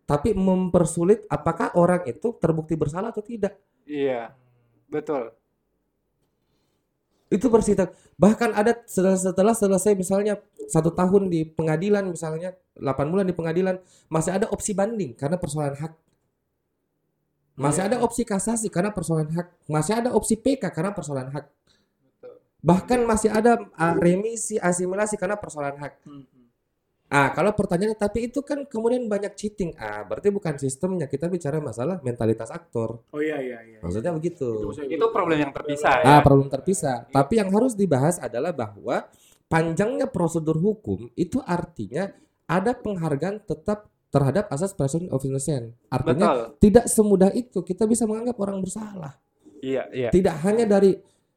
tapi 0.07 0.39
mempersulit 0.39 1.27
apakah 1.27 1.75
orang 1.75 2.07
itu 2.07 2.31
terbukti 2.39 2.79
bersalah 2.79 3.11
atau 3.11 3.27
tidak. 3.27 3.59
Iya, 3.91 4.33
betul. 4.87 5.35
Itu 7.27 7.51
bersita. 7.51 7.91
Bahkan 8.15 8.55
ada 8.55 8.79
setelah, 8.87 9.19
setelah 9.19 9.55
selesai 9.59 9.93
misalnya 9.99 10.39
satu 10.71 10.95
tahun 10.95 11.27
di 11.27 11.43
pengadilan 11.43 12.07
misalnya 12.07 12.55
8 12.75 13.11
bulan 13.13 13.27
di 13.27 13.35
pengadilan 13.35 13.79
masih 14.11 14.35
ada 14.35 14.47
opsi 14.51 14.75
banding 14.75 15.15
karena 15.15 15.39
persoalan 15.39 15.79
hak. 15.79 15.93
Masih 17.55 17.87
Iya. 17.87 17.89
ada 17.95 17.97
opsi 18.03 18.27
kasasi 18.27 18.67
karena 18.67 18.91
persoalan 18.91 19.31
hak. 19.31 19.47
Masih 19.71 19.95
ada 19.95 20.11
opsi 20.11 20.35
PK 20.35 20.75
karena 20.75 20.91
persoalan 20.91 21.31
hak. 21.31 21.47
Betul. 21.47 22.35
Bahkan 22.67 23.01
masih 23.07 23.31
ada 23.31 23.63
uh, 23.63 23.95
remisi 23.95 24.59
asimilasi 24.59 25.15
karena 25.15 25.39
persoalan 25.39 25.79
hak. 25.79 25.95
Hmm. 26.03 26.27
Ah, 27.15 27.31
kalau 27.31 27.55
pertanyaannya 27.55 27.95
tapi 27.95 28.27
itu 28.27 28.43
kan 28.43 28.67
kemudian 28.67 29.07
banyak 29.07 29.39
cheating. 29.39 29.71
Ah, 29.79 30.03
berarti 30.03 30.35
bukan 30.35 30.59
sistemnya. 30.59 31.07
Kita 31.07 31.31
bicara 31.31 31.63
masalah 31.63 32.03
mentalitas 32.03 32.51
aktor. 32.51 33.07
Oh 33.15 33.23
iya 33.23 33.39
iya 33.39 33.63
iya. 33.63 33.79
Maksudnya 33.79 34.11
begitu. 34.11 34.75
Itu 34.75 35.07
problem 35.15 35.39
yang 35.39 35.55
terpisah 35.55 36.03
ya. 36.03 36.19
Ah, 36.19 36.21
problem 36.27 36.51
terpisah. 36.51 37.07
Tapi 37.07 37.39
yang 37.39 37.55
harus 37.55 37.79
dibahas 37.79 38.19
adalah 38.19 38.51
bahwa 38.51 39.07
panjangnya 39.47 40.11
prosedur 40.11 40.59
hukum 40.59 41.07
itu 41.15 41.39
artinya 41.39 42.11
ada 42.45 42.73
penghargaan 42.73 43.41
tetap 43.43 43.89
terhadap 44.09 44.47
asas 44.49 44.71
presumption 44.71 45.11
of 45.11 45.25
innocence. 45.27 45.75
Artinya 45.91 46.27
Betul. 46.31 46.39
tidak 46.63 46.85
semudah 46.87 47.31
itu 47.35 47.59
kita 47.61 47.83
bisa 47.85 48.07
menganggap 48.07 48.37
orang 48.39 48.63
bersalah. 48.63 49.19
Iya, 49.59 49.91
iya. 49.91 50.09
Tidak 50.15 50.37
hanya 50.45 50.69
dari 50.69 50.95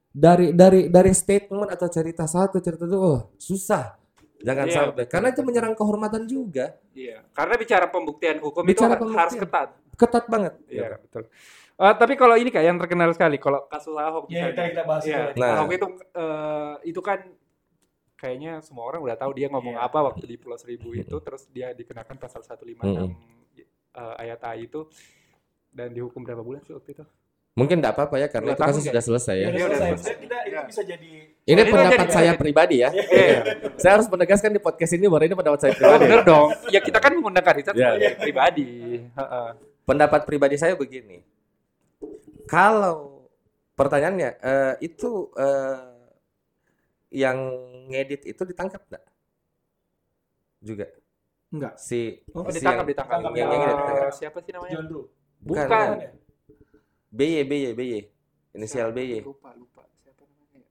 dari 0.07 0.53
dari 0.53 0.91
dari 0.91 1.11
statement 1.13 1.73
atau 1.73 1.87
cerita 1.89 2.29
satu 2.29 2.61
cerita 2.61 2.85
itu 2.85 2.97
oh 2.97 3.33
susah. 3.37 3.97
Jangan 4.37 4.65
Iya, 4.69 4.75
sampai 4.77 5.05
karena 5.09 5.27
itu 5.33 5.41
menyerang 5.41 5.73
kehormatan 5.73 6.29
juga. 6.29 6.77
Iya. 6.93 7.25
Karena 7.33 7.57
bicara 7.57 7.89
pembuktian 7.89 8.37
hukum 8.37 8.61
Bicara 8.61 8.93
itu 8.93 9.01
pembuktian. 9.01 9.21
harus 9.25 9.33
ketat. 9.33 9.69
Ketat 9.97 10.25
banget. 10.29 10.53
Iya, 10.69 11.01
betul. 11.01 11.25
Eh, 11.77 11.93
tapi 11.97 12.13
kalau 12.13 12.37
ini 12.37 12.49
kak 12.53 12.61
yang 12.61 12.77
terkenal 12.77 13.09
sekali, 13.13 13.37
kalau 13.37 13.65
kasus 13.65 13.93
Ahok 13.93 14.29
Iya, 14.29 14.53
kita 14.53 14.81
bahas 14.85 15.01
itu 15.05 15.13
Iya, 15.13 15.33
tadi. 15.33 15.39
Nah. 15.41 15.49
Ahok 15.57 15.71
itu 15.73 15.87
eh, 16.13 16.73
itu 16.93 17.01
kan 17.01 17.19
kayaknya 18.17 18.59
semua 18.59 18.83
orang 18.83 18.99
udah 18.99 19.15
tahu 19.15 19.31
dia 19.31 19.47
ngomong 19.47 19.77
Iya. 19.77 19.85
apa 19.85 19.99
waktu 20.03 20.25
di 20.25 20.35
Pulau 20.35 20.57
Seribu 20.57 20.91
itu, 20.91 21.15
terus 21.25 21.45
dia 21.47 21.71
dikenakan 21.71 22.17
pasal 22.17 22.41
156 22.41 23.13
eh, 23.93 24.13
ayat 24.17 24.41
A 24.41 24.53
itu 24.53 24.89
dan 25.69 25.89
dihukum 25.89 26.21
berapa 26.21 26.41
bulan 26.41 26.61
sih 26.61 26.73
waktu 26.73 26.91
itu? 26.91 27.05
Mungkin 27.53 27.81
tidak 27.81 27.97
apa-apa 27.97 28.15
ya 28.17 28.27
karena 28.27 28.53
itu 28.53 28.61
kasus 28.61 28.85
sudah 28.85 29.01
selesai 29.01 29.33
ya. 29.33 29.41
Ya, 29.41 29.49
udah 29.49 29.57
Iya, 29.57 29.65
udah 29.65 29.79
selesai. 29.97 30.13
kita 30.19 30.35
itu 30.41 30.49
Iya. 30.51 30.61
bisa 30.65 30.81
jadi 30.83 31.11
Ini 31.47 31.55
Ini 31.55 31.71
pendapat 31.71 31.97
jadi- 32.03 32.13
saya 32.13 32.31
pribadi 32.35 32.75
ya. 32.77 32.89
Iya. 32.91 33.39
Saya 33.79 33.91
harus 33.95 34.07
menegaskan 34.07 34.51
di 34.51 34.59
podcast 34.59 34.91
ini 34.91 35.07
bahwa 35.07 35.23
ini 35.23 35.33
pendapat 35.33 35.59
saya 35.63 35.71
Oh, 35.71 35.77
pribadi. 35.79 36.01
bener 36.03 36.21
dong. 36.21 36.47
Ya 36.67 36.79
kita 36.83 36.99
kan 36.99 37.11
menggunakan 37.13 37.53
Richard 37.55 37.73
Iya. 37.73 37.87
sebagai 37.87 38.11
pribadi. 38.19 38.69
Heeh. 39.07 39.49
Pendapat 39.81 40.21
pribadi 40.25 40.55
saya 40.55 40.75
begini. 40.75 41.23
Kalau 42.45 43.25
pertanyaannya 43.73 44.29
eh, 44.37 44.73
itu 44.81 45.31
eh, 45.33 45.96
yang 47.17 47.37
ngedit 47.89 48.21
itu 48.27 48.41
ditangkap 48.43 48.81
enggak? 48.85 49.03
Juga 50.59 50.85
enggak. 51.49 51.73
si 51.77 52.21
Oh, 52.31 52.43
Oh, 52.43 52.49
si 52.49 52.59
ditangkap, 52.59 52.83
yang- 52.83 52.89
ditangkap. 52.91 53.19
yang- 53.23 53.33
yang 53.33 53.49
ini 53.49 53.57
Eh, 53.57 53.69
ditangkap. 53.71 54.11
siapa 54.13 54.37
sih 54.39 54.51
namanya? 54.51 54.73
John 54.75 54.85
Doe. 54.85 55.03
Bukan. 55.39 55.65
Bukan. 55.65 55.87
ya? 55.97 56.09
BY 57.09 57.33
BY 57.43 57.63
BY 57.73 57.91
inisial 58.53 58.89
BY. 58.91 59.21
Lupa, 59.23 59.49
lupa. 59.53 59.81
Siapa 59.97 60.21
namanya? 60.23 60.61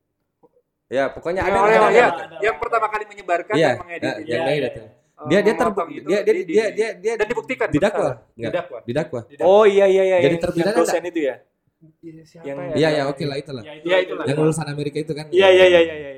Ya 0.87 1.05
pokoknya 1.09 1.41
Ya, 1.43 1.49
ada 1.49 1.57
oh, 1.57 1.65
ada- 1.65 1.73
ya, 1.73 1.81
ada- 1.81 1.91
ya. 1.93 2.07
ada. 2.09 2.37
Yang 2.39 2.57
pertama 2.61 2.87
kali 2.87 3.05
menyebarkan 3.07 3.55
Iya, 3.57 3.69
dan 3.69 3.79
mengedit 3.81 4.03
itu. 4.05 4.07
yang 4.07 4.23
Iya, 4.29 4.39
ngedit. 4.45 4.73
iya, 4.73 4.87
ya. 4.87 4.95
Eh, 5.17 5.29
Dia 5.33 5.41
dia 5.41 5.55
terbukti 5.57 5.95
itu 5.97 6.05
dia 6.05 6.21
dia 6.21 6.35
di- 6.37 6.45
dia 6.45 6.65
di- 6.69 6.75
dia 6.77 6.89
dia 6.95 7.13
dan 7.17 7.27
dibuktikan 7.27 7.69
didakwa. 7.73 8.11
Didakwa. 8.37 8.79
Didakwa. 8.85 9.21
Oh 9.41 9.65
iya 9.65 9.89
iya 9.89 10.03
iya. 10.05 10.17
Jadi 10.21 10.29
yang- 10.29 10.45
terpidana 10.45 10.69
yang 10.69 10.79
dosen 10.79 11.03
itu 11.03 11.21
ya. 11.25 11.35
Iya, 12.05 12.23
siapa 12.23 12.45
Yang- 12.45 12.59
ya? 12.61 12.75
Iya 12.77 12.89
ya 12.91 13.03
oke 13.09 13.25
lah 13.25 13.37
itulah. 13.37 13.63
Ya, 13.65 13.73
Iya, 13.81 13.97
itulah. 14.05 14.25
Yang 14.29 14.37
lulusan 14.39 14.67
Amerika 14.69 14.97
itu 14.99 15.13
kan. 15.13 15.27
Iya 15.33 15.49
iya 15.49 15.65
iya 15.65 15.81
iya 15.81 15.95
iya. 15.97 16.11
iya. 16.13 16.16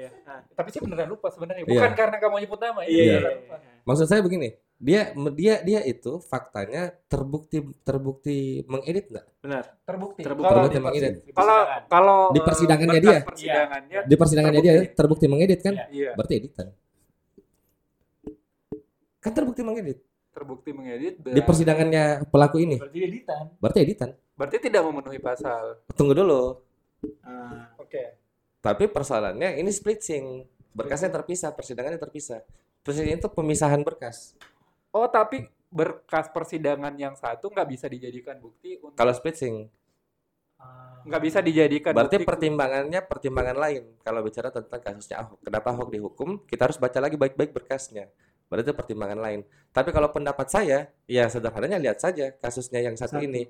Tapi 0.52 0.68
sih 0.70 0.80
beneran 0.80 1.08
lupa 1.08 1.28
sebenarnya. 1.28 1.64
Iya. 1.64 1.70
Bukan 1.72 1.90
karena 1.94 2.16
kamu 2.18 2.34
nyebut 2.42 2.60
nama. 2.60 2.80
Iya 2.84 2.90
iya. 2.90 3.16
iya. 3.18 3.30
lupa. 3.34 3.56
Maksud 3.82 4.06
saya 4.06 4.20
begini, 4.20 4.48
dia 4.76 5.00
dia 5.32 5.54
dia 5.64 5.80
itu 5.82 6.20
faktanya 6.20 6.92
terbukti 7.08 7.64
terbukti 7.82 8.62
mengedit 8.64 9.08
enggak? 9.08 9.26
Benar. 9.40 9.64
Terbukti. 9.82 10.20
Terbukti. 10.20 10.44
Kalau 10.44 10.60
Terbukti 10.60 10.78
mengedit. 10.84 11.12
kalau 11.32 11.58
kalau 11.88 12.18
Di 12.30 12.40
eh, 12.40 12.44
persidangannya 12.44 13.00
dia. 13.00 13.18
Persidangannya 13.24 13.98
Di 14.04 14.14
persidangannya 14.14 14.60
dia 14.60 14.74
Terbukti. 14.76 14.94
terbukti 14.94 15.26
mengedit 15.26 15.60
kan? 15.64 15.74
Iya. 15.74 15.86
iya, 15.90 16.10
Berarti 16.12 16.34
editan. 16.36 16.66
Kan 19.18 19.32
terbukti 19.34 19.62
mengedit. 19.64 19.98
terbukti 20.28 20.70
mengedit. 20.70 21.18
Di 21.18 21.42
persidangannya 21.42 22.22
pelaku 22.30 22.62
ini 22.62 22.78
Berarti 22.78 22.98
editan. 23.02 23.42
berarti 23.58 23.78
editan. 23.82 24.08
Berarti 24.38 24.56
tidak 24.62 24.82
memenuhi 24.86 25.18
pasal. 25.18 25.82
Tunggu 25.98 26.14
dulu. 26.14 26.62
Ah. 27.26 27.74
Oke. 27.74 28.14
Tapi 28.68 28.84
persoalannya 28.84 29.56
ini 29.56 29.72
splitting. 29.72 30.44
Berkasnya 30.76 31.08
terpisah, 31.08 31.56
persidangannya 31.56 31.96
terpisah. 31.96 32.44
Persidangan 32.84 33.16
itu 33.24 33.28
pemisahan 33.32 33.80
berkas. 33.80 34.36
Oh, 34.92 35.08
tapi 35.08 35.48
berkas 35.72 36.28
persidangan 36.28 36.92
yang 37.00 37.16
satu 37.16 37.48
nggak 37.48 37.68
bisa 37.68 37.88
dijadikan 37.88 38.36
bukti 38.36 38.76
untuk 38.80 38.96
Kalau 38.96 39.12
splitting, 39.16 39.68
Ah. 40.58 41.00
nggak 41.06 41.22
bisa 41.22 41.38
dijadikan 41.38 41.94
berarti 41.94 42.18
bukti. 42.18 42.28
pertimbangannya 42.28 43.00
pertimbangan 43.06 43.56
lain. 43.56 43.82
Kalau 44.02 44.20
bicara 44.26 44.50
tentang 44.50 44.80
kasusnya 44.82 45.22
Ahok, 45.22 45.38
kenapa 45.46 45.70
Ahok 45.70 45.88
dihukum? 45.88 46.28
Kita 46.44 46.66
harus 46.66 46.76
baca 46.82 46.98
lagi 46.98 47.14
baik-baik 47.14 47.54
berkasnya. 47.54 48.10
Berarti 48.50 48.74
pertimbangan 48.74 49.20
lain. 49.22 49.40
Tapi 49.70 49.94
kalau 49.94 50.10
pendapat 50.10 50.50
saya, 50.50 50.90
ya 51.06 51.30
sederhananya 51.30 51.78
lihat 51.78 52.02
saja 52.02 52.34
kasusnya 52.36 52.82
yang 52.82 52.98
satu, 52.98 53.16
Satu. 53.16 53.24
ini. 53.24 53.46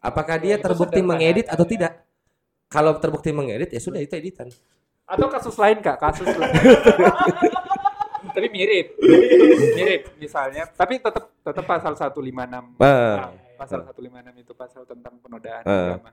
Apakah 0.00 0.38
Oh, 0.38 0.42
dia 0.44 0.56
terbukti 0.56 1.00
mengedit 1.02 1.50
atau 1.50 1.66
tidak? 1.66 1.98
Kalau 2.70 2.94
terbukti 2.96 3.34
mengedit 3.34 3.68
ya 3.68 3.82
sudah 3.82 3.98
itu 3.98 4.14
editan. 4.14 4.46
Atau 5.04 5.26
kasus 5.26 5.58
lain 5.58 5.82
kak, 5.82 5.98
kasus 5.98 6.30
lain. 6.30 6.54
tapi 8.30 8.46
mirip, 8.46 8.94
mirip 9.74 10.02
misalnya. 10.16 10.70
Tapi 10.70 11.02
tetap 11.02 11.34
tetap 11.34 11.64
pasal 11.66 11.98
156. 11.98 12.14
Ah. 12.78 13.26
Nah, 13.26 13.30
pasal 13.58 13.82
156 13.82 14.06
itu 14.38 14.52
pasal 14.54 14.82
tentang 14.86 15.18
penodaan 15.18 15.66
Ah. 15.66 15.98
agama. 15.98 16.10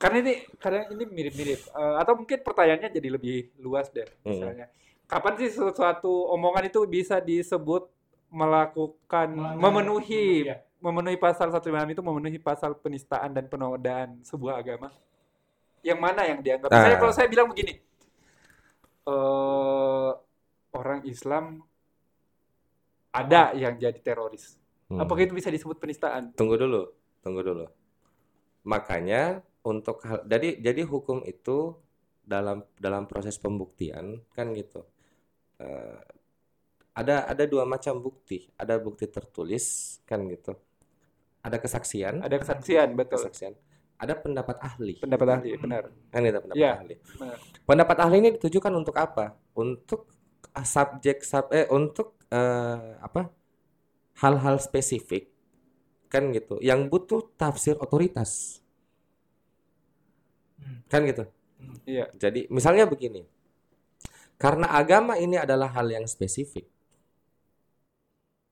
Karena 0.00 0.16
ini 0.24 0.34
karena 0.56 0.88
ini 0.88 1.04
mirip-mirip. 1.04 1.60
Eh, 1.60 1.94
atau 2.00 2.16
mungkin 2.16 2.40
pertanyaannya 2.40 2.88
jadi 2.88 3.08
lebih 3.12 3.52
luas 3.60 3.92
deh. 3.92 4.08
Hmm. 4.24 4.32
Misalnya, 4.32 4.66
kapan 5.04 5.36
sih 5.36 5.52
sesuatu 5.52 6.08
omongan 6.32 6.64
itu 6.64 6.80
bisa 6.88 7.20
disebut 7.20 7.92
melakukan 8.32 9.28
Melanggar. 9.28 9.60
memenuhi 9.60 10.48
Iya. 10.48 10.64
memenuhi 10.80 11.20
pasal 11.20 11.52
156 11.52 11.92
itu 11.92 12.00
memenuhi 12.00 12.38
pasal 12.40 12.72
penistaan 12.72 13.36
dan 13.36 13.44
penodaan 13.44 14.16
sebuah 14.24 14.56
agama? 14.56 14.88
Yang 15.80 15.98
mana 16.00 16.22
yang 16.28 16.38
dianggap? 16.40 16.68
Misalnya 16.68 16.96
Ah. 16.96 17.00
kalau 17.00 17.14
saya 17.14 17.28
bilang 17.28 17.48
begini, 17.48 17.74
eh 19.06 20.10
orang 20.70 21.00
Islam 21.04 21.64
ada 23.10 23.50
yang 23.58 23.74
jadi 23.74 23.98
teroris. 23.98 24.54
Hmm. 24.86 25.02
Apakah 25.02 25.22
itu 25.26 25.34
bisa 25.34 25.50
disebut 25.50 25.78
penistaan? 25.78 26.30
Tunggu 26.34 26.54
dulu, 26.54 26.90
tunggu 27.22 27.40
dulu. 27.42 27.66
Makanya 28.66 29.40
untuk 29.66 30.02
hal 30.04 30.22
jadi 30.26 30.60
jadi 30.60 30.82
hukum 30.86 31.24
itu 31.26 31.74
dalam 32.22 32.62
dalam 32.78 33.10
proses 33.10 33.40
pembuktian 33.40 34.22
kan 34.36 34.52
gitu. 34.54 34.86
Eh, 35.58 36.00
ada 36.94 37.26
ada 37.26 37.44
dua 37.48 37.64
macam 37.64 37.98
bukti, 37.98 38.50
ada 38.54 38.76
bukti 38.78 39.06
tertulis 39.10 39.98
kan 40.06 40.22
gitu. 40.28 40.54
Ada 41.40 41.56
kesaksian, 41.56 42.20
Ada 42.20 42.36
kesaksian, 42.36 42.92
betul. 42.92 43.16
kesaksian. 43.16 43.56
Ada 44.00 44.16
pendapat 44.16 44.56
ahli. 44.64 44.96
Pendapat 44.96 45.28
ahli, 45.28 45.50
benar. 45.60 45.92
Kan 46.08 46.24
itu 46.24 46.40
pendapat 46.40 46.56
Iya, 46.56 46.70
ahli. 46.80 46.94
benar. 47.20 47.36
Pendapat 47.68 47.96
ahli 48.00 48.16
ini 48.18 48.28
ditujukan 48.40 48.72
untuk 48.72 48.96
apa? 48.96 49.36
Untuk 49.52 50.08
ah, 50.50 50.64
subjek 50.64 51.20
sub 51.20 51.52
eh 51.52 51.68
untuk 51.68 52.16
eh, 52.32 52.96
apa 52.98 53.28
hal-hal 54.18 54.56
spesifik 54.58 55.28
kan 56.10 56.34
gitu 56.34 56.58
yang 56.58 56.90
butuh 56.90 57.22
tafsir 57.38 57.78
otoritas 57.78 58.58
Hmm. 60.60 60.84
kan 60.92 61.00
gitu 61.08 61.24
Iya. 61.88 62.10
jadi 62.18 62.44
misalnya 62.52 62.84
begini 62.84 63.24
karena 64.36 64.68
agama 64.68 65.16
ini 65.16 65.40
adalah 65.40 65.72
hal 65.72 65.88
yang 65.88 66.04
spesifik 66.04 66.68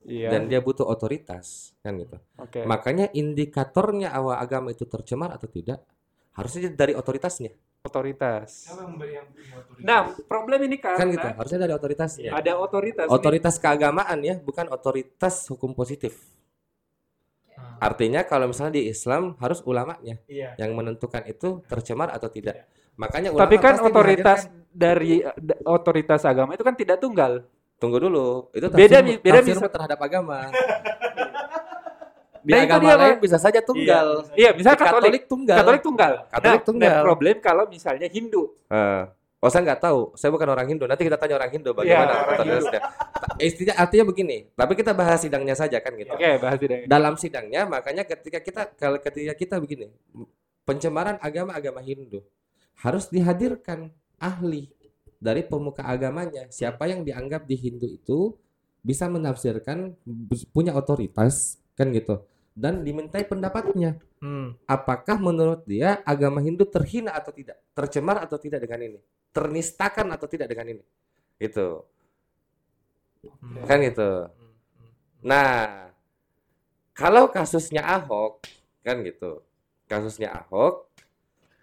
Iya. 0.08 0.32
dan 0.32 0.48
dia 0.48 0.58
butuh 0.58 0.82
otoritas 0.82 1.76
kan 1.78 1.92
gitu 1.94 2.16
Oke. 2.34 2.64
makanya 2.64 3.12
indikatornya 3.12 4.08
awal 4.10 4.34
agama 4.34 4.72
itu 4.72 4.82
tercemar 4.84 5.30
atau 5.30 5.46
tidak 5.46 5.84
harusnya 6.32 6.70
dari 6.70 6.92
otoritasnya 6.92 7.52
Otoritas. 7.78 8.66
Nah, 9.78 10.00
problem 10.26 10.58
ini 10.64 10.76
karena 10.76 10.98
kan 10.98 11.08
gitu 11.08 11.28
harusnya 11.30 11.60
dari 11.60 11.72
otoritasnya 11.72 12.30
ada 12.32 12.58
otoritas. 12.58 13.06
ini. 13.06 13.14
otoritas 13.14 13.54
keagamaan 13.56 14.18
ya 14.20 14.34
bukan 14.36 14.66
otoritas 14.66 15.46
hukum 15.46 15.72
positif 15.72 16.18
artinya 17.78 18.22
kalau 18.22 18.50
misalnya 18.50 18.74
di 18.74 18.90
Islam 18.90 19.38
harus 19.38 19.62
ulamanya 19.62 20.18
Iya. 20.26 20.58
yang 20.58 20.74
menentukan 20.74 21.22
itu 21.24 21.62
tercemar 21.64 22.10
atau 22.10 22.26
tidak 22.26 22.66
makanya 22.94 23.30
ulama 23.30 23.46
Tapi 23.46 23.56
kan 23.56 23.74
pasti 23.76 23.86
otoritas 23.86 24.40
dihadirkan- 24.42 24.66
dari 24.68 25.12
da- 25.38 25.60
otoritas 25.64 26.22
agama 26.24 26.50
itu 26.52 26.62
kan 26.62 26.74
tidak 26.74 26.98
tunggal. 26.98 27.46
Tunggu 27.78 27.98
dulu 27.98 28.50
itu 28.52 28.66
Beda 28.68 28.98
tafsirmu- 28.98 29.06
mi- 29.08 29.18
beda 29.18 29.38
tafsirmu 29.38 29.62
bisa- 29.62 29.72
terhadap 29.72 29.98
agama 29.98 30.38
di 32.38 32.50
Nah, 32.50 32.58
itu 32.58 32.70
agama 32.70 32.82
dia, 32.84 32.94
lain 32.96 33.16
bisa 33.18 33.36
saja 33.36 33.60
tunggal 33.60 34.06
Iya, 34.32 34.50
misal 34.52 34.72
Di 34.72 34.78
Katolik, 34.78 34.94
Katolik 34.94 35.24
tunggal 35.26 35.56
Katolik 35.56 35.82
tunggal. 35.82 36.12
Katolik 36.28 36.54
Nah, 36.54 36.64
tunggal. 36.64 36.92
nah, 36.92 37.04
problem 37.04 37.36
kalau 37.38 37.64
misalnya 37.66 38.06
Hindu. 38.06 38.42
Eh, 38.68 39.02
oh 39.38 39.48
saya 39.48 39.62
nggak 39.64 39.80
tahu, 39.80 40.00
saya 40.14 40.30
bukan 40.30 40.48
orang 40.48 40.66
Hindu. 40.66 40.84
Nanti 40.84 41.02
kita 41.02 41.14
tanya 41.14 41.34
orang 41.36 41.50
Hindu 41.50 41.70
bagaimana 41.72 42.08
Iya, 42.08 42.14
orang 42.16 42.34
otoritasnya. 42.36 42.80
Istinya 43.38 43.74
artinya 43.76 44.04
begini, 44.04 44.36
tapi 44.50 44.72
kita 44.74 44.90
bahas 44.92 45.18
sidangnya 45.20 45.54
saja 45.54 45.78
kan 45.78 45.92
gitu. 45.94 46.10
Oke, 46.10 46.30
bahas 46.38 46.56
tidak. 46.56 46.78
Dalam 46.86 47.14
sidangnya 47.14 47.62
makanya 47.64 48.02
ketika 48.02 48.38
kita 48.40 48.62
kalau 48.72 48.98
ketika 48.98 49.34
kita 49.34 49.54
begini, 49.58 49.90
pencemaran 50.64 51.18
agama-agama 51.18 51.78
Hindu 51.80 52.22
harus 52.76 53.06
dihadirkan 53.06 53.90
ahli 54.16 54.70
dari 55.18 55.42
pemuka 55.44 55.82
agamanya. 55.84 56.46
Siapa 56.50 56.86
yang 56.86 57.02
dianggap 57.02 57.44
di 57.44 57.54
Hindu 57.58 57.86
itu 57.90 58.34
bisa 58.82 59.10
menafsirkan 59.10 59.94
punya 60.54 60.72
otoritas 60.72 61.58
kan 61.74 61.90
gitu 61.90 62.22
dan 62.58 62.82
dimintai 62.82 63.22
pendapatnya 63.26 63.98
Hmm. 64.18 64.58
apakah 64.66 65.14
menurut 65.22 65.62
dia 65.62 66.02
agama 66.02 66.42
Hindu 66.42 66.66
terhina 66.66 67.14
atau 67.14 67.30
tidak, 67.30 67.54
tercemar 67.70 68.18
atau 68.18 68.34
tidak 68.34 68.66
dengan 68.66 68.82
ini, 68.82 68.98
ternistakan 69.30 70.10
atau 70.10 70.26
tidak 70.26 70.50
dengan 70.50 70.74
ini, 70.74 70.82
itu 71.38 71.86
Hmm. 73.38 73.62
kan 73.62 73.78
gitu. 73.82 74.10
Nah, 75.22 75.90
kalau 76.94 77.30
kasusnya 77.30 77.82
Ahok 77.82 78.42
kan 78.82 79.02
gitu, 79.06 79.42
kasusnya 79.86 80.34
Ahok, 80.34 80.90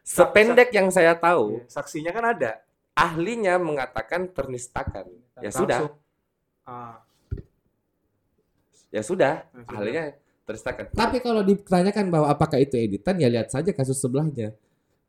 sependek 0.03 0.71
yang 0.71 0.87
saya 0.91 1.11
tahu, 1.15 1.59
Iya, 1.59 1.67
Saksinya 1.67 2.11
kan 2.15 2.25
ada. 2.39 2.63
Ahlinya 2.95 3.59
mengatakan 3.59 4.31
ternistakan, 4.31 5.05
ya 5.43 5.51
sudah. 5.51 5.79
Ah. 6.65 6.97
ya 8.89 9.03
sudah, 9.03 9.43
Ya 9.43 9.75
ahlinya 9.75 10.03
ternistakan. 10.47 10.89
Tapi 10.95 11.19
kalau 11.19 11.43
ditanyakan 11.43 12.07
bahwa 12.07 12.27
apakah 12.31 12.57
itu 12.57 12.79
editan, 12.79 13.19
ya 13.19 13.27
lihat 13.27 13.51
saja 13.51 13.75
kasus 13.75 13.99
sebelahnya, 13.99 14.55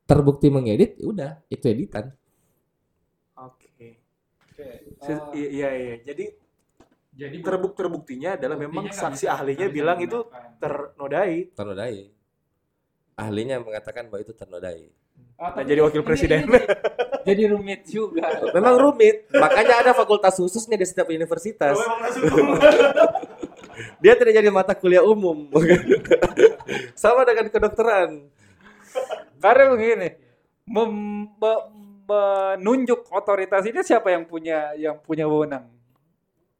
terbukti 0.04 0.50
mengedit, 0.50 0.98
ya 0.98 1.06
udah, 1.06 1.30
itu 1.46 1.64
editan. 1.70 2.10
Oke. 3.38 4.02
Se- 5.00 5.30
Iya 5.32 5.48
iya 5.48 5.68
iya. 5.70 5.96
Jadi 6.02 6.24
jadi 7.16 7.36
terbuk 7.40 7.72
terbuktinya 7.72 8.36
adalah 8.36 8.60
memang 8.60 8.92
saksi 8.92 9.24
ahlinya 9.24 9.72
bilang 9.72 10.02
itu 10.02 10.26
ternodai. 10.60 11.54
ternodai. 11.56 12.12
Ahlinya 13.16 13.56
mengatakan 13.62 14.12
bahwa 14.12 14.20
itu 14.20 14.36
ternodai. 14.36 14.92
Nah, 15.40 15.64
jadi 15.64 15.80
wakil 15.80 16.04
presiden. 16.04 16.44
Jadi 17.26 17.42
rumit 17.50 17.82
juga. 17.90 18.30
Memang 18.54 18.78
rumit, 18.78 19.26
makanya 19.34 19.82
ada 19.82 19.92
fakultas 19.92 20.38
khususnya 20.38 20.78
di 20.78 20.86
setiap 20.86 21.10
universitas. 21.10 21.74
Dia 24.00 24.14
tidak 24.14 24.38
jadi 24.38 24.48
mata 24.48 24.72
kuliah 24.72 25.02
umum. 25.02 25.50
Sama 27.00 27.26
dengan 27.26 27.50
kedokteran. 27.50 28.30
Karena 29.42 29.64
begini, 29.74 30.08
mem- 30.64 31.28
me- 31.34 31.66
menunjuk 32.06 33.10
otoritas 33.10 33.66
ini 33.66 33.82
siapa 33.82 34.14
yang 34.14 34.24
punya 34.24 34.72
yang 34.78 34.96
punya 35.02 35.26
wewenang? 35.26 35.66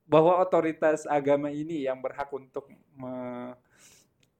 Bahwa 0.05 0.43
otoritas 0.43 1.07
agama 1.07 1.49
ini 1.49 1.87
yang 1.87 2.03
berhak 2.03 2.29
untuk 2.35 2.69
me- 2.99 3.57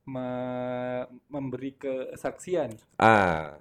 me- 0.05 1.07
memberi 1.31 1.73
kesaksian. 1.79 2.77
Ah, 2.99 3.57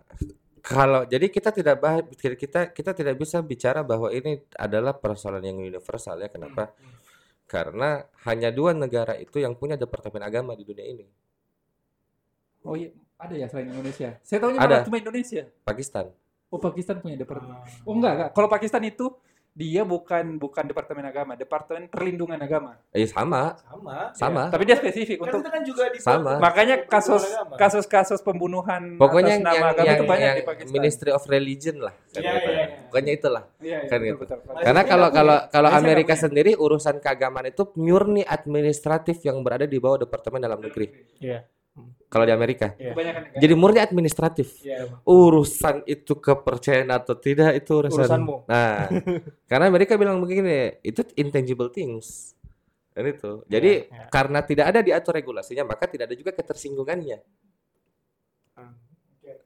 kalau 0.65 1.05
jadi 1.05 1.29
kita 1.29 1.53
tidak 1.53 1.77
bahas 1.77 2.01
kita 2.17 2.73
kita 2.73 2.91
tidak 2.97 3.15
bisa 3.21 3.37
bicara 3.45 3.85
bahwa 3.85 4.09
ini 4.09 4.41
adalah 4.57 4.97
persoalan 4.97 5.45
yang 5.45 5.61
universal 5.61 6.17
ya. 6.17 6.25
Kenapa? 6.33 6.73
Karena 7.45 8.01
hanya 8.25 8.49
dua 8.49 8.73
negara 8.73 9.13
itu 9.13 9.37
yang 9.37 9.53
punya 9.53 9.77
departemen 9.77 10.25
agama 10.25 10.57
di 10.57 10.65
dunia 10.65 10.81
ini. 10.89 11.05
Oh 12.65 12.73
iya, 12.73 12.89
ada 13.21 13.37
ya 13.37 13.45
selain 13.45 13.69
Indonesia. 13.69 14.17
Saya 14.25 14.41
tahunya 14.41 14.57
Ada. 14.57 14.77
cuma 14.89 14.97
Indonesia. 14.97 15.45
Pakistan. 15.61 16.09
Oh 16.49 16.57
Pakistan 16.57 16.97
punya 16.97 17.13
departemen. 17.13 17.61
Oh 17.85 17.93
enggak, 17.93 18.13
enggak. 18.17 18.29
Kalau 18.33 18.49
Pakistan 18.49 18.81
itu 18.89 19.05
dia 19.55 19.87
bukan 19.87 20.35
bukan 20.35 20.67
departemen 20.67 21.07
agama, 21.07 21.31
departemen 21.39 21.87
perlindungan 21.87 22.35
agama. 22.35 22.75
Eh 22.91 23.07
sama, 23.07 23.55
Sama. 23.63 24.11
sama. 24.11 24.43
Tapi 24.51 24.67
dia 24.67 24.75
spesifik 24.75 25.15
Kan 25.15 25.31
untuk 25.31 25.39
kita 25.47 25.51
kan 25.55 25.63
juga 25.63 25.83
di 25.87 25.97
Sama. 26.03 26.43
makanya 26.43 26.83
kasus 26.83 27.23
kasus-kasus 27.55 28.19
pembunuhan 28.19 28.99
Pokoknya 28.99 29.39
atas 29.39 29.39
yang 29.39 29.43
nama 29.47 29.55
yang, 29.55 29.71
agama 29.71 29.87
yang, 29.87 29.95
itu 29.95 30.05
banyak 30.05 30.27
yang 30.27 30.35
di 30.35 30.43
Pakistan. 30.43 30.73
Ministry 30.75 31.11
of 31.15 31.23
Religion 31.31 31.75
lah. 31.79 31.95
kan 31.95 32.19
Iya, 32.19 32.31
gitu. 32.35 32.49
iya, 32.51 32.51
iya. 32.51 32.65
Pokoknya 32.91 33.11
itulah. 33.15 33.43
Iya, 33.63 33.63
iya, 33.63 33.77
kan 33.87 33.97
betul, 34.03 34.07
gitu. 34.11 34.17
betul, 34.19 34.37
betul. 34.43 34.63
Karena 34.67 34.81
kalau 34.83 35.07
kalau 35.15 35.37
kalau 35.47 35.69
Amerika 35.71 36.13
punya. 36.19 36.23
sendiri 36.27 36.51
urusan 36.59 36.95
keagamaan 36.99 37.47
itu 37.47 37.63
murni 37.79 38.27
administratif 38.27 39.23
yang 39.23 39.39
berada 39.39 39.63
di 39.63 39.79
bawah 39.79 40.03
departemen 40.03 40.43
dalam 40.43 40.59
negeri. 40.59 40.91
Iya. 41.23 41.47
Kalau 42.07 42.23
di 42.23 42.31
Amerika. 42.31 42.71
Iya. 42.79 42.95
Kebanyakan 42.95 43.21
negara. 43.27 43.41
Jadi 43.43 43.53
murni 43.59 43.79
administratif. 43.83 44.47
Iya. 44.63 44.87
Urusan 45.03 45.83
itu 45.83 46.15
kepercayaan 46.15 46.87
atau 46.95 47.15
tidak 47.19 47.59
itu 47.59 47.71
urusan. 47.75 48.07
Urusanmu. 48.07 48.35
Nah, 48.47 48.87
karena 49.51 49.65
Amerika 49.67 49.99
bilang 49.99 50.23
begini, 50.23 50.79
itu 50.79 51.03
intangible 51.19 51.67
things. 51.67 52.31
Dan 52.95 53.11
itu. 53.11 53.43
Jadi 53.51 53.91
Iya, 53.91 53.91
iya. 53.91 54.07
karena 54.07 54.39
tidak 54.47 54.65
ada 54.71 54.79
diatur 54.79 55.11
regulasinya, 55.19 55.67
maka 55.67 55.83
tidak 55.91 56.07
ada 56.07 56.15
juga 56.15 56.31
ketersinggungannya. 56.31 57.19
Hmm. 58.55 58.73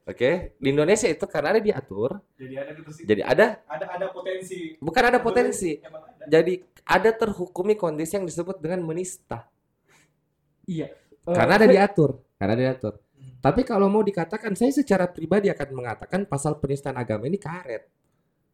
Oke, 0.06 0.54
di 0.54 0.68
Indonesia 0.70 1.10
itu 1.10 1.26
karena 1.26 1.58
ada 1.58 1.62
diatur, 1.62 2.22
Jadi 2.38 2.54
ada 2.54 2.70
jadi 3.02 3.22
ada 3.26 3.46
Ada 3.66 3.86
ada 3.98 4.06
potensi. 4.14 4.78
bukan 4.78 5.02
ada 5.10 5.18
potensi. 5.18 5.82
Ada. 5.82 6.26
Jadi 6.30 6.54
ada 6.86 7.10
terhukumi 7.10 7.74
kondisi 7.74 8.14
yang 8.14 8.26
disebut 8.26 8.62
dengan 8.62 8.86
menista. 8.86 9.50
Iya. 10.70 10.94
Eh, 11.28 11.36
Karena 11.36 11.54
ada 11.60 11.66
diatur, 11.68 12.16
karena 12.40 12.52
ada 12.56 12.62
diatur. 12.72 12.94
Hmm. 12.96 13.36
Tapi 13.40 13.60
kalau 13.62 13.92
mau 13.92 14.00
dikatakan, 14.00 14.56
saya 14.56 14.72
secara 14.72 15.04
pribadi 15.08 15.52
akan 15.52 15.68
mengatakan 15.76 16.24
pasal 16.24 16.56
penistaan 16.56 16.96
agama 16.96 17.28
ini 17.28 17.36
karet. 17.36 17.84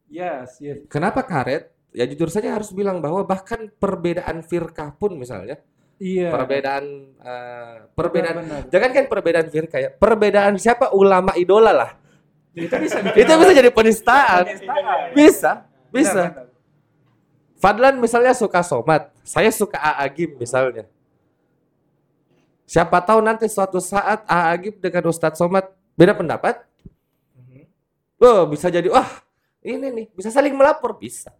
Yes, 0.07 0.59
yes. 0.59 0.87
Kenapa 0.87 1.23
karet? 1.27 1.71
Ya 1.95 2.05
jujur 2.05 2.29
saja 2.29 2.53
harus 2.53 2.71
bilang 2.75 3.01
bahwa 3.01 3.25
bahkan 3.25 3.71
perbedaan 3.79 4.43
firkah 4.45 4.93
pun 4.95 5.17
misalnya, 5.17 5.57
Iya. 5.97 6.29
perbedaan 6.29 6.85
eh, 7.17 7.75
perbedaan 7.97 8.37
Benar, 8.45 8.61
benar. 8.61 8.63
jangan 8.69 8.91
kan 8.93 9.05
perbedaan 9.09 9.49
firkah 9.49 9.81
ya, 9.81 9.91
perbedaan 9.97 10.55
siapa 10.61 10.93
ulama 10.93 11.33
idola 11.41 11.73
lah. 11.73 11.91
Itu 12.53 12.77
bisa 12.77 13.01
Itu 13.17 13.33
bisa 13.41 13.53
jadi 13.57 13.71
penistaan. 13.73 14.45
Penistaan. 14.45 14.99
Bisa, 15.17 15.53
bisa. 15.89 16.23
Benar, 16.29 16.33
benar. 16.37 16.55
Fadlan 17.57 17.95
misalnya 17.97 18.37
suka 18.37 18.61
somat, 18.61 19.09
saya 19.25 19.49
suka 19.49 19.81
Aagim 19.81 20.37
misalnya. 20.37 20.85
Siapa 22.67 22.99
tahu 22.99 23.23
nanti 23.23 23.47
suatu 23.47 23.79
saat 23.79 24.27
Aagim 24.27 24.75
dengan 24.83 25.07
Ustadz 25.07 25.39
Somad 25.39 25.71
beda 25.95 26.19
pendapat, 26.19 26.67
oh 28.19 28.43
bisa 28.51 28.67
jadi 28.69 28.91
wah 28.91 29.07
ini 29.63 29.87
nih 29.95 30.07
bisa 30.11 30.35
saling 30.35 30.51
melapor 30.51 30.99
bisa. 30.99 31.31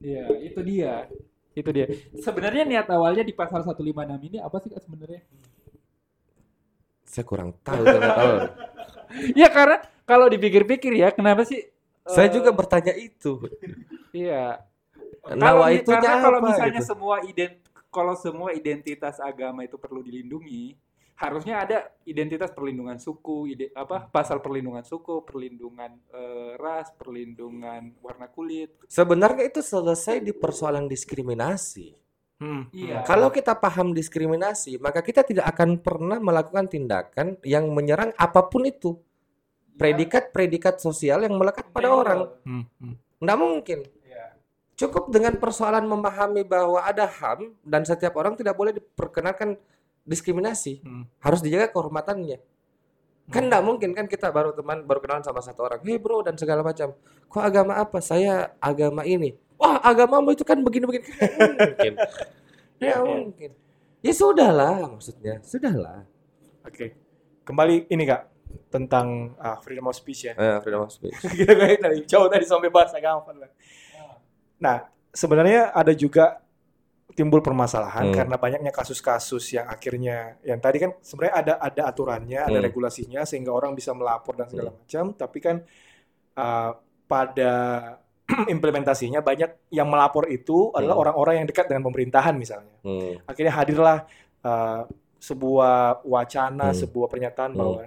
Iya, 0.00 0.28
itu 0.40 0.60
dia. 0.64 1.08
Itu 1.54 1.70
dia. 1.70 1.86
Sebenarnya 2.18 2.64
niat 2.66 2.88
awalnya 2.90 3.22
di 3.22 3.30
pasal 3.36 3.62
156 3.62 3.84
ini 4.26 4.38
apa 4.42 4.56
sih 4.58 4.68
Kak, 4.68 4.82
sebenarnya? 4.82 5.22
Saya 7.06 7.24
kurang 7.24 7.54
tahu 7.62 7.82
nggak 7.84 8.16
tahu. 8.18 8.36
Ya 9.38 9.46
karena 9.46 9.78
kalau 10.10 10.26
dipikir-pikir 10.26 10.90
ya, 10.98 11.14
kenapa 11.14 11.46
sih? 11.46 11.62
Saya 12.02 12.26
eh, 12.26 12.34
juga 12.34 12.50
bertanya 12.50 12.90
itu. 12.98 13.46
Iya. 14.10 14.58
Nawa 15.32 15.70
Kalau- 15.70 15.78
itu 15.78 15.90
karena 15.94 16.18
kalau 16.18 16.38
misalnya 16.42 16.82
gitu? 16.82 16.90
semua 16.90 17.22
ident 17.22 17.54
kalau 17.94 18.18
semua 18.18 18.50
identitas 18.50 19.22
agama 19.22 19.62
itu 19.62 19.78
perlu 19.78 20.02
dilindungi, 20.02 20.74
harusnya 21.14 21.62
ada 21.62 21.78
identitas 22.02 22.50
perlindungan 22.50 22.98
suku, 22.98 23.54
ide, 23.54 23.70
apa 23.78 24.10
pasal 24.10 24.42
perlindungan 24.42 24.82
suku, 24.82 25.22
perlindungan 25.22 25.94
eh, 26.10 26.58
ras, 26.58 26.90
perlindungan 26.98 27.94
warna 28.02 28.26
kulit. 28.26 28.74
Sebenarnya 28.90 29.46
itu 29.46 29.62
selesai 29.62 30.18
di 30.18 30.34
persoalan 30.34 30.90
diskriminasi. 30.90 31.94
Hmm. 32.42 32.66
Iya. 32.74 33.06
Kalau 33.06 33.30
kita 33.30 33.54
paham 33.54 33.94
diskriminasi, 33.94 34.82
maka 34.82 35.00
kita 35.06 35.22
tidak 35.22 35.46
akan 35.54 35.78
pernah 35.78 36.18
melakukan 36.18 36.66
tindakan 36.66 37.38
yang 37.46 37.70
menyerang 37.70 38.10
apa 38.18 38.50
pun 38.50 38.66
itu. 38.66 38.98
Predikat-predikat 39.74 40.78
sosial 40.78 41.26
yang 41.26 41.34
melekat 41.34 41.70
pada 41.70 41.94
orang. 41.94 42.30
Hmm. 42.42 42.66
Hmm. 42.78 42.94
Nggak 43.22 43.38
mungkin. 43.38 43.78
Cukup 44.74 45.06
dengan 45.06 45.38
persoalan 45.38 45.86
memahami 45.86 46.42
bahwa 46.42 46.82
ada 46.82 47.06
HAM 47.06 47.54
dan 47.62 47.86
setiap 47.86 48.18
orang 48.18 48.34
tidak 48.34 48.58
boleh 48.58 48.74
diperkenalkan 48.74 49.54
diskriminasi. 50.02 50.82
Hmm. 50.82 51.06
Harus 51.22 51.40
dijaga 51.40 51.70
kehormatannya. 51.70 52.42
Kan 53.32 53.48
nggak 53.48 53.62
mungkin 53.64 53.96
kan 53.96 54.04
kita 54.04 54.28
baru 54.28 54.52
teman 54.52 54.84
baru 54.84 55.00
kenalan 55.00 55.24
sama 55.24 55.40
satu 55.40 55.64
orang, 55.64 55.80
hei 55.80 55.96
bro 55.96 56.20
dan 56.20 56.36
segala 56.36 56.60
macam. 56.60 56.92
Kok 57.32 57.40
agama 57.40 57.80
apa? 57.80 58.02
Saya 58.04 58.52
agama 58.60 59.06
ini. 59.08 59.32
Wah 59.56 59.80
agamamu 59.80 60.34
itu 60.34 60.44
kan 60.44 60.60
begini-begini. 60.60 61.06
Kan 61.14 61.40
mungkin. 61.56 61.92
Ya 62.82 62.96
mungkin. 63.00 63.50
Ya 64.04 64.12
sudahlah 64.12 64.90
maksudnya, 64.90 65.40
sudahlah. 65.40 66.04
Oke. 66.66 66.92
Kembali 67.46 67.88
ini 67.88 68.04
Kak 68.04 68.28
tentang 68.68 69.32
ah, 69.40 69.56
freedom 69.62 69.88
of 69.88 69.96
speech 69.96 70.28
ya. 70.28 70.34
Eh, 70.36 70.58
freedom 70.60 70.84
of 70.84 70.92
speech. 70.92 71.16
kita 71.38 71.54
kayak 71.54 71.80
dari 71.80 71.98
jauh 72.04 72.28
tadi 72.28 72.44
sampai 72.44 72.68
bahas 72.68 72.92
agama. 72.92 73.32
Nah, 74.60 74.84
sebenarnya 75.10 75.72
ada 75.72 75.90
juga 75.94 76.38
timbul 77.14 77.38
permasalahan 77.38 78.10
Hmm. 78.10 78.16
karena 78.16 78.36
banyaknya 78.36 78.72
kasus-kasus 78.74 79.54
yang 79.54 79.70
akhirnya 79.70 80.34
yang 80.42 80.58
tadi 80.58 80.82
kan 80.82 80.90
sebenarnya 80.98 81.34
ada 81.38 81.54
ada 81.62 81.82
aturannya, 81.86 82.40
ada 82.42 82.58
Hmm. 82.58 82.66
regulasinya 82.66 83.22
sehingga 83.22 83.54
orang 83.54 83.76
bisa 83.78 83.94
melapor 83.94 84.34
dan 84.34 84.50
segala 84.50 84.74
macam, 84.74 85.14
tapi 85.14 85.38
kan 85.38 85.56
uh, 86.34 86.70
pada 87.06 87.52
implementasinya 88.54 89.20
banyak 89.20 89.70
yang 89.70 89.86
melapor 89.86 90.26
itu 90.26 90.72
adalah 90.74 90.98
Hmm. 90.98 91.02
orang-orang 91.06 91.34
yang 91.44 91.46
dekat 91.46 91.70
dengan 91.70 91.86
pemerintahan 91.86 92.34
misalnya. 92.34 92.74
Hmm. 92.82 93.20
Akhirnya 93.30 93.52
hadirlah 93.54 93.98
uh, 94.42 94.82
sebuah 95.22 96.02
wacana, 96.04 96.72
Hmm. 96.72 96.78
sebuah 96.82 97.06
pernyataan 97.08 97.52
Hmm. 97.54 97.60
bahwa 97.60 97.80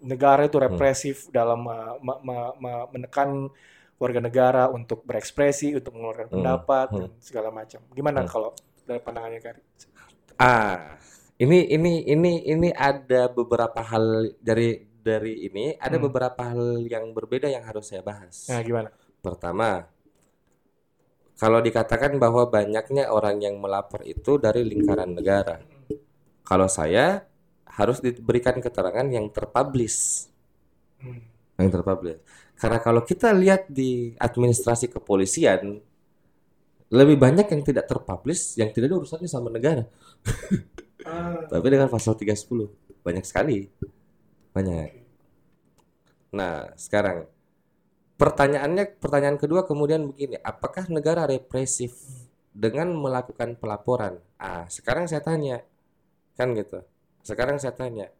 negara 0.00 0.46
itu 0.46 0.56
represif 0.56 1.16
dalam 1.28 1.66
uh, 1.66 1.98
me- 2.00 2.20
me- 2.22 2.54
me- 2.56 2.88
menekan 2.94 3.50
warga 4.00 4.20
negara 4.24 4.72
untuk 4.72 5.04
berekspresi, 5.04 5.76
untuk 5.76 5.92
mengeluarkan 5.92 6.32
Hmm. 6.32 6.34
pendapat 6.40 6.86
Hmm. 6.88 7.00
dan 7.04 7.10
segala 7.20 7.48
macam. 7.52 7.80
Gimana 7.92 8.24
Hmm. 8.24 8.30
kalau 8.32 8.50
dari 8.88 9.00
pandangannya 9.04 9.40
Kari? 9.44 9.62
Ah, 10.40 10.96
ini 11.36 11.68
ini 11.68 12.08
ini 12.08 12.32
ini 12.48 12.68
ada 12.72 13.28
beberapa 13.28 13.84
hal 13.84 14.32
dari 14.40 14.88
dari 15.04 15.44
ini 15.44 15.76
ada 15.76 16.00
Hmm. 16.00 16.08
beberapa 16.08 16.40
hal 16.40 16.80
yang 16.88 17.12
berbeda 17.12 17.52
yang 17.52 17.64
harus 17.68 17.92
saya 17.92 18.00
bahas. 18.00 18.48
Nah, 18.48 18.64
gimana? 18.64 18.88
Pertama, 19.20 19.84
kalau 21.36 21.60
dikatakan 21.60 22.16
bahwa 22.16 22.48
banyaknya 22.48 23.12
orang 23.12 23.40
yang 23.44 23.60
melapor 23.60 24.00
itu 24.04 24.40
dari 24.40 24.64
lingkaran 24.64 25.12
negara. 25.12 25.60
Kalau 26.44 26.68
saya 26.68 27.28
harus 27.68 28.00
diberikan 28.00 28.58
keterangan 28.60 29.06
yang 29.08 29.28
terpublish, 29.32 30.28
Hmm. 31.00 31.20
yang 31.60 31.68
terpublish. 31.68 32.20
Karena 32.60 32.76
kalau 32.76 33.00
kita 33.00 33.32
lihat 33.32 33.72
di 33.72 34.12
administrasi 34.20 34.92
kepolisian, 34.92 35.80
lebih 36.92 37.16
banyak 37.16 37.48
yang 37.48 37.62
tidak 37.64 37.88
terpublish, 37.88 38.60
yang 38.60 38.68
tidak 38.68 38.92
ada 38.92 38.96
urusannya 39.00 39.30
sama 39.32 39.48
negara. 39.48 39.88
Tapi 41.48 41.66
dengan 41.72 41.88
pasal 41.88 42.20
310 42.20 42.68
banyak 43.00 43.24
sekali. 43.24 43.64
Banyak. 44.52 44.88
Nah, 46.36 46.68
sekarang 46.76 47.24
pertanyaannya 48.20 49.00
pertanyaan 49.00 49.40
kedua 49.40 49.64
kemudian 49.64 50.12
begini, 50.12 50.36
apakah 50.44 50.84
negara 50.92 51.24
represif 51.24 51.96
dengan 52.52 52.92
melakukan 52.92 53.56
pelaporan? 53.56 54.20
Ah, 54.36 54.68
sekarang 54.68 55.08
saya 55.08 55.24
tanya. 55.24 55.64
Kan 56.36 56.52
gitu. 56.52 56.84
Sekarang 57.24 57.56
saya 57.56 57.72
tanya. 57.72 58.12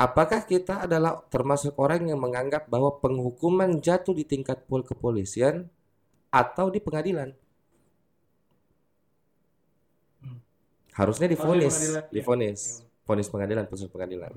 Apakah 0.00 0.48
kita 0.48 0.88
adalah 0.88 1.20
termasuk 1.28 1.76
orang 1.76 2.08
yang 2.08 2.16
menganggap 2.16 2.64
bahwa 2.72 2.96
penghukuman 3.04 3.84
jatuh 3.84 4.16
di 4.16 4.24
tingkat 4.24 4.64
pol 4.64 4.80
kepolisian 4.80 5.68
atau 6.32 6.72
di 6.72 6.80
pengadilan? 6.80 7.36
Hmm. 10.24 10.40
Harusnya 10.96 11.28
difonis, 11.28 11.76
pengadilan, 11.76 12.00
iya. 12.00 12.12
difonis, 12.16 12.60
fonis 13.04 13.28
pengadilan, 13.28 13.68
putus 13.68 13.92
pengadilan. 13.92 14.32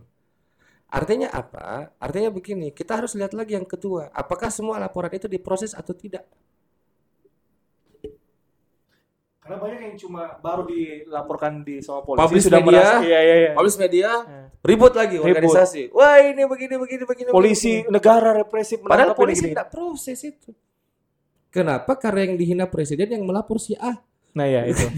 Artinya 0.91 1.32
apa? 1.32 1.95
Artinya 1.95 2.28
begini, 2.28 2.76
kita 2.76 2.99
harus 2.99 3.16
lihat 3.16 3.32
lagi 3.32 3.55
yang 3.55 3.64
kedua, 3.64 4.11
apakah 4.11 4.51
semua 4.51 4.76
laporan 4.84 5.16
itu 5.16 5.32
diproses 5.32 5.72
atau 5.72 5.95
tidak? 5.95 6.28
Karena 9.44 9.58
banyak 9.60 9.80
yang 9.82 9.96
cuma 10.00 10.39
baru 10.39 10.64
dilaporkan 10.64 11.62
di 11.62 11.84
sama 11.84 12.00
polisi 12.02 12.24
Publish 12.24 12.44
sudah 12.48 12.60
media, 12.60 12.72
merasa 12.72 12.96
iya 13.04 13.20
iya 13.20 13.36
iya. 13.38 13.52
Publis 13.52 13.76
media 13.76 14.10
Eh. 14.24 14.48
ribut 14.64 14.94
lagi 14.94 15.16
Ribut. 15.16 15.28
organisasi. 15.28 15.82
Wah 15.91 16.16
ini 16.18 16.44
begini 16.44 16.76
begini 16.78 17.04
begini. 17.04 17.28
Polisi 17.28 17.74
begini. 17.78 17.91
negara 17.91 18.30
represif 18.34 18.80
Padahal 18.80 19.12
polisi 19.14 19.46
tidak 19.46 19.68
proses 19.68 20.20
itu. 20.24 20.56
Kenapa? 21.50 21.94
Karena 21.94 22.24
yang 22.24 22.34
dihina 22.34 22.66
presiden 22.66 23.12
yang 23.12 23.22
melapor 23.22 23.60
si 23.60 23.76
A. 23.76 24.00
Nah 24.32 24.48
ya 24.48 24.64
itu. 24.64 24.88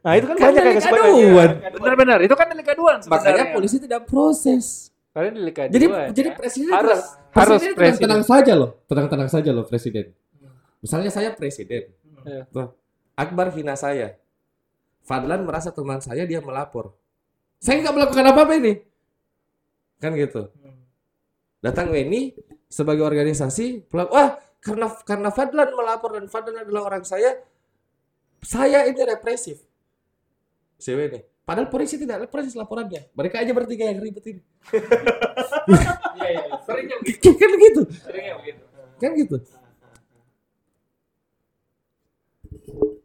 Nah 0.00 0.16
itu 0.16 0.24
kan, 0.24 0.32
Kan 0.34 0.48
banyak 0.50 0.80
sebagai- 0.80 1.12
aduan. 1.12 1.50
Benar-benar 1.76 2.18
itu 2.24 2.32
kan 2.32 2.46
delik 2.48 2.72
aduan 2.72 3.04
Makanya 3.04 3.52
polisi 3.52 3.76
tidak 3.76 4.08
proses. 4.08 4.88
Karena 5.12 5.36
delik 5.36 5.56
aduan. 5.60 5.70
Jadi 5.70 5.86
ya. 5.86 6.02
jadi 6.10 6.28
presiden 6.32 6.72
harus 6.72 7.00
presiden 7.28 7.36
harus 7.36 7.60
tenang, 7.60 7.76
presiden. 7.76 8.02
tenang 8.02 8.22
saja 8.24 8.52
loh, 8.56 8.70
tenang-tenang 8.88 9.28
saja 9.28 9.50
loh 9.52 9.62
presiden. 9.62 10.16
Misalnya 10.80 11.12
saya 11.12 11.30
presiden, 11.30 11.92
Iya. 12.20 12.48
Tuh, 12.48 12.72
Akbar 13.20 13.52
hina 13.52 13.76
saya, 13.76 14.16
Fadlan 15.04 15.44
merasa 15.44 15.68
teman 15.68 16.00
saya 16.00 16.24
dia 16.24 16.40
melapor, 16.40 16.96
saya 17.60 17.84
nggak 17.84 17.94
melakukan 18.00 18.24
apa-apa 18.32 18.52
ini, 18.56 18.80
kan 20.00 20.16
gitu. 20.16 20.48
Datang 21.60 21.92
Weni 21.92 22.32
sebagai 22.72 23.04
organisasi, 23.04 23.92
wah 23.92 24.40
karena 24.64 24.88
karena 25.04 25.28
Fadlan 25.28 25.68
melapor 25.76 26.16
dan 26.16 26.32
Fadlan 26.32 26.64
adalah 26.64 26.88
orang 26.88 27.04
saya, 27.04 27.36
saya 28.40 28.88
ini 28.88 29.04
represif. 29.04 29.60
Si 30.80 30.96
Weni. 30.96 31.20
Padahal 31.44 31.66
polisi 31.66 31.98
tidak 31.98 32.30
proses 32.30 32.54
laporannya. 32.54 33.10
Mereka 33.12 33.42
aja 33.42 33.52
bertiga 33.52 33.84
yang 33.90 34.00
ribet 34.00 34.24
ini. 34.32 34.42
Iya 36.20 36.28
iya. 36.36 36.56
Seringnya 36.68 36.96
begitu. 37.00 37.28
kan 37.40 37.50
gitu. 37.56 37.82
Seringnya 38.04 38.34
begitu. 38.38 38.62
Kan 39.00 39.10
gitu. 39.16 39.36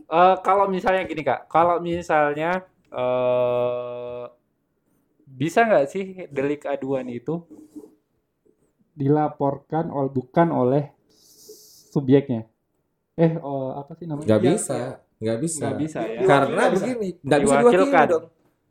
Eh, 0.05 0.35
kalau 0.45 0.69
misalnya 0.69 1.03
gini 1.09 1.25
kak, 1.25 1.49
kalau 1.49 1.81
misalnya 1.81 2.61
eh 2.93 4.23
bisa 5.25 5.65
nggak 5.65 5.85
sih 5.89 6.05
delik 6.29 6.63
aduan 6.69 7.09
itu 7.09 7.41
dilaporkan 8.95 9.91
ol 9.91 10.07
bukan 10.13 10.53
oleh 10.53 10.93
subjeknya? 11.91 12.47
Eh, 13.17 13.35
oh, 13.41 13.75
apa 13.75 13.97
sih 13.97 14.05
namanya? 14.07 14.27
Nggak 14.29 14.41
Iya, 14.43 14.51
bisa, 14.55 14.79
nggak 15.19 15.37
bisa. 15.41 15.59
Nggak 15.65 15.77
bisa 15.81 15.99
ya. 16.05 16.21
Karena 16.23 16.63
begini, 16.71 17.07
nggak 17.19 17.39
bisa 17.41 17.55
Diwakilkan. 17.59 18.05
dong. 18.07 18.25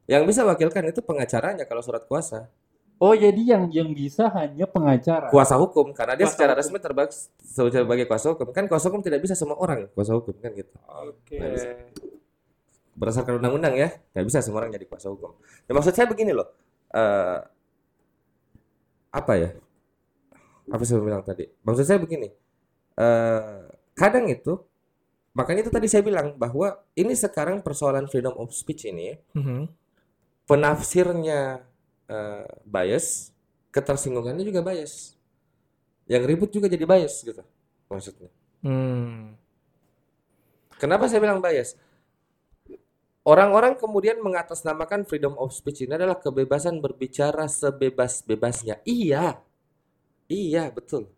Yang 0.05 0.23
bisa 0.29 0.41
wakilkan 0.45 0.85
itu 0.93 1.01
pengacaranya 1.01 1.65
kalau 1.65 1.83
surat 1.83 2.05
kuasa. 2.05 2.49
Oh, 3.05 3.13
jadi 3.13 3.37
yang 3.37 3.69
yang 3.69 3.93
bisa 3.93 4.33
hanya 4.33 4.65
pengacara. 4.65 5.29
Kuasa 5.29 5.61
hukum 5.61 5.93
karena 5.93 6.17
dia 6.17 6.25
Kuasa 6.25 6.33
secara 6.41 6.53
hukum. 6.57 6.61
resmi 6.65 6.79
terbang 6.81 7.09
sebagai 7.45 8.07
kuasa 8.09 8.27
hukum. 8.33 8.49
Kan 8.49 8.65
kuasa 8.65 8.89
hukum 8.89 9.05
tidak 9.05 9.21
bisa 9.21 9.37
semua 9.37 9.61
orang 9.61 9.93
kuasa 9.93 10.17
hukum 10.17 10.33
kan 10.41 10.57
gitu. 10.57 10.73
Oke. 11.05 11.37
Bisa. 11.37 11.69
Berdasarkan 12.95 13.37
undang-undang 13.37 13.75
ya, 13.75 13.93
nggak 14.15 14.25
bisa 14.25 14.39
semua 14.41 14.65
orang 14.65 14.73
jadi 14.73 14.87
kuasa 14.89 15.13
hukum. 15.13 15.37
Nah, 15.37 15.73
maksud 15.75 15.93
saya 15.93 16.09
begini 16.09 16.33
loh. 16.33 16.49
eh, 16.91 17.39
apa 19.11 19.33
ya? 19.35 19.51
Apa 20.67 20.81
saya 20.83 20.99
bilang 20.99 21.21
tadi? 21.21 21.45
Maksud 21.61 21.85
saya 21.85 21.99
begini. 21.99 22.33
eh, 22.95 23.67
kadang 23.93 24.31
itu 24.31 24.63
makanya 25.35 25.67
itu 25.67 25.73
tadi 25.75 25.91
saya 25.91 26.01
bilang 26.01 26.39
bahwa 26.39 26.79
ini 26.95 27.11
sekarang 27.13 27.59
persoalan 27.59 28.07
freedom 28.07 28.39
of 28.39 28.55
speech 28.55 28.87
ini 28.87 29.19
Mhm. 29.35 29.67
penafsirnya 30.47 31.67
eh, 32.15 32.47
bias, 32.63 33.35
ketersinggungannya 33.75 34.47
juga 34.47 34.63
bias. 34.63 35.19
Yang 36.07 36.23
ribut 36.31 36.51
juga 36.55 36.71
jadi 36.71 36.87
bias 36.87 37.27
gitu 37.27 37.43
maksudnya. 37.91 38.31
Hmm. 38.65 39.37
Kenapa 40.79 41.11
saya 41.11 41.23
bilang 41.23 41.43
bias? 41.43 41.77
Orang-orang 43.25 43.81
kemudian 43.81 44.21
mengatasnamakan 44.21 45.09
freedom 45.09 45.33
of 45.41 45.57
speech 45.57 45.89
ini 45.89 45.97
adalah 45.97 46.21
kebebasan 46.21 46.85
berbicara 46.85 47.49
sebebas-bebasnya. 47.49 48.85
Iya. 48.85 49.41
Iya, 50.29 50.69
betul. 50.69 51.09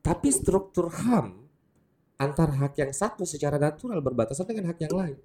Tapi 0.00 0.32
struktur 0.32 0.88
HAM 0.88 1.36
antara 2.16 2.56
hak 2.64 2.80
yang 2.80 2.92
satu 2.96 3.28
secara 3.28 3.60
natural 3.60 4.00
berbatasan 4.00 4.48
dengan 4.48 4.72
hak 4.72 4.78
yang 4.88 4.94
lain. 4.96 5.16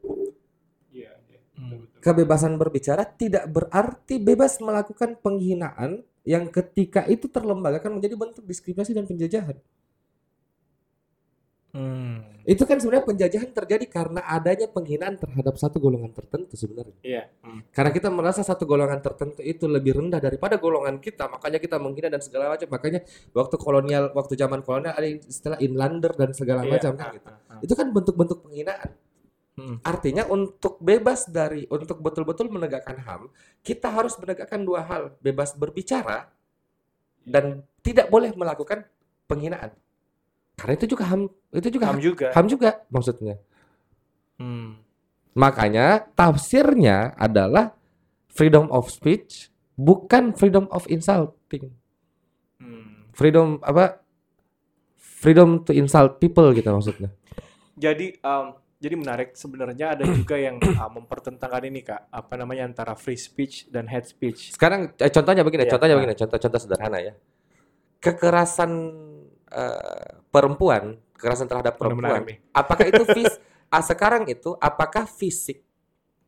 Kebebasan 1.99 2.55
berbicara 2.61 3.03
tidak 3.03 3.49
berarti 3.49 4.21
bebas 4.21 4.61
melakukan 4.61 5.17
penghinaan 5.17 6.05
yang 6.21 6.47
ketika 6.53 7.03
itu 7.09 7.25
terlembagakan 7.27 7.97
menjadi 7.97 8.13
bentuk 8.13 8.45
diskriminasi 8.45 8.93
dan 8.93 9.09
penjajahan. 9.09 9.57
Hmm. 11.77 12.23
Itu 12.47 12.63
kan 12.63 12.79
sebenarnya 12.79 13.05
penjajahan 13.05 13.51
terjadi 13.53 13.85
karena 13.91 14.23
adanya 14.23 14.65
penghinaan 14.71 15.19
terhadap 15.19 15.59
satu 15.59 15.77
golongan 15.83 16.09
tertentu 16.15 16.55
sebenarnya. 16.55 16.95
Iya. 17.03 17.23
Hmm. 17.43 17.61
Karena 17.69 17.91
kita 17.91 18.07
merasa 18.09 18.41
satu 18.41 18.63
golongan 18.63 19.03
tertentu 19.03 19.43
itu 19.43 19.67
lebih 19.67 19.99
rendah 19.99 20.17
daripada 20.17 20.55
golongan 20.57 20.97
kita, 20.97 21.27
makanya 21.27 21.59
kita 21.59 21.75
menghina 21.77 22.07
dan 22.09 22.23
segala 22.23 22.55
macam. 22.55 22.71
Makanya 22.71 23.03
waktu 23.35 23.55
kolonial, 23.59 24.03
waktu 24.15 24.33
zaman 24.39 24.63
kolonial 24.63 24.95
ada 24.95 25.05
yang 25.05 25.19
istilah 25.21 25.59
inlander 25.59 26.11
dan 26.15 26.31
segala 26.31 26.63
Iya. 26.65 26.71
macam 26.71 26.91
kan 26.97 27.05
Ah, 27.05 27.13
gitu. 27.13 27.27
ah, 27.29 27.37
ah. 27.51 27.59
Itu 27.61 27.73
kan 27.75 27.87
bentuk-bentuk 27.91 28.37
penghinaan. 28.47 28.89
Hmm. 29.57 29.81
Artinya 29.81 30.29
untuk 30.29 30.77
bebas 30.77 31.25
dari 31.25 31.65
untuk 31.73 31.97
betul-betul 31.97 32.53
menegakkan 32.53 32.93
HAM, 33.01 33.33
kita 33.65 33.89
harus 33.89 34.13
menegakkan 34.21 34.61
dua 34.61 34.85
hal, 34.85 35.17
bebas 35.17 35.57
berbicara 35.57 36.29
dan 37.25 37.65
tidak 37.81 38.13
boleh 38.13 38.29
melakukan 38.37 38.85
penghinaan. 39.25 39.73
Karena 40.53 40.73
itu 40.77 40.93
juga 40.93 41.09
HAM, 41.09 41.25
itu 41.57 41.69
juga 41.73 41.85
Ham 41.89 41.97
HAM, 41.97 42.05
juga. 42.05 42.27
HAM 42.37 42.45
juga 42.45 42.69
maksudnya. 42.93 43.35
Hmm. 44.37 44.77
Makanya 45.33 46.05
tafsirnya 46.13 47.17
adalah 47.17 47.73
freedom 48.29 48.69
of 48.69 48.93
speech 48.93 49.49
bukan 49.73 50.37
freedom 50.37 50.69
of 50.69 50.85
insulting. 50.85 51.73
Hmm. 52.61 53.09
Freedom 53.09 53.57
apa? 53.65 54.05
Freedom 54.97 55.65
to 55.65 55.73
insult 55.73 56.21
people 56.21 56.53
gitu 56.53 56.69
maksudnya. 56.69 57.09
Jadi 57.73 58.21
um, 58.21 58.53
jadi 58.77 58.95
menarik 58.95 59.29
sebenarnya 59.33 59.97
ada 59.97 60.03
juga 60.19 60.37
yang 60.37 60.61
uh, 60.61 60.89
mempertentangkan 60.93 61.63
ini 61.65 61.81
kak 61.81 62.09
apa 62.13 62.33
namanya 62.37 62.69
antara 62.69 62.93
free 62.93 63.17
speech 63.17 63.69
dan 63.73 63.89
hate 63.89 64.09
speech. 64.09 64.53
Sekarang 64.53 64.93
eh, 64.97 65.11
contohnya 65.11 65.41
begini, 65.41 65.65
Iya, 65.65 65.77
contohnya 65.77 65.95
nah. 65.97 66.01
begini, 66.01 66.15
contoh-contoh 66.17 66.59
sederhana 66.61 66.99
ya. 67.01 67.13
Kekerasan 67.97 68.71
eh, 69.49 70.09
perempuan, 70.29 71.01
kekerasan 71.17 71.49
terhadap 71.49 71.75
perempuan, 71.81 72.21
apakah 72.53 72.85
itu 72.85 73.03
fis 73.17 73.41
ah, 73.73 73.83
sekarang 73.83 74.29
itu 74.29 74.53
apakah 74.61 75.09
fisik 75.09 75.65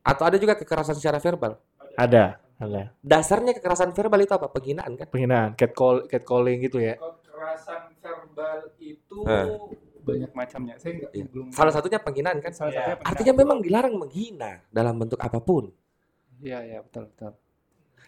atau 0.02 0.26
ada 0.26 0.36
juga 0.36 0.58
kekerasan 0.58 0.98
secara 0.98 1.22
verbal? 1.22 1.54
Ada, 1.94 2.40
ada 2.58 2.92
Dasarnya 2.98 3.54
kekerasan 3.54 3.94
verbal 3.94 4.20
itu 4.26 4.34
apa? 4.34 4.50
Penghinaan 4.50 4.98
kan? 4.98 5.06
penghinaan, 5.06 5.50
catcall, 5.54 6.10
catcalling 6.10 6.66
gitu 6.66 6.82
ya. 6.82 6.98
Kekerasan 6.98 7.94
verbal 8.02 8.58
itu 8.82 9.18
Eh. 9.28 9.46
Banyak 10.12 10.32
macamnya. 10.32 10.74
Saya 10.76 10.92
nggak 10.96 11.10
Iya. 11.12 11.24
belum 11.28 11.46
Salah 11.50 11.72
satunya 11.72 11.98
penghinaan 11.98 12.38
kan? 12.38 12.52
salah 12.52 12.70
Iya. 12.70 12.80
satunya. 12.96 13.06
Artinya 13.06 13.34
memang 13.36 13.58
dilarang 13.60 13.94
menghina 13.94 14.50
dalam 14.68 14.94
bentuk 14.96 15.18
apa 15.18 15.38
pun. 15.38 15.70
Iya, 16.40 16.58
iya, 16.64 16.78
betul, 16.80 17.06
betul. 17.12 17.32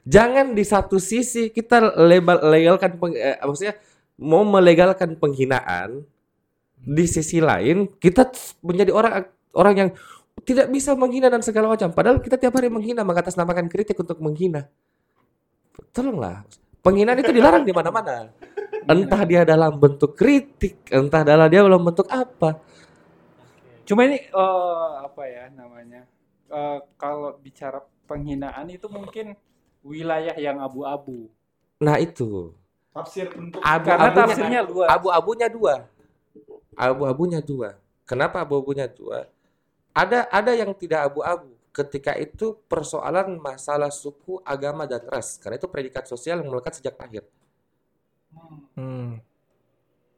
Jangan 0.02 0.52
di 0.52 0.64
satu 0.66 0.96
sisi 0.98 1.48
kita 1.48 1.94
label 1.94 2.42
legalkan 2.50 2.98
peng- 2.98 3.14
eh, 3.14 3.38
maksudnya 3.38 3.78
mau 4.18 4.42
melegalkan 4.42 5.14
penghinaan, 5.14 6.02
di 6.82 7.06
sisi 7.06 7.38
lain 7.38 7.86
kita 7.94 8.26
menjadi 8.58 8.90
orang 8.90 9.22
orang 9.54 9.74
yang 9.78 9.90
tidak 10.42 10.66
bisa 10.68 10.98
menghina 10.98 11.30
dan 11.30 11.38
segala 11.38 11.70
macam. 11.70 11.94
Padahal 11.94 12.18
kita 12.18 12.34
tiap 12.34 12.50
hari 12.58 12.66
menghina, 12.66 13.06
mengatasnamakan 13.06 13.70
kritik 13.70 13.94
untuk 13.94 14.18
menghina. 14.18 14.66
Tolonglah, 15.92 16.42
penghinaan 16.80 17.20
itu 17.20 17.30
dilarang 17.30 17.62
di 17.62 17.70
mana-mana. 17.70 18.32
Entah 18.84 19.22
dia 19.22 19.42
dalam 19.42 19.76
bentuk 19.76 20.14
kritik, 20.14 20.88
entah 20.90 21.22
dalam 21.22 21.46
dia 21.46 21.62
dalam 21.62 21.82
bentuk 21.82 22.06
apa. 22.08 22.58
Cuma 23.82 24.06
ini 24.06 24.18
eh, 24.22 24.90
apa 25.02 25.22
ya 25.26 25.50
namanya? 25.52 26.06
Eh, 26.48 26.78
kalau 26.96 27.34
bicara 27.38 27.82
penghinaan 28.06 28.68
itu 28.68 28.86
mungkin 28.86 29.34
wilayah 29.82 30.34
yang 30.36 30.58
abu-abu. 30.58 31.26
Nah 31.82 31.98
itu, 31.98 32.54
Tafsir 32.92 33.26
bentuk 33.32 33.58
Abu- 33.64 33.88
karena 33.88 34.04
abunya- 34.06 34.18
tafsirnya 34.28 34.60
luas. 34.62 34.88
abu-abunya 34.90 35.48
dua. 35.48 35.74
Abu-abunya 36.76 37.40
dua. 37.40 37.68
Kenapa 38.04 38.44
abu-abunya 38.44 38.86
dua? 38.86 39.26
Ada 39.92 40.28
ada 40.28 40.52
yang 40.52 40.72
tidak 40.76 41.08
abu-abu. 41.10 41.52
Ketika 41.72 42.12
itu 42.20 42.52
persoalan 42.68 43.40
masalah 43.40 43.88
suku, 43.88 44.36
agama 44.44 44.84
dan 44.84 45.00
ras. 45.08 45.40
Karena 45.40 45.56
itu 45.56 45.68
predikat 45.68 46.04
sosial 46.04 46.44
yang 46.44 46.52
melekat 46.52 46.76
sejak 46.76 47.00
lahir. 47.00 47.24
Hmm. 48.78 49.20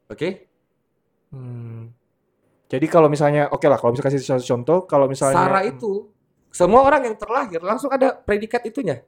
Oke? 0.09 0.47
Hmm. 1.33 1.91
Jadi 2.65 2.85
kalau 2.89 3.07
misalnya, 3.07 3.51
oke 3.53 3.65
lah, 3.69 3.77
kalau 3.77 3.93
misalnya 3.93 4.09
kasih 4.17 4.41
contoh, 4.41 4.89
kalau 4.89 5.05
misalnya 5.05 5.37
Sarah 5.37 5.63
itu 5.63 6.09
semua 6.49 6.81
orang 6.81 7.05
yang 7.05 7.15
terlahir 7.19 7.61
langsung 7.61 7.93
ada 7.93 8.15
predikat 8.15 8.65
itunya. 8.65 9.05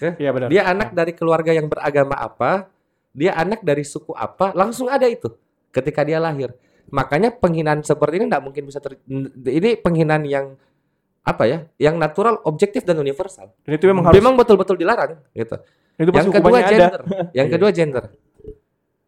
Iya 0.00 0.34
benar. 0.34 0.48
Dia 0.50 0.66
anak 0.66 0.90
dari 0.90 1.14
keluarga 1.14 1.54
yang 1.54 1.70
beragama 1.70 2.18
apa, 2.18 2.66
dia 3.14 3.30
anak 3.38 3.62
dari 3.62 3.86
suku 3.86 4.10
apa, 4.16 4.50
langsung 4.56 4.90
ada 4.90 5.06
itu 5.06 5.30
ketika 5.70 6.02
dia 6.02 6.18
lahir. 6.18 6.50
Makanya 6.90 7.30
penghinaan 7.30 7.80
seperti 7.86 8.20
ini 8.20 8.26
tidak 8.28 8.42
mungkin 8.44 8.62
bisa 8.68 8.82
ter... 8.82 8.98
Ini 9.38 9.80
penghinaan 9.80 10.22
yang 10.26 10.58
apa 11.24 11.44
ya? 11.48 11.58
Yang 11.80 11.94
natural, 11.96 12.34
objektif 12.44 12.84
dan 12.84 13.00
universal. 13.00 13.54
Dan 13.64 13.72
itu 13.78 13.86
memang 13.88 14.10
harus. 14.10 14.18
Memang 14.18 14.34
betul-betul 14.36 14.76
dilarang 14.76 15.22
gitu. 15.32 15.56
Itu 15.94 16.10
Yang 16.10 16.28
kedua 16.34 16.58
ada. 16.58 16.68
gender. 16.68 17.00
Yang 17.38 17.46
Iya. 17.48 17.54
kedua 17.54 17.70
gender. 17.70 18.04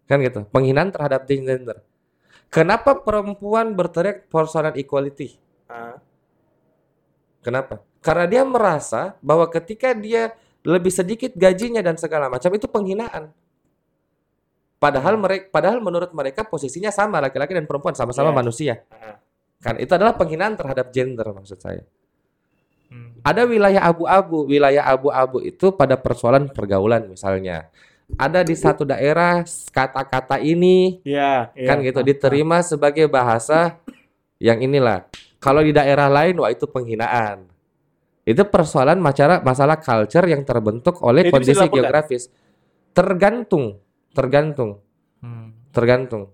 Kan 0.07 0.19
gitu. 0.23 0.41
Penghinaan 0.51 0.91
terhadap 0.95 1.27
gender. 1.27 1.83
Kenapa 2.47 2.95
perempuan 2.95 3.75
berteriak 3.75 4.31
persoalan 4.31 4.79
equality? 4.79 5.35
Ah. 5.67 5.99
Kenapa? 7.43 7.83
Karena 7.99 8.27
dia 8.27 8.43
merasa 8.47 9.19
bahwa 9.19 9.51
ketika 9.51 9.91
dia 9.95 10.31
lebih 10.63 10.91
sedikit 10.91 11.35
gajinya 11.35 11.83
dan 11.83 11.99
segala 11.99 12.31
macam 12.31 12.51
itu 12.55 12.67
penghinaan. 12.67 13.35
Padahal 14.77 15.17
mereka 15.17 15.49
padahal 15.51 15.79
menurut 15.81 16.11
mereka 16.13 16.45
posisinya 16.45 16.93
sama 16.93 17.19
laki-laki 17.19 17.55
dan 17.57 17.67
perempuan 17.67 17.95
sama-sama 17.99 18.31
Yes. 18.31 18.39
manusia. 18.39 18.75
Ah. 18.93 19.19
Kan 19.59 19.83
itu 19.83 19.91
adalah 19.91 20.15
penghinaan 20.15 20.55
terhadap 20.55 20.93
gender 20.93 21.27
maksud 21.33 21.59
saya. 21.59 21.83
Ada 23.27 23.43
wilayah 23.43 23.83
abu-abu. 23.83 24.47
Wilayah 24.47 24.87
abu-abu 24.87 25.43
itu 25.43 25.75
pada 25.75 25.99
persoalan 25.99 26.47
pergaulan 26.47 27.11
misalnya. 27.11 27.67
Ada 28.15 28.47
di 28.47 28.55
satu 28.55 28.87
daerah 28.87 29.43
kata-kata 29.75 30.39
ini 30.39 31.03
Iya, 31.03 31.51
iya. 31.59 31.67
kan 31.67 31.83
gitu 31.83 32.07
diterima 32.07 32.63
sebagai 32.63 33.11
bahasa 33.11 33.83
yang 34.39 34.63
inilah. 34.63 35.11
Kalau 35.43 35.59
di 35.59 35.75
daerah 35.75 36.07
lain 36.07 36.39
wah 36.39 36.55
itu 36.55 36.71
penghinaan. 36.71 37.51
Itu 38.23 38.47
persoalan 38.47 39.03
masalah 39.03 39.43
masalah 39.43 39.83
culture 39.83 40.23
yang 40.31 40.47
terbentuk 40.47 41.03
oleh 41.03 41.27
Itu 41.27 41.35
kondisi 41.35 41.67
geografis. 41.67 42.31
Tergantung, 42.95 43.83
tergantung, 44.15 44.79
Hmm. 45.19 45.51
tergantung. 45.75 46.31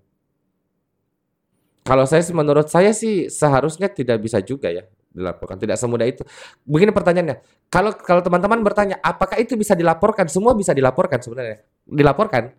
Kalau 1.83 2.05
saya 2.05 2.21
sih 2.21 2.37
menurut 2.37 2.69
saya 2.69 2.93
sih 2.93 3.33
seharusnya 3.33 3.89
tidak 3.89 4.21
bisa 4.21 4.39
juga 4.45 4.69
ya 4.69 4.85
dilaporkan. 5.13 5.55
Tidak 5.55 5.77
semudah 5.77 6.09
itu. 6.09 6.25
Begini 6.65 6.89
pertanyaannya. 6.89 7.37
Kalau 7.69 7.93
kalau 7.95 8.19
teman-teman 8.19 8.59
bertanya, 8.59 8.97
apakah 8.99 9.37
itu 9.37 9.53
bisa 9.53 9.77
dilaporkan? 9.77 10.25
Semua 10.27 10.57
bisa 10.57 10.73
dilaporkan 10.73 11.21
sebenarnya. 11.21 11.61
Dilaporkan? 11.85 12.51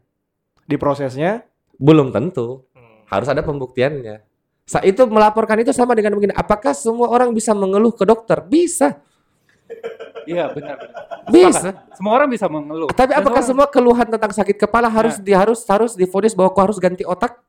Di 0.64 0.78
prosesnya. 0.78 1.44
Belum 1.76 2.14
tentu. 2.14 2.64
Hmm. 2.72 3.02
harus 3.10 3.28
ada 3.28 3.44
pembuktiannya. 3.44 4.22
Saat 4.64 4.88
itu 4.88 5.04
melaporkan 5.04 5.60
itu 5.60 5.76
sama 5.76 5.92
dengan 5.92 6.16
begini, 6.16 6.32
apakah 6.32 6.72
semua 6.72 7.12
orang 7.12 7.36
bisa 7.36 7.52
mengeluh 7.52 7.92
ke 7.92 8.02
dokter? 8.08 8.40
Bisa, 8.40 8.96
Iya, 10.24 10.48
benar. 10.56 10.76
benar. 10.80 11.28
bisa. 11.28 11.68
Semua 11.92 12.12
orang 12.16 12.28
bisa 12.32 12.48
mengeluh. 12.48 12.88
Tapi 12.88 13.12
Dan 13.12 13.20
apakah 13.20 13.44
semua- 13.44 13.68
semua 13.68 13.74
keluhan 13.74 14.08
tentang 14.08 14.32
sakit 14.32 14.56
kepala 14.56 14.88
harus 14.88 15.20
di 15.20 15.36
harus 15.36 15.60
harus 15.68 15.92
difonis 15.92 16.32
bahwa 16.32 16.48
kau 16.56 16.64
harus 16.64 16.80
ganti 16.80 17.04
otak? 17.04 17.44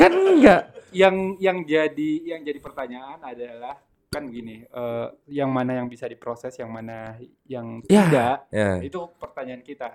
Kan 0.00 0.12
enggak. 0.12 0.72
yang 0.96 1.36
yang 1.36 1.60
jadi 1.60 2.10
yang 2.24 2.40
jadi 2.40 2.56
pertanyaan 2.56 3.20
adalah 3.20 3.76
kan 4.16 4.32
gini, 4.32 4.64
eh, 4.64 5.06
yang 5.28 5.52
mana 5.52 5.76
yang 5.76 5.86
bisa 5.86 6.08
diproses, 6.08 6.56
yang 6.56 6.72
mana 6.72 7.20
yang 7.44 7.84
Ya. 7.84 8.08
tidak, 8.08 8.36
Ya. 8.48 8.80
itu 8.80 8.96
pertanyaan 9.20 9.60
kita. 9.60 9.92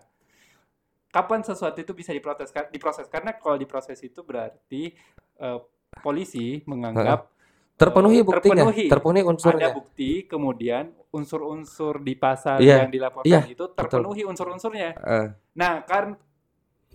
Kapan 1.09 1.41
sesuatu 1.41 1.81
itu 1.81 1.91
bisa 1.91 2.13
diproses? 2.13 2.53
Diproses 2.69 3.09
karena 3.09 3.33
kalau 3.35 3.57
diproses 3.57 3.97
itu 3.99 4.21
berarti 4.21 4.93
eh, 5.41 5.59
polisi 6.05 6.61
menganggap 6.69 7.33
Terpenuhi 7.73 8.21
eh, 8.21 8.23
buktinya, 8.23 8.61
terpenuhi. 8.61 8.85
terpenuhi 8.93 9.21
ada 9.25 9.29
unsurnya. 9.33 9.69
bukti, 9.73 10.11
kemudian 10.29 10.93
unsur-unsur 11.09 11.97
di 11.97 12.13
pasal 12.13 12.61
Iya, 12.61 12.85
yang 12.85 12.93
dilaporkan 12.93 13.25
iya, 13.25 13.41
itu 13.49 13.65
terpenuhi 13.73 14.21
unsur-unsurnya. 14.21 14.93
Eh, 15.01 15.27
Nah, 15.57 15.81
kan 15.81 16.13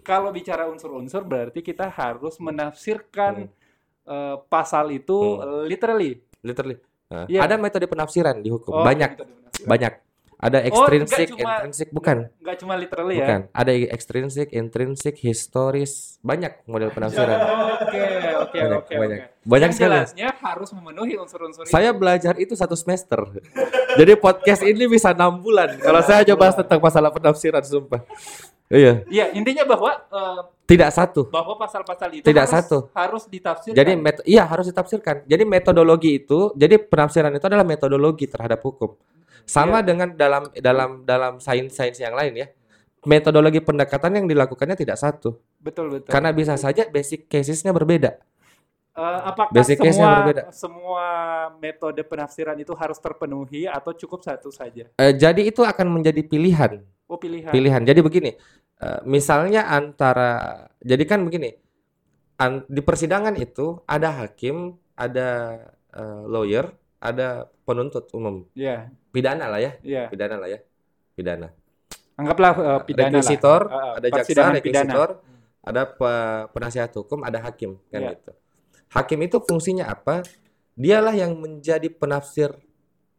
kalau 0.00 0.30
bicara 0.30 0.70
unsur-unsur 0.70 1.26
berarti 1.26 1.58
kita 1.58 1.90
harus 1.90 2.38
menafsirkan 2.38 3.50
eh, 4.06 4.36
pasal 4.46 4.94
itu 4.94 5.18
Hmm. 5.42 5.66
literally. 5.66 6.22
literally. 6.46 6.78
Eh, 7.06 7.24
Iya. 7.38 7.40
Ada 7.46 7.54
metode 7.58 7.86
penafsiran 7.86 8.42
di 8.42 8.50
hukum. 8.50 8.72
Oh, 8.74 8.82
banyak, 8.82 9.10
gitu. 9.14 9.24
banyak. 9.66 9.92
Ada 10.36 10.60
Oh, 10.60 10.68
extrinsic, 10.68 11.26
nggak 11.26 11.40
cuma- 11.40 11.54
intrinsic 11.56 11.88
bukan. 11.88 12.16
Nggak 12.38 12.56
cuma 12.60 12.74
literally 12.76 13.16
ya. 13.16 13.20
Bukan. 13.24 13.40
Ada 13.50 13.72
extrinsic, 13.88 14.48
intrinsic, 14.52 15.14
historis, 15.16 16.20
banyak 16.20 16.60
model 16.64 16.92
penafsiran. 16.92 17.38
Oke, 17.86 18.02
oke, 18.36 18.58
Banyak, 18.58 18.78
oke, 18.82 18.92
banyak. 18.94 19.18
Banyak 19.42 19.68
Yang 19.68 19.76
sekali. 19.78 19.94
jelasnya 19.96 20.28
harus 20.36 20.68
memenuhi 20.72 21.14
unsur-unsur 21.16 21.64
itu. 21.64 21.70
Saya 21.70 21.90
belajar 21.92 22.34
itu 22.36 22.52
satu 22.52 22.74
semester. 22.74 23.20
Jadi 23.94 24.12
podcast 24.16 24.60
ini 24.60 24.84
bisa 24.86 25.12
enam 25.12 25.38
bulan. 25.38 25.76
Kalau 25.78 26.00
saya 26.02 26.20
coba 26.24 26.40
bahas 26.42 26.56
tentang 26.56 26.80
masalah 26.80 27.10
penafsiran, 27.10 27.62
sumpah. 27.62 28.00
Iya, 28.66 29.06
Iya, 29.06 29.24
intinya 29.32 29.62
bahwa 29.62 29.94
eh, 29.94 30.40
tidak 30.66 30.90
satu. 30.90 31.30
bahwa 31.30 31.54
pasal-pasal 31.56 32.10
itu 32.12 32.26
Tidak 32.26 32.42
harus, 32.42 32.54
satu. 32.60 32.78
harus 32.92 33.22
ditafsirkan. 33.24 33.76
Jadi 33.78 33.92
met- 33.94 34.26
iya 34.26 34.42
harus 34.42 34.66
ditafsirkan. 34.66 35.22
Jadi 35.24 35.42
metodologi 35.46 36.18
itu, 36.18 36.50
jadi 36.52 36.76
penafsiran 36.76 37.30
itu 37.30 37.46
adalah 37.46 37.62
metodologi 37.62 38.26
terhadap 38.26 38.58
hukum. 38.60 38.98
Sama 39.46 39.78
Iya. 39.80 39.86
dengan 39.86 40.08
dalam 40.12 40.42
dalam 40.52 40.90
dalam 41.06 41.34
sains-sains 41.38 41.96
yang 41.96 42.12
lain 42.12 42.34
ya. 42.36 42.46
Metodologi 43.06 43.62
pendekatan 43.62 44.18
yang 44.18 44.26
dilakukannya 44.26 44.74
tidak 44.74 44.98
satu. 44.98 45.38
betul 45.56 45.90
betul. 45.90 46.10
Karena 46.10 46.30
bisa 46.30 46.54
saja 46.54 46.86
basic 46.86 47.26
casesnya 47.26 47.70
berbeda. 47.70 48.18
Eh, 48.96 49.20
apakah 49.22 49.52
Basic 49.52 49.76
case-nya 49.76 49.92
semua 50.08 50.18
berbeda. 50.18 50.42
semua 50.50 51.06
metode 51.58 52.00
penafsiran 52.00 52.56
itu 52.56 52.72
harus 52.72 52.96
terpenuhi 52.96 53.68
atau 53.68 53.92
cukup 53.92 54.24
satu 54.24 54.48
saja? 54.48 54.88
Eh, 54.96 55.12
jadi 55.12 55.42
itu 55.42 55.60
akan 55.60 55.86
menjadi 55.92 56.22
pilihan. 56.22 56.80
Oh 57.06 57.20
pilihan. 57.20 57.52
Pilihan. 57.52 57.82
Jadi 57.84 58.00
begini, 58.00 58.30
eh, 58.80 59.00
misalnya 59.04 59.68
antara, 59.68 60.64
jadi 60.80 61.04
kan 61.04 61.22
begini, 61.22 61.52
an- 62.36 62.64
di 62.66 62.80
persidangan 62.80 63.36
itu 63.36 63.78
ada 63.84 64.24
hakim, 64.24 64.74
ada 64.94 65.60
eh, 65.92 66.22
lawyer, 66.24 66.72
ada 66.96 67.46
penuntut 67.62 68.08
umum, 68.12 68.48
Iya, 68.52 68.88
pidana 69.12 69.46
lah 69.46 69.60
ya, 69.60 69.72
iya. 69.80 70.08
pidana 70.08 70.36
lah 70.40 70.48
ya, 70.48 70.60
pidana. 71.12 71.48
Anggaplah 72.16 72.52
eh, 72.56 72.80
pidana 72.88 73.12
Requisitor, 73.12 73.60
lah. 73.68 73.76
Eh, 73.76 73.92
ada 74.00 74.08
jaksa, 74.10 74.28
pidana. 74.32 74.52
requisitor, 74.56 75.08
ada 75.60 75.82
pe- 75.84 76.44
penasihat 76.50 76.90
hukum, 76.94 77.20
ada 77.20 77.38
hakim, 77.44 77.76
kan 77.92 78.00
Iya. 78.00 78.10
gitu. 78.16 78.32
Hakim 78.88 79.18
itu 79.20 79.36
fungsinya 79.42 79.90
apa? 79.90 80.24
Dialah 80.72 81.12
yang 81.12 81.36
menjadi 81.36 81.88
penafsir 81.88 82.52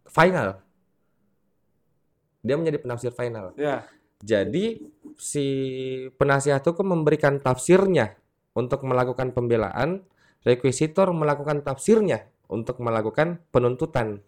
final. 0.08 0.62
Dia 2.42 2.56
menjadi 2.56 2.80
penafsir 2.80 3.12
final. 3.12 3.52
Ya, 3.60 3.86
Jadi 4.18 4.82
si 5.14 5.46
penasihat 6.18 6.66
hukum 6.66 6.90
memberikan 6.90 7.38
tafsirnya 7.38 8.18
untuk 8.58 8.82
melakukan 8.82 9.30
pembelaan, 9.30 10.02
requisitor 10.42 11.14
melakukan 11.14 11.62
tafsirnya 11.62 12.26
untuk 12.48 12.80
melakukan 12.80 13.40
penuntutan. 13.52 14.20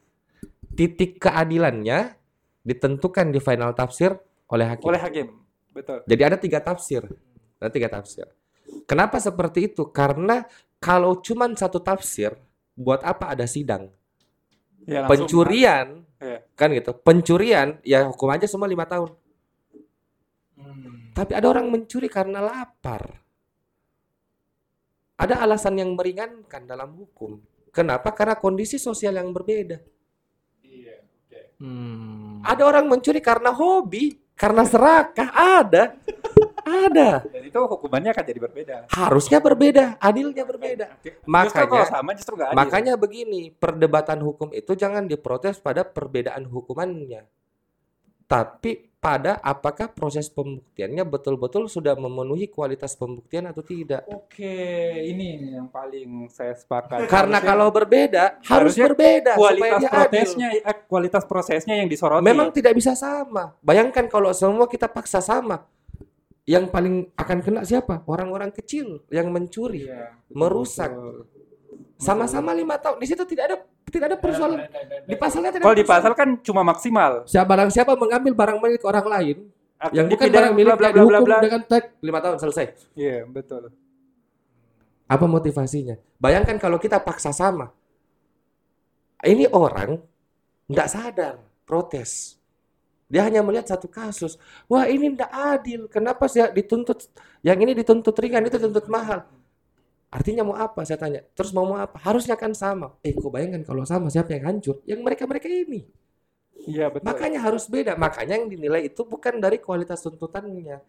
Titik 0.75 1.19
keadilannya 1.19 2.15
ditentukan 2.63 3.31
di 3.33 3.39
final 3.41 3.73
tafsir 3.73 4.15
oleh 4.51 4.65
hakim. 4.67 4.85
oleh 4.87 5.01
hakim. 5.01 5.27
Betul. 5.73 6.03
Jadi 6.05 6.21
ada 6.23 6.37
tiga 6.37 6.59
tafsir. 6.59 7.03
Ada 7.59 7.69
tiga 7.71 7.87
tafsir. 7.91 8.27
Kenapa 8.85 9.17
seperti 9.17 9.71
itu? 9.71 9.89
Karena 9.89 10.45
kalau 10.77 11.19
cuma 11.19 11.49
satu 11.53 11.81
tafsir, 11.81 12.37
buat 12.77 13.03
apa 13.03 13.33
ada 13.35 13.43
sidang? 13.49 13.91
Ya, 14.87 15.05
langsung- 15.05 15.27
Pencurian, 15.27 15.87
Iya. 16.21 16.39
kan 16.55 16.69
gitu. 16.73 16.91
Pencurian, 16.95 17.77
ya 17.83 18.07
hukum 18.09 18.29
aja 18.31 18.47
semua 18.47 18.65
lima 18.69 18.87
tahun. 18.87 19.11
Hmm. 20.55 21.13
Tapi 21.13 21.31
ada 21.35 21.47
orang 21.51 21.67
mencuri 21.67 22.07
karena 22.07 22.39
lapar. 22.39 23.19
Ada 25.19 25.43
alasan 25.43 25.75
yang 25.75 25.91
meringankan 25.99 26.63
dalam 26.63 26.95
hukum. 26.95 27.43
Kenapa? 27.79 28.11
Karena 28.11 28.35
kondisi 28.35 28.75
sosial 28.75 29.15
yang 29.15 29.31
berbeda. 29.31 29.79
Iya, 30.59 30.99
oke. 30.99 31.39
Hmm. 31.63 32.43
Ada 32.43 32.67
orang 32.67 32.91
mencuri 32.91 33.23
karena 33.23 33.55
hobi, 33.55 34.19
karena 34.35 34.67
serakah. 34.67 35.31
Ada. 35.31 35.95
Ada. 36.67 37.23
Dan 37.23 37.43
itu 37.47 37.55
hukumannya 37.55 38.11
akan 38.11 38.25
jadi 38.27 38.39
berbeda. 38.43 38.75
Harusnya 38.91 39.39
berbeda, 39.39 39.95
adilnya 39.95 40.43
berbeda. 40.43 40.99
Justru 40.99 41.23
Makanya- 41.23 41.71
kalau 41.71 41.87
sama 41.87 42.11
justru 42.19 42.33
nggak 42.35 42.49
adil. 42.51 42.59
Makanya 42.59 42.93
begini, 42.99 43.41
perdebatan 43.55 44.19
hukum 44.27 44.51
itu 44.51 44.75
jangan 44.75 45.07
diprotes 45.07 45.55
pada 45.63 45.87
perbedaan 45.87 46.43
hukumannya. 46.51 47.23
Tapi 48.27 48.88
pada 48.99 49.39
apakah 49.39 49.87
proses 49.87 50.27
pembuktiannya 50.27 51.07
betul-betul 51.07 51.71
sudah 51.71 51.95
memenuhi 51.95 52.51
kualitas 52.51 52.99
pembuktian 52.99 53.47
atau 53.47 53.63
tidak. 53.63 54.03
Oke, 54.11 54.51
ini 55.07 55.55
yang 55.55 55.71
paling 55.71 56.27
saya 56.27 56.51
sepakat. 56.51 57.07
Karena 57.07 57.39
Harusnya 57.39 57.47
kalau 57.47 57.67
berbeda, 57.71 58.23
harus 58.43 58.75
berbeda 58.75 59.39
kualitas 59.39 59.79
adil. 59.87 59.95
prosesnya 59.95 60.47
eh, 60.51 60.77
kualitas 60.83 61.23
prosesnya 61.23 61.75
yang 61.79 61.87
disoroti. 61.87 62.27
Memang 62.27 62.51
tidak 62.51 62.75
bisa 62.75 62.91
sama. 62.91 63.55
Bayangkan 63.63 64.11
kalau 64.11 64.35
semua 64.35 64.67
kita 64.67 64.91
paksa 64.91 65.23
sama. 65.23 65.63
Yang 66.43 66.67
paling 66.73 66.95
akan 67.13 67.37
kena 67.45 67.61
siapa? 67.63 68.03
Orang-orang 68.09 68.51
kecil 68.51 69.05
yang 69.13 69.31
mencuri. 69.31 69.87
Iya, 69.87 70.17
merusak. 70.33 70.91
betul. 70.91 71.38
Sama-sama 71.99 72.55
lima 72.55 72.79
tahun. 72.79 72.95
Di 73.03 73.07
situ 73.11 73.27
tidak 73.27 73.43
ada 73.51 73.55
tidak 73.91 74.05
ada 74.15 74.17
persoalan. 74.17 74.59
Di 75.03 75.15
pasalnya 75.19 75.51
tidak 75.51 75.67
Kalau 75.67 75.75
ada 75.75 75.83
di 75.83 75.87
pasal 75.87 76.11
kan 76.15 76.29
cuma 76.39 76.63
maksimal. 76.63 77.27
Siapa 77.27 77.43
barang 77.43 77.69
siapa 77.75 77.91
mengambil 77.99 78.31
barang 78.31 78.57
milik 78.63 78.83
orang 78.87 79.05
lain 79.05 79.37
Akan 79.75 79.91
yang 79.95 80.07
bukan 80.07 80.27
barang 80.31 80.53
miliknya 80.55 80.75
bla, 80.79 80.79
bla, 80.79 80.95
bla, 80.95 81.03
dihukum 81.03 81.27
bla. 81.27 81.37
dengan 81.43 81.61
tag 81.67 81.83
lima 81.99 82.19
tahun 82.23 82.37
selesai. 82.39 82.65
Iya, 82.95 83.27
betul. 83.27 83.67
Apa 85.11 85.25
motivasinya? 85.27 85.99
Bayangkan 86.15 86.55
kalau 86.55 86.79
kita 86.79 87.03
paksa 87.03 87.35
sama. 87.35 87.75
Ini 89.19 89.51
orang 89.51 89.99
tidak 90.71 90.87
sadar 90.87 91.35
protes. 91.67 92.39
Dia 93.09 93.25
hanya 93.25 93.41
melihat 93.41 93.65
satu 93.65 93.89
kasus. 93.89 94.37
Wah 94.69 94.85
ini 94.85 95.17
tidak 95.17 95.33
adil. 95.33 95.81
Kenapa 95.89 96.29
sih 96.29 96.45
dituntut? 96.53 97.09
Yang 97.41 97.57
ini 97.65 97.71
dituntut 97.81 98.15
ringan, 98.21 98.45
itu 98.45 98.55
dituntut 98.61 98.85
mahal. 98.87 99.25
Artinya 100.09 100.41
mau 100.41 100.57
apa? 100.57 100.81
Saya 100.85 100.97
tanya. 100.97 101.21
Terus 101.37 101.53
mau 101.53 101.69
mau 101.69 101.77
apa? 101.77 102.01
Harusnya 102.01 102.33
kan 102.33 102.49
sama. 102.57 102.97
Eh, 103.05 103.13
kok 103.13 103.29
bayangkan 103.29 103.61
kalau 103.61 103.85
sama 103.85 104.09
siapa 104.09 104.33
yang 104.33 104.49
hancur? 104.49 104.81
Yang 104.89 104.99
mereka-mereka 105.05 105.45
ini. 105.45 105.85
Iya, 106.65 106.89
betul. 106.89 107.05
Makanya 107.05 107.39
harus 107.45 107.69
beda. 107.69 107.93
Makanya 107.93 108.35
yang 108.41 108.49
dinilai 108.49 108.89
itu 108.89 109.05
bukan 109.05 109.37
dari 109.39 109.61
kualitas 109.61 110.01
tuntutannya, 110.03 110.81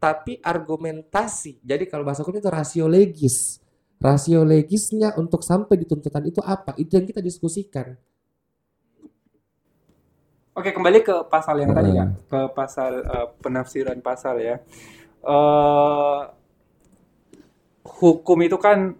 tapi 0.00 0.38
argumentasi. 0.40 1.58
Jadi 1.60 1.84
kalau 1.90 2.06
bahasa 2.06 2.22
hukum 2.22 2.38
itu 2.38 2.48
rasio 2.48 2.86
legis. 2.86 3.60
Rasio 3.98 4.46
legisnya 4.46 5.10
untuk 5.18 5.42
sampai 5.42 5.74
di 5.74 5.84
tuntutan 5.84 6.22
itu 6.22 6.38
apa? 6.38 6.70
Itu 6.78 6.94
yang 6.96 7.04
kita 7.04 7.18
diskusikan. 7.18 7.98
Oke, 10.54 10.74
kembali 10.74 11.02
ke 11.06 11.14
pasal 11.30 11.62
yang 11.62 11.70
tadi 11.70 11.90
Hmm. 11.94 11.98
kan, 11.98 12.08
ke 12.26 12.40
pasal 12.54 12.92
eh, 13.02 13.26
penafsiran 13.42 13.98
pasal 14.02 14.38
ya. 14.42 14.56
Eh 15.22 16.20
hukum 17.88 18.38
itu 18.42 18.60
kan 18.60 18.92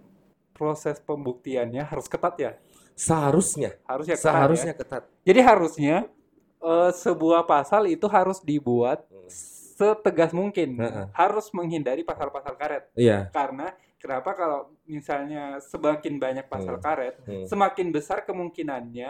proses 0.51 0.97
pembuktiannya 0.99 1.85
harus 1.85 2.09
ketat 2.09 2.35
ya, 2.35 2.51
Seharusnya, 2.93 3.79
harusnya 3.87 4.15
ketat 4.19 4.25
seharusnya 4.27 4.73
ya. 4.73 4.79
ketat. 4.81 5.03
Jadi 5.23 5.39
harusnya 5.39 5.95
eh, 6.59 6.91
sebuah 6.91 7.47
pasal 7.47 7.87
itu 7.87 8.03
harus 8.11 8.43
dibuat 8.43 9.07
setegas 9.31 10.35
mungkin, 10.35 10.75
Heeh. 10.75 11.07
harus 11.15 11.47
menghindari 11.55 12.03
pasal-pasal 12.03 12.59
karet. 12.59 12.91
Iya. 12.99 13.31
Karena 13.31 13.71
kenapa 13.95 14.35
kalau 14.35 14.59
misalnya 14.83 15.63
semakin 15.63 16.19
banyak 16.19 16.45
pasal 16.51 16.75
Hmm. 16.75 16.83
karet, 16.83 17.15
Hmm. 17.23 17.47
semakin 17.47 17.87
besar 17.89 18.27
kemungkinannya 18.27 19.09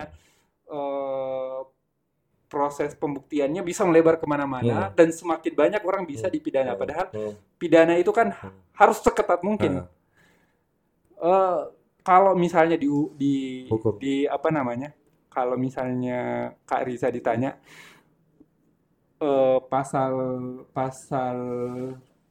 eh, 0.70 1.60
proses 2.50 2.98
pembuktiannya 2.98 3.62
bisa 3.62 3.86
melebar 3.86 4.18
ke 4.18 4.26
mana-mana 4.26 4.90
Hmm. 4.90 4.96
dan 4.98 5.14
semakin 5.14 5.54
banyak 5.54 5.82
orang 5.86 6.04
bisa 6.04 6.26
Hmm. 6.26 6.34
dipidana. 6.34 6.74
Hmm. 6.74 6.82
Padahal 6.82 7.08
Hmm. 7.14 7.34
pidana 7.56 7.94
itu 7.96 8.10
kan 8.10 8.34
Hmm. 8.34 8.52
harus 8.74 8.98
seketat 9.00 9.40
mungkin. 9.40 9.86
Ah. 9.86 9.88
Eh, 11.20 11.60
kalau 12.02 12.34
misalnya 12.34 12.74
di 12.74 12.90
di 13.16 13.34
Hukum. 13.70 14.02
di 14.02 14.26
apa 14.26 14.50
namanya? 14.50 14.92
Kalau 15.30 15.54
misalnya 15.56 16.52
Kak 16.66 16.90
Riza 16.90 17.08
ditanya 17.08 17.54
eh, 19.20 19.60
pasal 19.68 20.14
pasal 20.72 21.38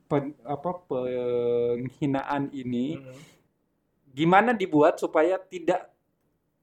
pen- 0.09 0.41
apa 0.43 0.71
penghinaan 0.89 2.49
ini 2.51 2.97
gimana 4.09 4.51
dibuat 4.51 4.97
supaya 4.97 5.37
tidak 5.39 5.85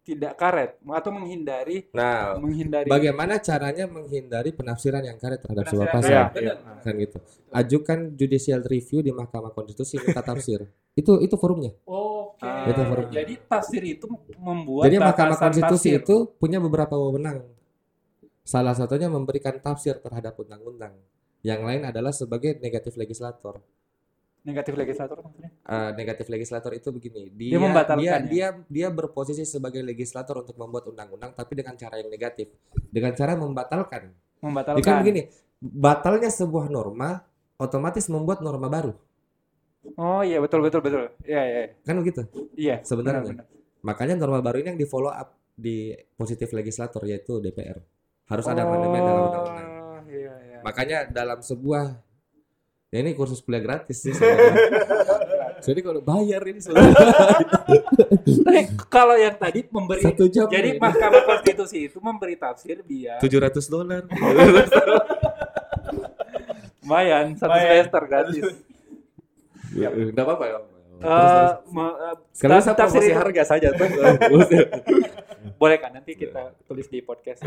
tidak 0.06 0.38
karet 0.38 0.78
atau 0.78 1.10
menghindari 1.10 1.90
Nah, 1.90 2.38
menghindari 2.38 2.86
bagaimana 2.86 3.42
caranya 3.42 3.90
menghindari 3.90 4.54
penafsiran 4.54 5.02
yang 5.02 5.18
karet 5.18 5.42
terhadap 5.42 5.66
sebuah 5.66 5.90
pasal? 5.90 6.30
Iya, 6.38 6.54
Kan 6.86 6.94
gitu. 7.02 7.18
Ajukan 7.50 8.14
judicial 8.14 8.62
review 8.62 9.02
di 9.02 9.10
Mahkamah 9.10 9.50
Konstitusi 9.50 9.98
minta 9.98 10.22
tafsir. 10.22 10.62
itu 11.00 11.18
itu 11.26 11.36
forumnya. 11.42 11.74
Oke. 11.90 12.46
Itu 12.70 12.82
forumnya. 12.86 13.26
Jadi 13.26 13.34
tafsir 13.50 13.82
itu 13.82 14.06
membuat 14.38 14.86
Jadi 14.86 14.98
Mahkamah 15.02 15.38
Konstitusi 15.42 15.90
tafsir. 15.98 16.06
itu 16.06 16.16
punya 16.38 16.62
beberapa 16.62 16.94
wewenang. 16.94 17.42
Salah 18.46 18.78
satunya 18.78 19.10
memberikan 19.10 19.58
tafsir 19.58 19.98
terhadap 19.98 20.38
undang-undang. 20.38 20.94
Yang 21.42 21.62
lain 21.66 21.82
adalah 21.90 22.14
sebagai 22.14 22.62
negatif 22.62 22.94
legislator. 22.94 23.58
Negatif 24.46 24.74
legislator 24.78 25.18
maksudnya. 25.20 25.50
Eh, 25.66 25.90
negatif 25.98 26.26
legislator 26.30 26.72
itu 26.78 26.90
begini, 26.94 27.34
dia 27.34 27.58
Dia 27.58 27.60
membatalkan 27.60 28.02
dia, 28.06 28.14
ya? 28.14 28.20
dia 28.22 28.48
dia 28.70 28.88
berposisi 28.94 29.42
sebagai 29.44 29.82
legislator 29.82 30.46
untuk 30.46 30.56
membuat 30.56 30.86
undang-undang 30.88 31.34
tapi 31.34 31.58
dengan 31.58 31.74
cara 31.74 31.98
yang 31.98 32.08
negatif. 32.14 32.54
Dengan 32.94 33.12
cara 33.18 33.34
membatalkan 33.34 34.14
Membatalkan. 34.46 34.78
Jadi 34.78 34.86
kan 34.86 35.02
begini, 35.02 35.22
batalnya 35.58 36.30
sebuah 36.30 36.70
norma 36.70 37.26
otomatis 37.58 38.06
membuat 38.12 38.46
norma 38.46 38.70
baru. 38.70 38.94
Oh 39.98 40.22
iya 40.22 40.38
betul 40.38 40.62
betul 40.62 40.82
betul. 40.86 41.10
Iya 41.26 41.42
iya. 41.46 41.62
Kan 41.82 41.98
begitu. 42.02 42.22
Iya. 42.54 42.86
Sebenarnya. 42.86 43.26
benar, 43.26 43.46
benar. 43.46 43.82
Makanya 43.86 44.14
norma 44.18 44.40
baru 44.42 44.62
ini 44.62 44.68
yang 44.74 44.80
di 44.82 44.88
follow 44.90 45.14
up 45.14 45.34
di 45.56 45.94
positif 46.18 46.54
legislator 46.54 47.02
yaitu 47.06 47.42
DPR. 47.42 47.82
Harus 48.26 48.46
ada 48.50 48.66
amandemen 48.66 49.02
dalam 49.02 49.24
undang-undang. 49.30 49.68
Oh, 49.70 50.02
Iya 50.06 50.34
iya. 50.46 50.60
Makanya 50.66 50.98
dalam 51.10 51.40
sebuah 51.42 52.05
ya 52.96 53.04
ini 53.04 53.12
kursus 53.12 53.44
kuliah 53.44 53.60
gratis 53.60 54.00
sih 54.00 54.14
sebenarnya. 54.16 54.56
Jadi 55.60 55.80
kalau 55.82 56.00
bayar 56.00 56.40
ini 56.46 56.64
Tapi 56.64 58.62
kalau 58.88 59.16
yang 59.16 59.36
tadi 59.36 59.68
memberi 59.68 60.00
satu 60.02 60.26
jam. 60.28 60.48
jadi 60.48 60.70
ini. 60.72 60.80
Mahkamah 60.80 61.24
Konstitusi 61.26 61.92
itu 61.92 62.00
memberi 62.00 62.36
tafsir 62.36 62.80
biar 62.80 63.20
700 63.20 63.68
dolar. 63.68 64.08
lumayan 66.80 67.34
satu 67.34 67.50
Lumayan. 67.50 67.74
semester 67.82 68.02
gratis. 68.06 68.44
Enggak 69.74 70.24
apa-apa 70.24 70.46
ya. 70.46 70.60
Eh, 70.96 71.52
eh, 71.68 72.16
Sekarang 72.32 72.62
saya 72.62 72.76
promosi 72.78 73.04
itu- 73.04 73.18
harga 73.18 73.44
saja 73.46 73.68
tuh. 73.74 73.88
boleh 75.56 75.78
kan 75.78 75.92
nanti 75.92 76.16
kita 76.16 76.56
tulis 76.64 76.88
di 76.88 77.02
podcast. 77.02 77.44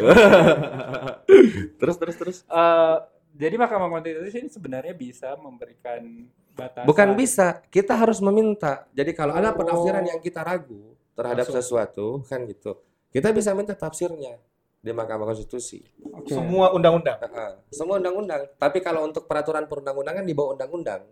terus 1.80 1.96
terus 1.96 2.16
terus. 2.16 2.38
Eh, 2.44 2.96
jadi 3.34 3.54
Mahkamah 3.56 3.88
Konstitusi 3.90 4.38
ini 4.38 4.50
sebenarnya 4.50 4.94
bisa 4.94 5.36
memberikan 5.36 6.26
batasan. 6.52 6.86
Bukan 6.86 7.08
bisa, 7.14 7.62
kita 7.68 7.94
harus 7.94 8.18
meminta. 8.18 8.86
Jadi 8.90 9.12
kalau 9.12 9.34
ada 9.34 9.50
Oh. 9.50 9.56
penafsiran 9.56 10.02
yang 10.02 10.18
kita 10.18 10.42
ragu 10.42 10.94
terhadap 11.14 11.46
Langsung. 11.46 11.58
sesuatu, 11.62 12.06
kan 12.26 12.42
gitu. 12.44 12.78
Kita 13.08 13.30
bisa 13.30 13.54
minta 13.54 13.72
tafsirnya 13.72 14.36
di 14.78 14.90
Mahkamah 14.90 15.26
Konstitusi. 15.26 15.82
Oke. 16.12 16.34
Semua 16.34 16.70
undang-undang. 16.70 17.18
Heeh. 17.18 17.52
Semua 17.70 17.98
undang-undang. 17.98 18.46
Tapi 18.54 18.78
kalau 18.78 19.02
untuk 19.02 19.24
peraturan 19.24 19.66
perundang-undangan 19.66 20.22
di 20.22 20.34
bawah 20.34 20.54
undang-undang, 20.54 21.02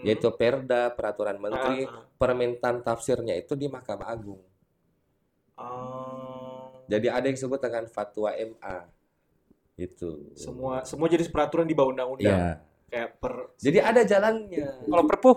yaitu 0.00 0.32
Perda, 0.32 0.88
peraturan 0.90 1.36
menteri, 1.36 1.84
Ah, 1.84 1.92
ah. 1.92 2.04
permintaan 2.16 2.80
tafsirnya 2.80 3.36
itu 3.36 3.52
di 3.52 3.68
Mahkamah 3.68 4.08
Agung. 4.08 4.40
Ah. 5.56 6.72
Jadi 6.88 7.06
ada 7.06 7.24
yang 7.24 7.36
disebut 7.36 7.60
dengan 7.60 7.84
fatwa 7.86 8.32
MA. 8.32 8.76
Itu. 9.80 10.28
semua 10.36 10.84
semua 10.84 11.08
jadi 11.08 11.24
peraturan 11.32 11.64
di 11.64 11.72
bawah 11.72 11.96
undang-undang. 11.96 12.28
Ya. 12.36 12.60
Kayak 12.90 13.08
per 13.16 13.32
Jadi 13.56 13.78
ada 13.80 14.02
jalannya. 14.04 14.68
Kalau 14.84 15.04
Perpu 15.08 15.30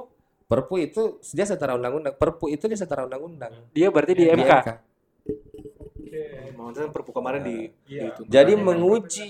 Perpu 0.44 0.76
itu 0.84 1.04
dia 1.32 1.48
setara 1.48 1.80
undang-undang. 1.80 2.14
Perpu 2.20 2.52
itu 2.52 2.68
dia 2.68 2.76
setara 2.76 3.08
undang-undang. 3.08 3.54
dia 3.72 3.88
berarti 3.88 4.14
di 4.14 4.24
Di 4.28 4.36
MK. 4.36 4.52
Maksudnya 6.54 6.90
perpu 6.94 7.12
kemarin 7.12 7.42
di, 7.42 7.58
Iya. 7.90 8.14
dituntut. 8.14 8.30
Jadi 8.32 8.54
menguji 8.56 9.30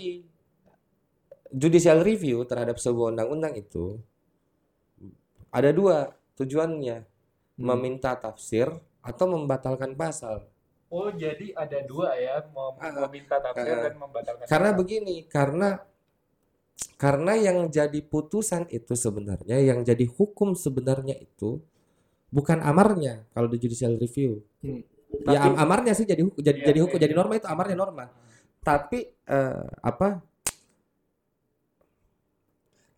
judicial 1.53 2.01
review 2.01 2.43
terhadap 2.43 2.81
sebuah 2.81 3.13
undang-undang 3.13 3.53
itu 3.55 4.01
ada 5.53 5.69
dua 5.69 6.11
tujuannya, 6.33 7.05
Hmm. 7.53 7.61
meminta 7.61 8.17
tafsir 8.17 8.65
atau 8.99 9.25
membatalkan 9.29 9.93
pasal. 9.93 10.49
Oh, 10.93 11.09
jadi 11.09 11.57
ada 11.57 11.81
dua 11.81 12.13
ya, 12.13 12.45
mem- 12.45 12.77
Ah, 12.77 13.09
meminta 13.09 13.41
tafsir 13.41 13.73
ah. 13.73 13.81
dan 13.89 13.97
membatalkan. 13.97 14.45
Karena 14.45 14.69
begini, 14.77 15.25
karena 15.25 15.81
karena 17.01 17.33
yang 17.33 17.65
jadi 17.73 17.97
putusan 18.05 18.69
itu 18.69 18.93
sebenarnya, 18.93 19.57
yang 19.57 19.81
jadi 19.81 20.05
hukum 20.05 20.53
sebenarnya 20.53 21.17
itu 21.17 21.57
bukan 22.29 22.61
amarnya 22.61 23.25
kalau 23.33 23.49
di 23.49 23.57
judicial 23.57 23.97
review. 23.97 24.45
Hmm. 24.61 24.85
Ya 25.29 25.45
Tapi- 25.45 25.57
amarnya 25.57 25.93
sih 25.93 26.05
jadi 26.05 26.21
hukum, 26.25 26.37
jadi, 26.41 26.57
Iya, 26.61 26.67
jadi 26.69 26.79
hukum, 26.85 26.97
iya, 26.97 27.03
jadi 27.05 27.13
iya. 27.13 27.19
norma 27.21 27.33
itu 27.37 27.47
amarnya 27.49 27.77
norma. 27.77 28.05
Tapi 28.61 28.99
eh, 29.09 29.65
apa? 29.81 30.21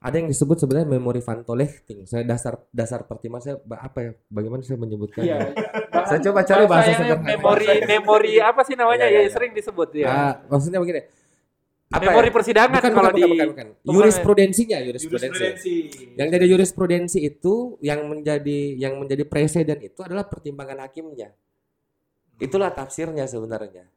Ada 0.01 0.21
yang 0.21 0.29
disebut 0.29 0.57
sebenarnya 0.61 0.87
memori 0.95 1.17
fantolechting. 1.23 2.05
Saya 2.05 2.21
dasar 2.21 2.61
dasar 2.69 3.09
pertimbangan 3.09 3.43
saya 3.43 3.55
ba- 3.65 3.81
apa 3.81 3.99
ya? 4.05 4.11
Bagaimana 4.29 4.61
saya 4.61 4.77
menyebutkan? 4.77 5.25
Iya. 5.25 5.49
Saya 6.05 6.19
coba 6.29 6.45
cari 6.45 6.63
bahasa 6.69 6.91
sederhana. 6.93 7.25
memori 7.25 7.67
memori 7.89 8.33
apa 8.37 8.61
sih 8.61 8.77
namanya? 8.77 9.09
Iya, 9.09 9.13
iya, 9.13 9.19
ya 9.19 9.27
iya. 9.27 9.31
sering 9.33 9.51
disebut 9.57 9.89
ya. 9.97 10.07
Ah, 10.07 10.33
maksudnya 10.45 10.77
begini. 10.77 11.01
Apa 11.89 12.01
memori 12.11 12.29
ya? 12.29 12.33
persidangan 12.33 12.81
Bukan, 12.81 12.91
kalau 12.93 13.09
bukan, 13.09 13.17
di 13.17 13.23
bukan, 13.23 13.29
bukan, 13.33 13.47
bukan. 13.49 13.67
bukan. 13.81 13.93
Jurisprudensinya, 13.97 14.77
jurisprudensi. 14.85 15.41
jurisprudensi. 15.41 15.75
Yang 16.17 16.27
jadi 16.29 16.45
jurisprudensi 16.53 17.19
itu 17.25 17.53
yang 17.81 17.99
menjadi 18.05 18.59
yang 18.77 18.93
menjadi 19.01 19.23
presiden 19.25 19.79
itu 19.81 19.99
adalah 20.05 20.25
pertimbangan 20.29 20.85
hakimnya. 20.85 21.33
Itulah 22.37 22.69
tafsirnya 22.75 23.25
sebenarnya. 23.25 23.89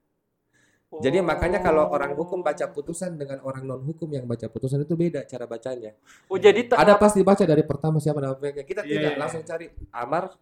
Jadi 0.89 1.21
makanya 1.21 1.61
kalau 1.61 1.85
orang 1.93 2.17
hukum 2.17 2.41
baca 2.41 2.65
putusan 2.73 3.21
dengan 3.21 3.45
orang 3.45 3.61
non 3.69 3.85
hukum 3.85 4.09
yang 4.09 4.25
baca 4.25 4.49
putusan 4.49 4.89
itu 4.89 4.97
beda 4.97 5.29
cara 5.29 5.45
bacanya. 5.45 5.93
Oh, 6.33 6.41
jadi 6.41 6.65
Ada 6.73 6.97
pasti 6.97 7.21
baca 7.21 7.45
dari 7.45 7.61
pertama 7.61 8.01
siapa 8.01 8.25
nama 8.25 8.33
pihaknya. 8.33 8.65
Kita 8.65 8.81
Iya, 8.89 8.93
tidak 8.97 9.13
iya, 9.13 9.21
langsung 9.21 9.45
cari 9.45 9.69
amar 9.93 10.33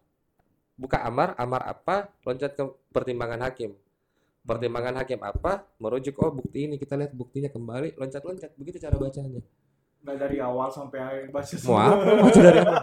buka 0.79 1.03
amar, 1.03 1.35
amar 1.35 1.67
apa, 1.67 2.07
loncat 2.23 2.55
ke 2.55 2.63
pertimbangan 2.95 3.43
hakim. 3.43 3.75
Pertimbangan 4.47 5.03
hakim 5.03 5.19
apa, 5.19 5.67
merujuk 5.83 6.15
oh 6.23 6.31
bukti 6.31 6.63
ini 6.63 6.79
kita 6.79 6.95
lihat 6.95 7.11
buktinya 7.11 7.51
kembali, 7.51 7.99
loncat-loncat. 7.99 8.55
Begitu 8.55 8.79
cara 8.79 8.95
bacanya. 8.95 9.43
Nggak 9.99 10.15
dari 10.15 10.37
awal 10.39 10.71
sampai 10.71 10.99
akhir 11.03 11.23
baca 11.35 11.53
Mau 11.67 11.75
apa? 11.75 12.11
Baca 12.23 12.39
dari 12.39 12.59
apa? 12.63 12.77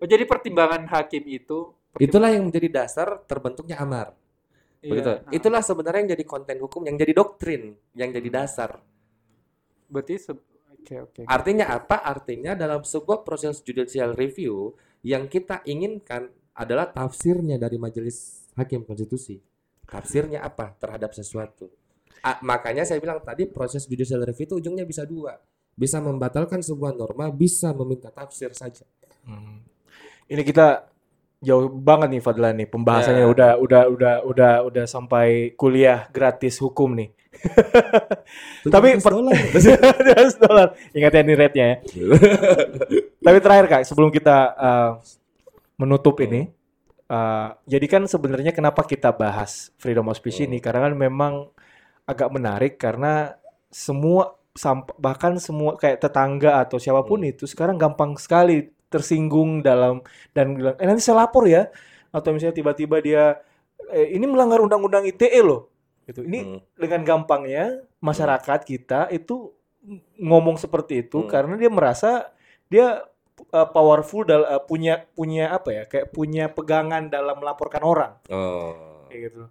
oh, 0.00 0.06
jadi 0.08 0.24
pertimbangan 0.24 0.88
hakim 0.88 1.28
itu 1.28 1.76
Itulah 1.94 2.26
yang 2.26 2.42
menjadi 2.42 2.82
dasar 2.82 3.22
terbentuknya 3.28 3.78
amar. 3.78 4.18
Iya. 4.84 4.90
Begitu. 4.92 5.10
Nah, 5.16 5.32
Itulah 5.32 5.62
sebenarnya 5.64 6.00
yang 6.04 6.10
jadi 6.12 6.24
konten 6.28 6.56
hukum, 6.60 6.84
yang 6.84 6.96
jadi 7.00 7.12
doktrin, 7.16 7.62
yang 7.96 8.12
jadi 8.12 8.28
dasar. 8.28 8.84
berarti 9.84 10.14
se- 10.18 10.44
oke 10.74 10.94
oke. 11.06 11.20
Artinya 11.24 11.70
apa? 11.70 12.02
Artinya 12.02 12.52
dalam 12.52 12.82
sebuah 12.82 13.22
proses 13.22 13.62
judicial 13.62 14.12
review 14.12 14.74
yang 15.00 15.28
kita 15.28 15.60
inginkan 15.64 16.28
adalah 16.52 16.90
tafsirnya 16.90 17.56
dari 17.56 17.76
majelis 17.78 18.48
hakim 18.56 18.82
konstitusi. 18.82 19.38
Tafsirnya 19.84 20.40
apa 20.42 20.72
terhadap 20.76 21.12
sesuatu. 21.12 21.68
Ah, 22.24 22.40
makanya 22.40 22.88
saya 22.88 22.98
bilang 22.98 23.20
tadi 23.20 23.44
proses 23.44 23.84
judicial 23.84 24.24
review 24.24 24.48
itu 24.48 24.56
ujungnya 24.56 24.82
bisa 24.82 25.04
dua. 25.04 25.36
Bisa 25.76 26.00
membatalkan 26.00 26.64
sebuah 26.64 26.96
norma, 26.96 27.28
bisa 27.28 27.74
meminta 27.76 28.08
tafsir 28.08 28.50
saja. 28.56 28.86
Hmm. 29.28 29.60
Ini 30.24 30.40
kita 30.40 30.88
jauh 31.44 31.68
banget 31.68 32.08
nih 32.10 32.22
Fadlan 32.24 32.56
nih 32.56 32.66
pembahasannya 32.66 33.22
Ya. 33.22 33.30
udah 33.30 33.50
udah 33.60 33.82
udah 33.92 34.14
udah 34.24 34.52
udah 34.64 34.84
sampai 34.84 35.52
kuliah 35.54 36.08
gratis 36.08 36.56
hukum 36.58 36.96
nih. 36.96 37.12
Tapi 38.64 38.96
700 38.96 39.04
per- 39.04 39.14
dolar. 39.14 39.36
200 39.36 40.42
dolar. 40.42 40.68
Ingat 40.90 41.12
ya 41.12 41.22
nih 41.22 41.36
rate-nya 41.36 41.66
ya. 41.66 41.76
Tapi 43.24 43.38
terakhir 43.40 43.66
Kak, 43.68 43.82
sebelum 43.84 44.08
kita 44.08 44.36
uh, 44.54 44.90
menutup 45.76 46.16
ini, 46.20 46.48
uh, 47.08 47.52
jadi 47.64 47.86
kan 47.88 48.02
sebenarnya 48.04 48.52
kenapa 48.52 48.84
kita 48.84 49.12
bahas 49.12 49.68
freedom 49.76 50.08
of 50.08 50.16
speech 50.16 50.40
ini? 50.40 50.56
Karena 50.58 50.88
kan 50.88 50.94
memang 50.94 51.32
agak 52.04 52.28
menarik 52.28 52.76
karena 52.76 53.36
semua 53.68 54.36
bahkan 54.96 55.34
semua 55.36 55.74
kayak 55.74 55.98
tetangga 55.98 56.62
atau 56.62 56.78
siapa 56.78 57.02
pun 57.02 57.18
Hmm. 57.20 57.32
itu 57.34 57.44
sekarang 57.44 57.74
gampang 57.74 58.14
sekali 58.14 58.70
tersinggung 58.94 59.58
dalam 59.58 59.98
dan 60.30 60.54
bilang, 60.54 60.78
eh 60.78 60.86
nanti 60.86 61.02
saya 61.02 61.26
lapor 61.26 61.50
ya, 61.50 61.66
atau 62.14 62.30
misalnya 62.30 62.54
tiba-tiba 62.54 63.02
dia 63.02 63.42
eh, 63.90 64.14
ini 64.14 64.24
melanggar 64.30 64.62
undang-undang 64.62 65.02
ITE 65.04 65.42
loh, 65.42 65.66
gitu. 66.06 66.22
Ini 66.22 66.38
Hmm. 66.40 66.60
dengan 66.78 67.00
gampangnya 67.02 67.82
masyarakat 67.98 68.62
kita 68.62 69.10
itu 69.10 69.50
ngomong 70.16 70.56
seperti 70.56 71.04
itu 71.04 71.26
Hmm. 71.26 71.28
karena 71.28 71.54
dia 71.60 71.68
merasa 71.68 72.32
dia 72.72 73.04
uh, 73.52 73.68
powerful 73.68 74.24
dal 74.24 74.46
uh, 74.46 74.62
punya 74.64 75.04
punya 75.12 75.52
apa 75.52 75.68
ya 75.74 75.82
kayak 75.84 76.08
punya 76.08 76.48
pegangan 76.48 77.12
dalam 77.12 77.36
melaporkan 77.36 77.84
orang 77.84 78.12
Oh. 78.32 79.04
kayak 79.12 79.28
gitu. 79.28 79.44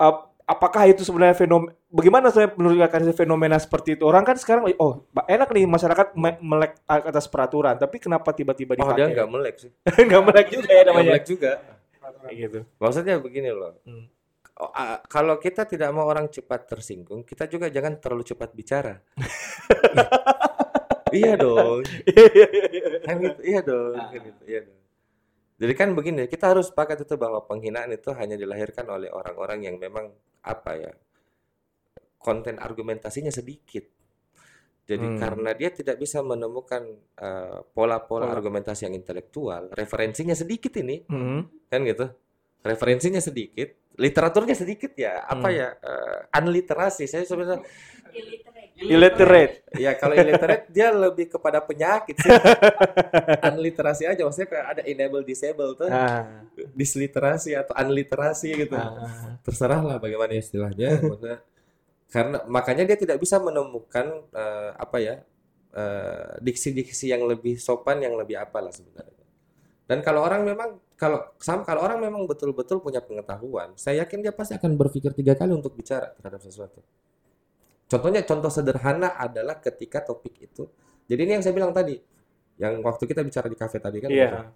Ap- 0.00 0.31
apakah 0.44 0.90
itu 0.90 1.02
sebenarnya 1.06 1.34
fenomena 1.34 1.72
bagaimana 1.88 2.28
saya 2.32 2.50
menurut 2.56 2.76
kakak 2.86 3.14
fenomena 3.14 3.56
seperti 3.56 3.96
itu 3.96 4.04
orang 4.04 4.24
kan 4.24 4.36
sekarang 4.36 4.68
oh 4.76 5.06
enak 5.24 5.48
nih 5.50 5.64
masyarakat 5.64 6.06
me- 6.18 6.40
melek 6.42 6.76
atas 6.86 7.26
peraturan 7.30 7.78
tapi 7.78 7.96
kenapa 8.02 8.34
tiba-tiba 8.34 8.74
Oh, 8.78 8.92
dia 8.92 9.06
dipakai 9.06 9.14
nggak 9.14 9.30
melek 9.30 9.54
sih. 9.60 9.70
nggak 10.08 10.22
melek 10.24 10.46
juga 10.50 10.68
ya 10.70 10.82
namanya 10.88 11.10
melek 11.14 11.26
juga. 11.26 11.52
kayak 12.22 12.34
gitu 12.38 12.58
Maksudnya 12.78 13.14
begini 13.18 13.50
loh. 13.50 13.74
Hmm. 13.86 14.06
Oh, 14.52 14.70
kalau 15.08 15.40
kita 15.40 15.64
tidak 15.64 15.90
mau 15.90 16.06
orang 16.06 16.28
cepat 16.28 16.68
tersinggung, 16.68 17.24
kita 17.24 17.48
juga 17.48 17.72
jangan 17.72 17.98
terlalu 17.98 18.22
cepat 18.22 18.52
bicara. 18.52 19.00
iya 21.16 21.34
dong. 21.34 21.82
Kan 23.06 23.16
gitu, 23.18 23.40
iya 23.42 23.60
dong. 23.64 23.96
kan 23.96 24.20
gitu, 24.22 24.42
iya 24.46 24.60
dong. 24.62 24.78
Jadi 25.58 25.72
kan 25.78 25.88
begini, 25.94 26.26
kita 26.26 26.50
harus 26.50 26.70
sepakat 26.70 27.06
itu 27.06 27.14
bahwa 27.14 27.42
penghinaan 27.42 27.90
itu 27.90 28.10
hanya 28.14 28.34
dilahirkan 28.34 28.86
oleh 28.86 29.10
orang-orang 29.10 29.62
yang 29.62 29.76
memang 29.78 30.10
apa 30.42 30.70
ya, 30.78 30.92
konten 32.18 32.58
argumentasinya 32.58 33.30
sedikit. 33.30 33.86
Jadi 34.82 35.06
Hmm. 35.14 35.18
karena 35.18 35.50
dia 35.54 35.70
tidak 35.70 35.96
bisa 36.02 36.20
menemukan 36.26 36.82
eh, 37.18 37.58
pola-pola 37.70 38.26
Pola. 38.26 38.34
argumentasi 38.34 38.90
yang 38.90 38.98
intelektual, 38.98 39.70
referensinya 39.70 40.34
sedikit 40.34 40.74
ini, 40.78 41.06
Hmm. 41.06 41.46
kan 41.70 41.86
gitu 41.86 42.10
referensinya 42.62 43.18
sedikit 43.18 43.74
literaturnya 43.98 44.54
sedikit 44.54 44.94
ya 44.94 45.26
apa 45.26 45.50
Hmm. 45.50 45.58
ya 45.58 45.68
eh, 45.82 46.18
unliterasi 46.38 47.10
saya 47.10 47.26
sebenarnya 47.26 47.58
illiterate. 48.84 49.66
Illiterate. 49.68 49.80
Ya 49.80 49.92
kalau 49.96 50.14
illiterate 50.14 50.64
dia 50.70 50.88
lebih 50.90 51.26
kepada 51.30 51.58
penyakit 51.62 52.18
sih. 52.18 52.30
Unliterasi 53.52 54.04
aja 54.08 54.20
maksudnya 54.26 54.48
kayak 54.50 54.66
ada 54.76 54.82
enable 54.84 55.24
disable 55.24 55.72
tuh. 55.78 55.88
Ah. 55.88 56.44
Disliterasi 56.74 57.54
atau 57.56 57.74
unliterasi 57.74 58.48
gitu. 58.54 58.74
Ah. 58.74 59.38
Terserah 59.42 59.80
lah 59.80 59.96
bagaimana 60.02 60.34
istilahnya. 60.34 60.98
maksudnya. 61.00 61.38
Karena 62.12 62.44
makanya 62.44 62.84
dia 62.84 62.98
tidak 63.00 63.16
bisa 63.22 63.40
menemukan 63.40 64.28
eh, 64.36 64.70
apa 64.76 64.96
ya 65.00 65.14
eh, 65.72 66.30
diksi-diksi 66.44 67.08
yang 67.08 67.24
lebih 67.24 67.56
sopan 67.56 68.04
yang 68.04 68.14
lebih 68.20 68.36
apalah 68.36 68.68
sebenarnya. 68.68 69.22
Dan 69.88 70.00
kalau 70.00 70.24
orang 70.24 70.46
memang 70.46 70.80
kalau 70.96 71.18
sama 71.42 71.66
kalau 71.66 71.82
orang 71.82 71.98
memang 71.98 72.24
betul-betul 72.30 72.78
punya 72.78 73.02
pengetahuan, 73.02 73.74
saya 73.74 74.06
yakin 74.06 74.22
dia 74.22 74.32
pasti 74.32 74.54
akan 74.54 74.78
berpikir 74.78 75.10
tiga 75.12 75.34
kali 75.34 75.50
untuk 75.52 75.74
bicara 75.74 76.14
terhadap 76.14 76.40
sesuatu. 76.40 76.80
Contohnya 77.92 78.24
contoh 78.24 78.48
sederhana 78.48 79.20
adalah 79.20 79.60
ketika 79.60 80.00
topik 80.00 80.40
itu. 80.40 80.64
Jadi 81.04 81.20
ini 81.28 81.32
yang 81.36 81.44
saya 81.44 81.52
bilang 81.52 81.76
tadi, 81.76 82.00
yang 82.56 82.80
waktu 82.80 83.04
kita 83.04 83.20
bicara 83.20 83.52
di 83.52 83.58
kafe 83.60 83.76
tadi 83.84 84.00
kan. 84.00 84.08
Iya. 84.08 84.48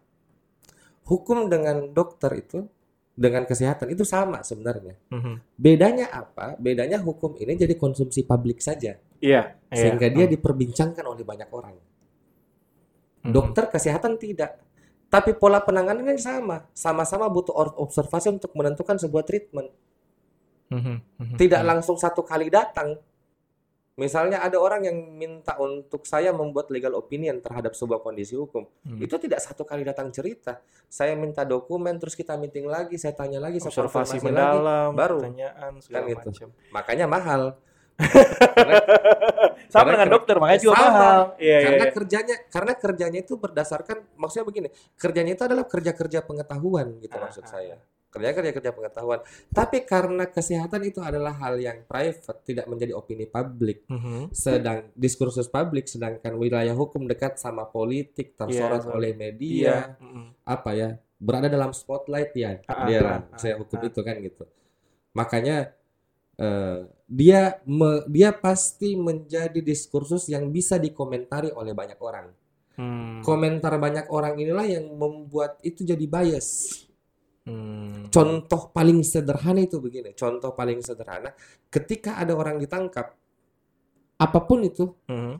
Hukum 1.04 1.52
dengan 1.52 1.92
dokter 1.92 2.32
itu 2.40 2.64
dengan 3.12 3.44
kesehatan 3.44 3.92
itu 3.92 4.08
sama 4.08 4.40
sebenarnya. 4.40 4.96
Mhm. 5.12 5.52
Bedanya 5.52 6.08
apa? 6.08 6.56
Bedanya 6.56 6.96
hukum 6.96 7.36
ini 7.36 7.60
jadi 7.60 7.76
konsumsi 7.76 8.24
publik 8.24 8.64
saja, 8.64 8.96
Iya. 9.20 9.52
iya. 9.52 9.76
sehingga 9.76 10.08
dia 10.08 10.24
diperbincangkan 10.32 11.04
oleh 11.04 11.20
banyak 11.20 11.48
orang. 11.52 11.76
Mhm. 13.24 13.32
Dokter 13.36 13.68
kesehatan 13.68 14.16
tidak. 14.16 14.64
Tapi 15.12 15.36
pola 15.36 15.60
penanganannya 15.60 16.16
sama. 16.16 16.68
Sama-sama 16.72 17.28
butuh 17.28 17.52
observasi 17.84 18.32
untuk 18.32 18.56
menentukan 18.56 18.96
sebuah 18.96 19.28
treatment. 19.28 19.68
Mhm. 20.72 20.96
Mhm. 21.20 21.36
Tidak 21.36 21.62
langsung 21.62 22.00
satu 22.00 22.24
kali 22.24 22.48
datang. 22.48 22.96
Misalnya 23.96 24.44
ada 24.44 24.60
orang 24.60 24.84
yang 24.84 24.96
minta 25.16 25.56
untuk 25.56 26.04
saya 26.04 26.28
membuat 26.28 26.68
legal 26.68 26.92
opinion 27.00 27.40
terhadap 27.40 27.72
sebuah 27.72 28.04
kondisi 28.04 28.36
hukum. 28.36 28.68
Hmm. 28.84 29.00
Itu 29.00 29.16
tidak 29.16 29.40
satu 29.40 29.64
kali 29.64 29.88
datang 29.88 30.12
cerita. 30.12 30.60
Saya 30.84 31.16
minta 31.16 31.48
dokumen, 31.48 31.96
terus 31.96 32.12
kita 32.12 32.36
meeting 32.36 32.68
lagi, 32.68 33.00
saya 33.00 33.16
tanya 33.16 33.40
lagi, 33.40 33.56
saya 33.56 33.72
observasi 33.72 34.20
konfirmasi 34.20 34.20
lagi. 34.20 34.26
mendalam, 34.28 34.90
baru. 34.92 35.18
pertanyaan 35.24 35.72
segala 35.80 35.96
Kan 35.96 36.12
gitu. 36.12 36.28
macam. 36.28 36.48
Makanya 36.76 37.06
mahal. 37.08 37.42
Sama 39.72 39.88
Karena 39.88 39.92
dengan 39.96 40.08
dokter, 40.12 40.36
makanya 40.36 40.60
juga 40.60 40.76
Sama. 40.76 40.84
mahal. 40.92 41.20
Iya, 41.40 41.48
iya. 41.48 41.58
karena 41.64 41.84
iya. 41.88 41.92
kerjanya 41.96 42.36
karena 42.52 42.72
kerjanya 42.76 43.18
itu 43.24 43.34
berdasarkan 43.40 43.96
maksudnya 44.20 44.44
begini 44.44 44.68
kerjanya 45.00 45.32
itu 45.32 45.44
adalah 45.48 45.64
kerja-kerja 45.64 46.18
pengetahuan 46.28 47.00
gitu 47.00 47.16
Ah, 47.16 47.24
maksud 47.24 47.44
ah, 47.48 47.50
saya 47.50 47.76
kerja 48.16 48.30
kerja 48.32 48.52
kerja 48.52 48.70
pengetahuan 48.72 49.20
tapi 49.48 49.78
karena 49.82 50.24
kesehatan 50.26 50.80
itu 50.82 50.98
adalah 50.98 51.36
hal 51.36 51.56
yang 51.56 51.84
private 51.84 52.40
tidak 52.42 52.64
menjadi 52.64 52.92
opini 52.92 53.24
publik 53.24 53.84
Mhm. 53.86 54.32
sedang 54.32 54.88
diskursus 54.92 55.46
publik 55.46 55.86
sedangkan 55.86 56.32
wilayah 56.34 56.72
hukum 56.72 57.04
dekat 57.04 57.36
sama 57.36 57.64
politik 57.64 58.34
tersorot 58.34 58.82
Iya, 58.82 58.90
oleh 58.90 59.12
media 59.12 59.72
Iya. 59.92 60.00
Mhm. 60.00 60.24
apa 60.42 60.70
ya 60.72 60.88
berada 61.16 61.46
dalam 61.46 61.70
spotlight 61.70 62.32
ya 62.32 62.60
Ah, 62.66 62.84
dia 62.84 62.98
ah, 62.98 63.02
lah 63.02 63.18
ah, 63.26 63.36
saya 63.36 63.54
hukum 63.56 63.78
ah. 63.78 63.86
itu 63.86 64.00
kan 64.00 64.16
gitu 64.18 64.44
makanya 65.12 65.72
eh, 66.36 66.84
dia 67.06 67.40
me- 67.64 68.04
dia 68.06 68.28
pasti 68.30 68.92
menjadi 68.92 69.56
diskursus 69.56 70.28
yang 70.28 70.50
bisa 70.50 70.76
dikomentari 70.76 71.48
oleh 71.48 71.72
banyak 71.72 71.96
orang 71.98 72.28
Hmm. 72.76 73.24
komentar 73.24 73.72
banyak 73.80 74.12
orang 74.12 74.36
inilah 74.36 74.68
yang 74.68 74.84
membuat 74.92 75.56
itu 75.62 75.80
jadi 75.80 76.04
bias 76.04 76.84
Hmm. 77.46 78.10
contoh 78.10 78.74
paling 78.74 79.06
sederhana 79.06 79.62
itu 79.62 79.78
begini 79.78 80.10
contoh 80.18 80.50
paling 80.50 80.82
sederhana 80.82 81.30
ketika 81.70 82.18
ada 82.18 82.34
orang 82.34 82.58
ditangkap 82.58 83.14
apa 84.18 84.38
pun 84.42 84.66
itu 84.66 84.90
Mhm. 85.06 85.38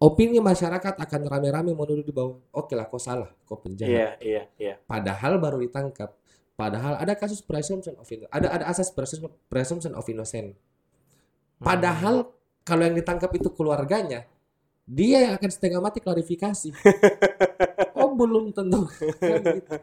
opini 0.00 0.40
masyarakat 0.40 0.96
akan 0.96 1.20
rame-rame 1.28 1.76
menuduh 1.76 2.00
di 2.00 2.16
bawah 2.16 2.40
oke 2.48 2.72
lah 2.72 2.88
kau 2.88 2.96
salah 2.96 3.28
kau 3.44 3.60
penjahat 3.60 3.92
Iya, 3.92 4.08
iya, 4.24 4.42
iya. 4.56 4.74
padahal 4.84 5.36
baru 5.36 5.60
ditangkap. 5.60 6.16
Padahal 6.54 7.02
ada 7.02 7.18
kasus 7.18 7.42
presumption 7.42 7.98
of 7.98 8.06
inno- 8.06 8.30
ada 8.30 8.46
ada 8.46 8.64
asas 8.70 8.86
presumption, 9.50 9.90
of 9.90 10.06
innocent. 10.06 10.54
Padahal 11.58 12.30
kalau 12.62 12.86
yang 12.86 12.94
ditangkap 12.94 13.26
itu 13.34 13.50
keluarganya, 13.50 14.22
dia 14.86 15.26
yang 15.26 15.34
akan 15.34 15.50
setengah 15.50 15.82
mati 15.82 15.98
klarifikasi. 15.98 16.70
oh 17.98 18.14
belum 18.14 18.54
tentu 18.54 18.86
kan 19.18 19.42
gitu. 19.42 19.74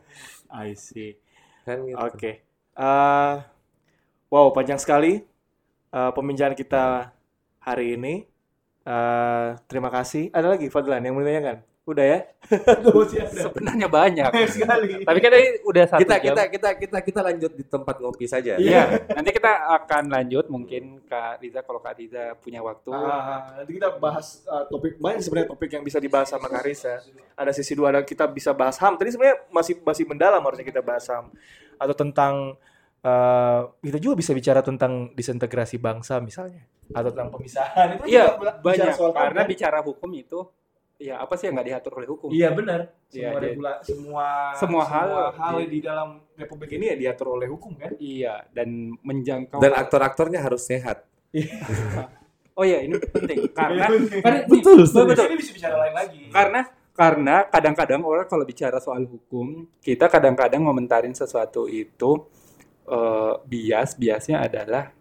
I 0.47 0.71
see. 0.79 1.19
Kan 1.65 1.77
gitu. 1.85 1.97
Oke. 1.97 2.31
Eh, 2.77 3.35
wow, 4.31 4.47
panjang 4.55 4.79
sekali 4.81 5.21
eh, 5.95 6.11
pembincangan 6.15 6.55
kita 6.57 7.13
hari 7.61 7.97
ini. 7.97 8.25
Eh, 8.85 9.47
terima 9.69 9.89
kasih. 9.93 10.33
Ada 10.33 10.57
lagi 10.57 10.67
Fadlan 10.73 11.05
yang 11.05 11.13
mau 11.17 11.23
ditanyakan? 11.23 11.70
Udah 11.81 12.05
ya? 12.05 12.19
Sebenarnya 13.41 13.87
banyak. 13.89 14.29
sekali. 14.47 15.01
Tapi 15.01 15.17
kan 15.17 15.29
tadi 15.33 15.47
udah 15.65 15.83
satu 15.89 16.01
Kita 16.01 16.15
jam. 16.15 16.25
kita 16.29 16.43
kita 16.47 16.69
kita 16.77 16.97
kita 17.01 17.19
lanjut 17.21 17.51
di 17.51 17.63
tempat 17.65 17.95
ngopi 17.97 18.25
saja. 18.29 18.53
Iya, 18.55 19.09
nanti 19.09 19.29
kita 19.31 19.51
akan 19.81 20.03
lanjut 20.07 20.45
mungkin 20.45 21.01
Kak 21.03 21.41
Riza 21.41 21.65
kalau 21.65 21.81
Kak 21.81 21.97
Riza 21.97 22.37
punya 22.37 22.61
waktu. 22.61 22.93
Ah, 22.93 23.57
nanti 23.57 23.71
kita 23.75 23.97
bahas 23.97 24.45
uh, 24.45 24.69
topik 24.69 24.97
banyak 24.97 25.21
sebenarnya 25.21 25.49
topik 25.49 25.69
yang 25.71 25.81
bisa 25.81 25.97
dibahas 25.97 26.29
sama 26.29 26.47
Karisa. 26.47 27.01
Ada 27.33 27.51
sisi 27.51 27.73
dua 27.73 27.89
ada 27.89 28.01
kita 28.01 28.29
bisa 28.29 28.53
bahas 28.53 28.77
HAM. 28.77 29.01
Tadi 29.01 29.09
sebenarnya 29.09 29.41
masih 29.49 29.81
masih 29.81 30.05
mendalam 30.05 30.41
harusnya 30.41 30.63
kita 30.63 30.79
bahas 30.79 31.09
HAM 31.09 31.33
atau 31.75 31.95
tentang 31.97 32.33
eh, 33.01 33.61
kita 33.81 33.97
juga 33.97 34.13
bisa 34.15 34.31
bicara 34.31 34.61
tentang 34.61 35.09
disintegrasi 35.11 35.81
bangsa 35.81 36.21
misalnya 36.21 36.61
atau 36.91 37.09
tentang 37.09 37.31
pemisahan 37.31 37.87
itu 37.97 38.03
Iya, 38.05 38.37
banyak 38.59 38.93
soal 38.93 39.15
karena 39.15 39.41
kan? 39.41 39.49
bicara 39.49 39.79
hukum 39.81 40.11
itu 40.11 40.45
ya 41.01 41.17
apa 41.17 41.33
sih 41.33 41.49
yang 41.49 41.57
nggak 41.57 41.67
diatur 41.67 41.93
oleh 41.97 42.07
hukum? 42.07 42.29
Iya 42.29 42.53
benar. 42.53 42.79
Iya, 43.09 43.09
Semua 43.09 43.33
jadi- 43.33 43.45
regula, 43.49 43.73
semua 43.81 44.25
semua 44.53 44.83
hal- 44.85 45.33
hal 45.33 45.55
di 45.65 45.79
dalam 45.81 46.09
republik 46.37 46.77
ini 46.77 46.93
ya 46.93 46.95
diatur 46.95 47.33
oleh 47.33 47.49
hukum 47.49 47.73
kan? 47.73 47.97
Iya, 47.97 48.45
dan 48.53 48.93
menjangkau. 49.01 49.57
Dan 49.57 49.73
aktor-aktornya 49.73 50.39
harus 50.39 50.61
sehat. 50.61 51.09
oh 52.57 52.63
iya, 52.63 52.85
ini 52.85 52.95
penting 53.01 53.49
karena 53.51 53.89
Iya, 53.89 54.21
karena 54.21 54.39
Betul, 54.45 54.85
betul, 54.85 55.03
betul. 55.09 55.25
Ini 55.25 55.37
bisa 55.37 55.51
bicara 55.51 55.75
lain 55.81 55.95
lagi. 55.95 56.21
karena 56.29 56.61
karena 56.91 57.35
kadang-kadang 57.47 58.01
orang 58.03 58.27
kalau 58.27 58.43
bicara 58.43 58.77
soal 58.77 59.01
hukum, 59.03 59.65
kita 59.81 60.05
kadang-kadang 60.05 60.61
ngomentarin 60.61 61.15
sesuatu 61.15 61.65
itu 61.65 62.29
eh, 62.85 63.33
bias, 63.41 63.95
biasnya 63.95 64.43
adalah 64.43 64.91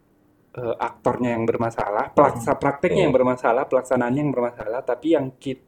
eh, 0.51 0.75
aktornya 0.79 1.35
yang 1.35 1.45
bermasalah, 1.45 2.11
pelaksa 2.11 2.55
prakteknya 2.55 3.05
yang 3.05 3.15
bermasalah, 3.15 3.67
pelaksanaannya 3.67 4.21
yang 4.23 4.33
bermasalah, 4.33 4.81
tapi 4.83 5.15
yang 5.15 5.35
kita 5.35 5.67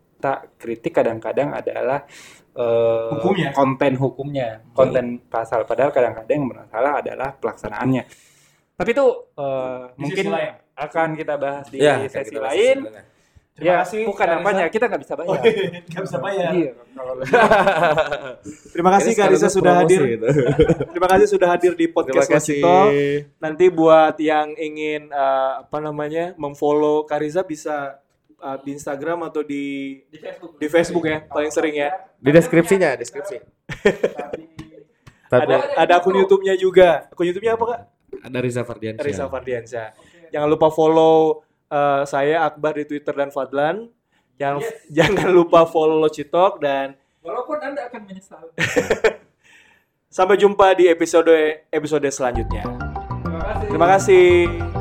kritik 0.54 0.92
kadang-kadang 0.92 1.50
adalah 1.50 2.06
eh, 2.52 3.08
Hukumnya. 3.18 3.50
konten 3.50 3.92
hukumnya, 3.96 4.48
konten 4.72 5.18
pasal. 5.26 5.64
Padahal 5.64 5.88
kadang-kadang 5.88 6.36
yang 6.36 6.48
bermasalah 6.48 6.92
adalah 7.00 7.28
pelaksanaannya. 7.34 8.04
Tapi 8.72 8.88
itu 8.90 9.06
Di 9.32 9.96
mungkin 9.96 10.24
lain. 10.30 10.52
akan 10.74 11.08
kita 11.14 11.34
bahas 11.36 11.64
di 11.68 11.76
Ya, 11.78 12.00
sesi 12.04 12.28
kita 12.28 12.40
bahas 12.40 12.52
lain. 12.52 12.76
sebenarnya. 12.82 13.04
Terima 13.52 13.68
ya, 13.68 13.74
kasih, 13.84 14.02
bukan 14.08 14.26
Kak 14.26 14.38
apanya, 14.40 14.64
Risa. 14.64 14.72
kita 14.72 14.84
nggak 14.88 15.02
bisa 15.04 15.14
bayar. 15.14 15.40
Nggak 15.84 16.02
bisa 16.08 16.18
bayar. 16.18 16.50
Iya, 16.56 16.70
Terima 18.72 18.90
kasih 18.96 19.12
Karisa 19.12 19.48
sudah 19.48 19.72
hadir. 19.84 20.00
gitu. 20.08 20.26
Terima 20.96 21.08
kasih 21.08 21.26
sudah 21.28 21.48
hadir 21.52 21.72
di 21.76 21.86
podcast. 21.86 22.28
Wasito. 22.32 22.88
Nanti 23.38 23.64
buat 23.68 24.16
yang 24.16 24.56
ingin 24.56 25.12
eh, 25.12 25.52
apa 25.60 25.78
namanya 25.78 26.32
memfollow 26.36 27.04
Kariza 27.04 27.44
bisa 27.44 28.01
eh, 28.42 28.58
di 28.66 28.70
Instagram 28.74 29.30
atau 29.30 29.46
di 29.46 29.96
di 30.58 30.66
Facebook 30.66 31.06
ya 31.06 31.22
paling 31.30 31.54
sering 31.54 31.78
ya. 31.78 31.90
Di 32.18 32.30
deskripsinya, 32.34 32.98
deskripsi. 32.98 33.38
Ada 35.32 35.78
ada 35.78 35.92
akun 35.96 36.18
YouTube-nya 36.18 36.58
juga. 36.58 37.08
Akun 37.08 37.24
YouTube-nya 37.30 37.54
apa 37.54 37.64
kak? 37.64 37.82
ada 38.22 38.38
Riza 38.38 38.62
Fardiansyah. 38.62 39.06
Risa 39.06 39.24
Fardiansyah. 39.26 39.88
Jangan 40.30 40.48
lupa 40.48 40.68
follow 40.68 41.42
eh, 41.72 42.02
saya 42.04 42.44
Akbar 42.46 42.76
di 42.76 42.84
Twitter 42.84 43.14
dan 43.16 43.32
Fadlan. 43.32 43.88
Yang 44.36 44.68
jangan 44.98 45.28
lupa 45.32 45.64
follow 45.64 45.98
Locitok 46.00 46.60
dan 46.60 46.94
Walaupun 47.22 47.58
Anda 47.62 47.86
akan 47.86 48.00
menyesal. 48.02 48.50
sampai 50.16 50.36
jumpa 50.36 50.76
di 50.76 50.90
episode 50.90 51.64
episode 51.70 52.04
selanjutnya. 52.10 52.66
Terima 53.22 53.40
kasih. 53.40 53.66
Terima 53.70 53.86
kasih. 53.88 54.71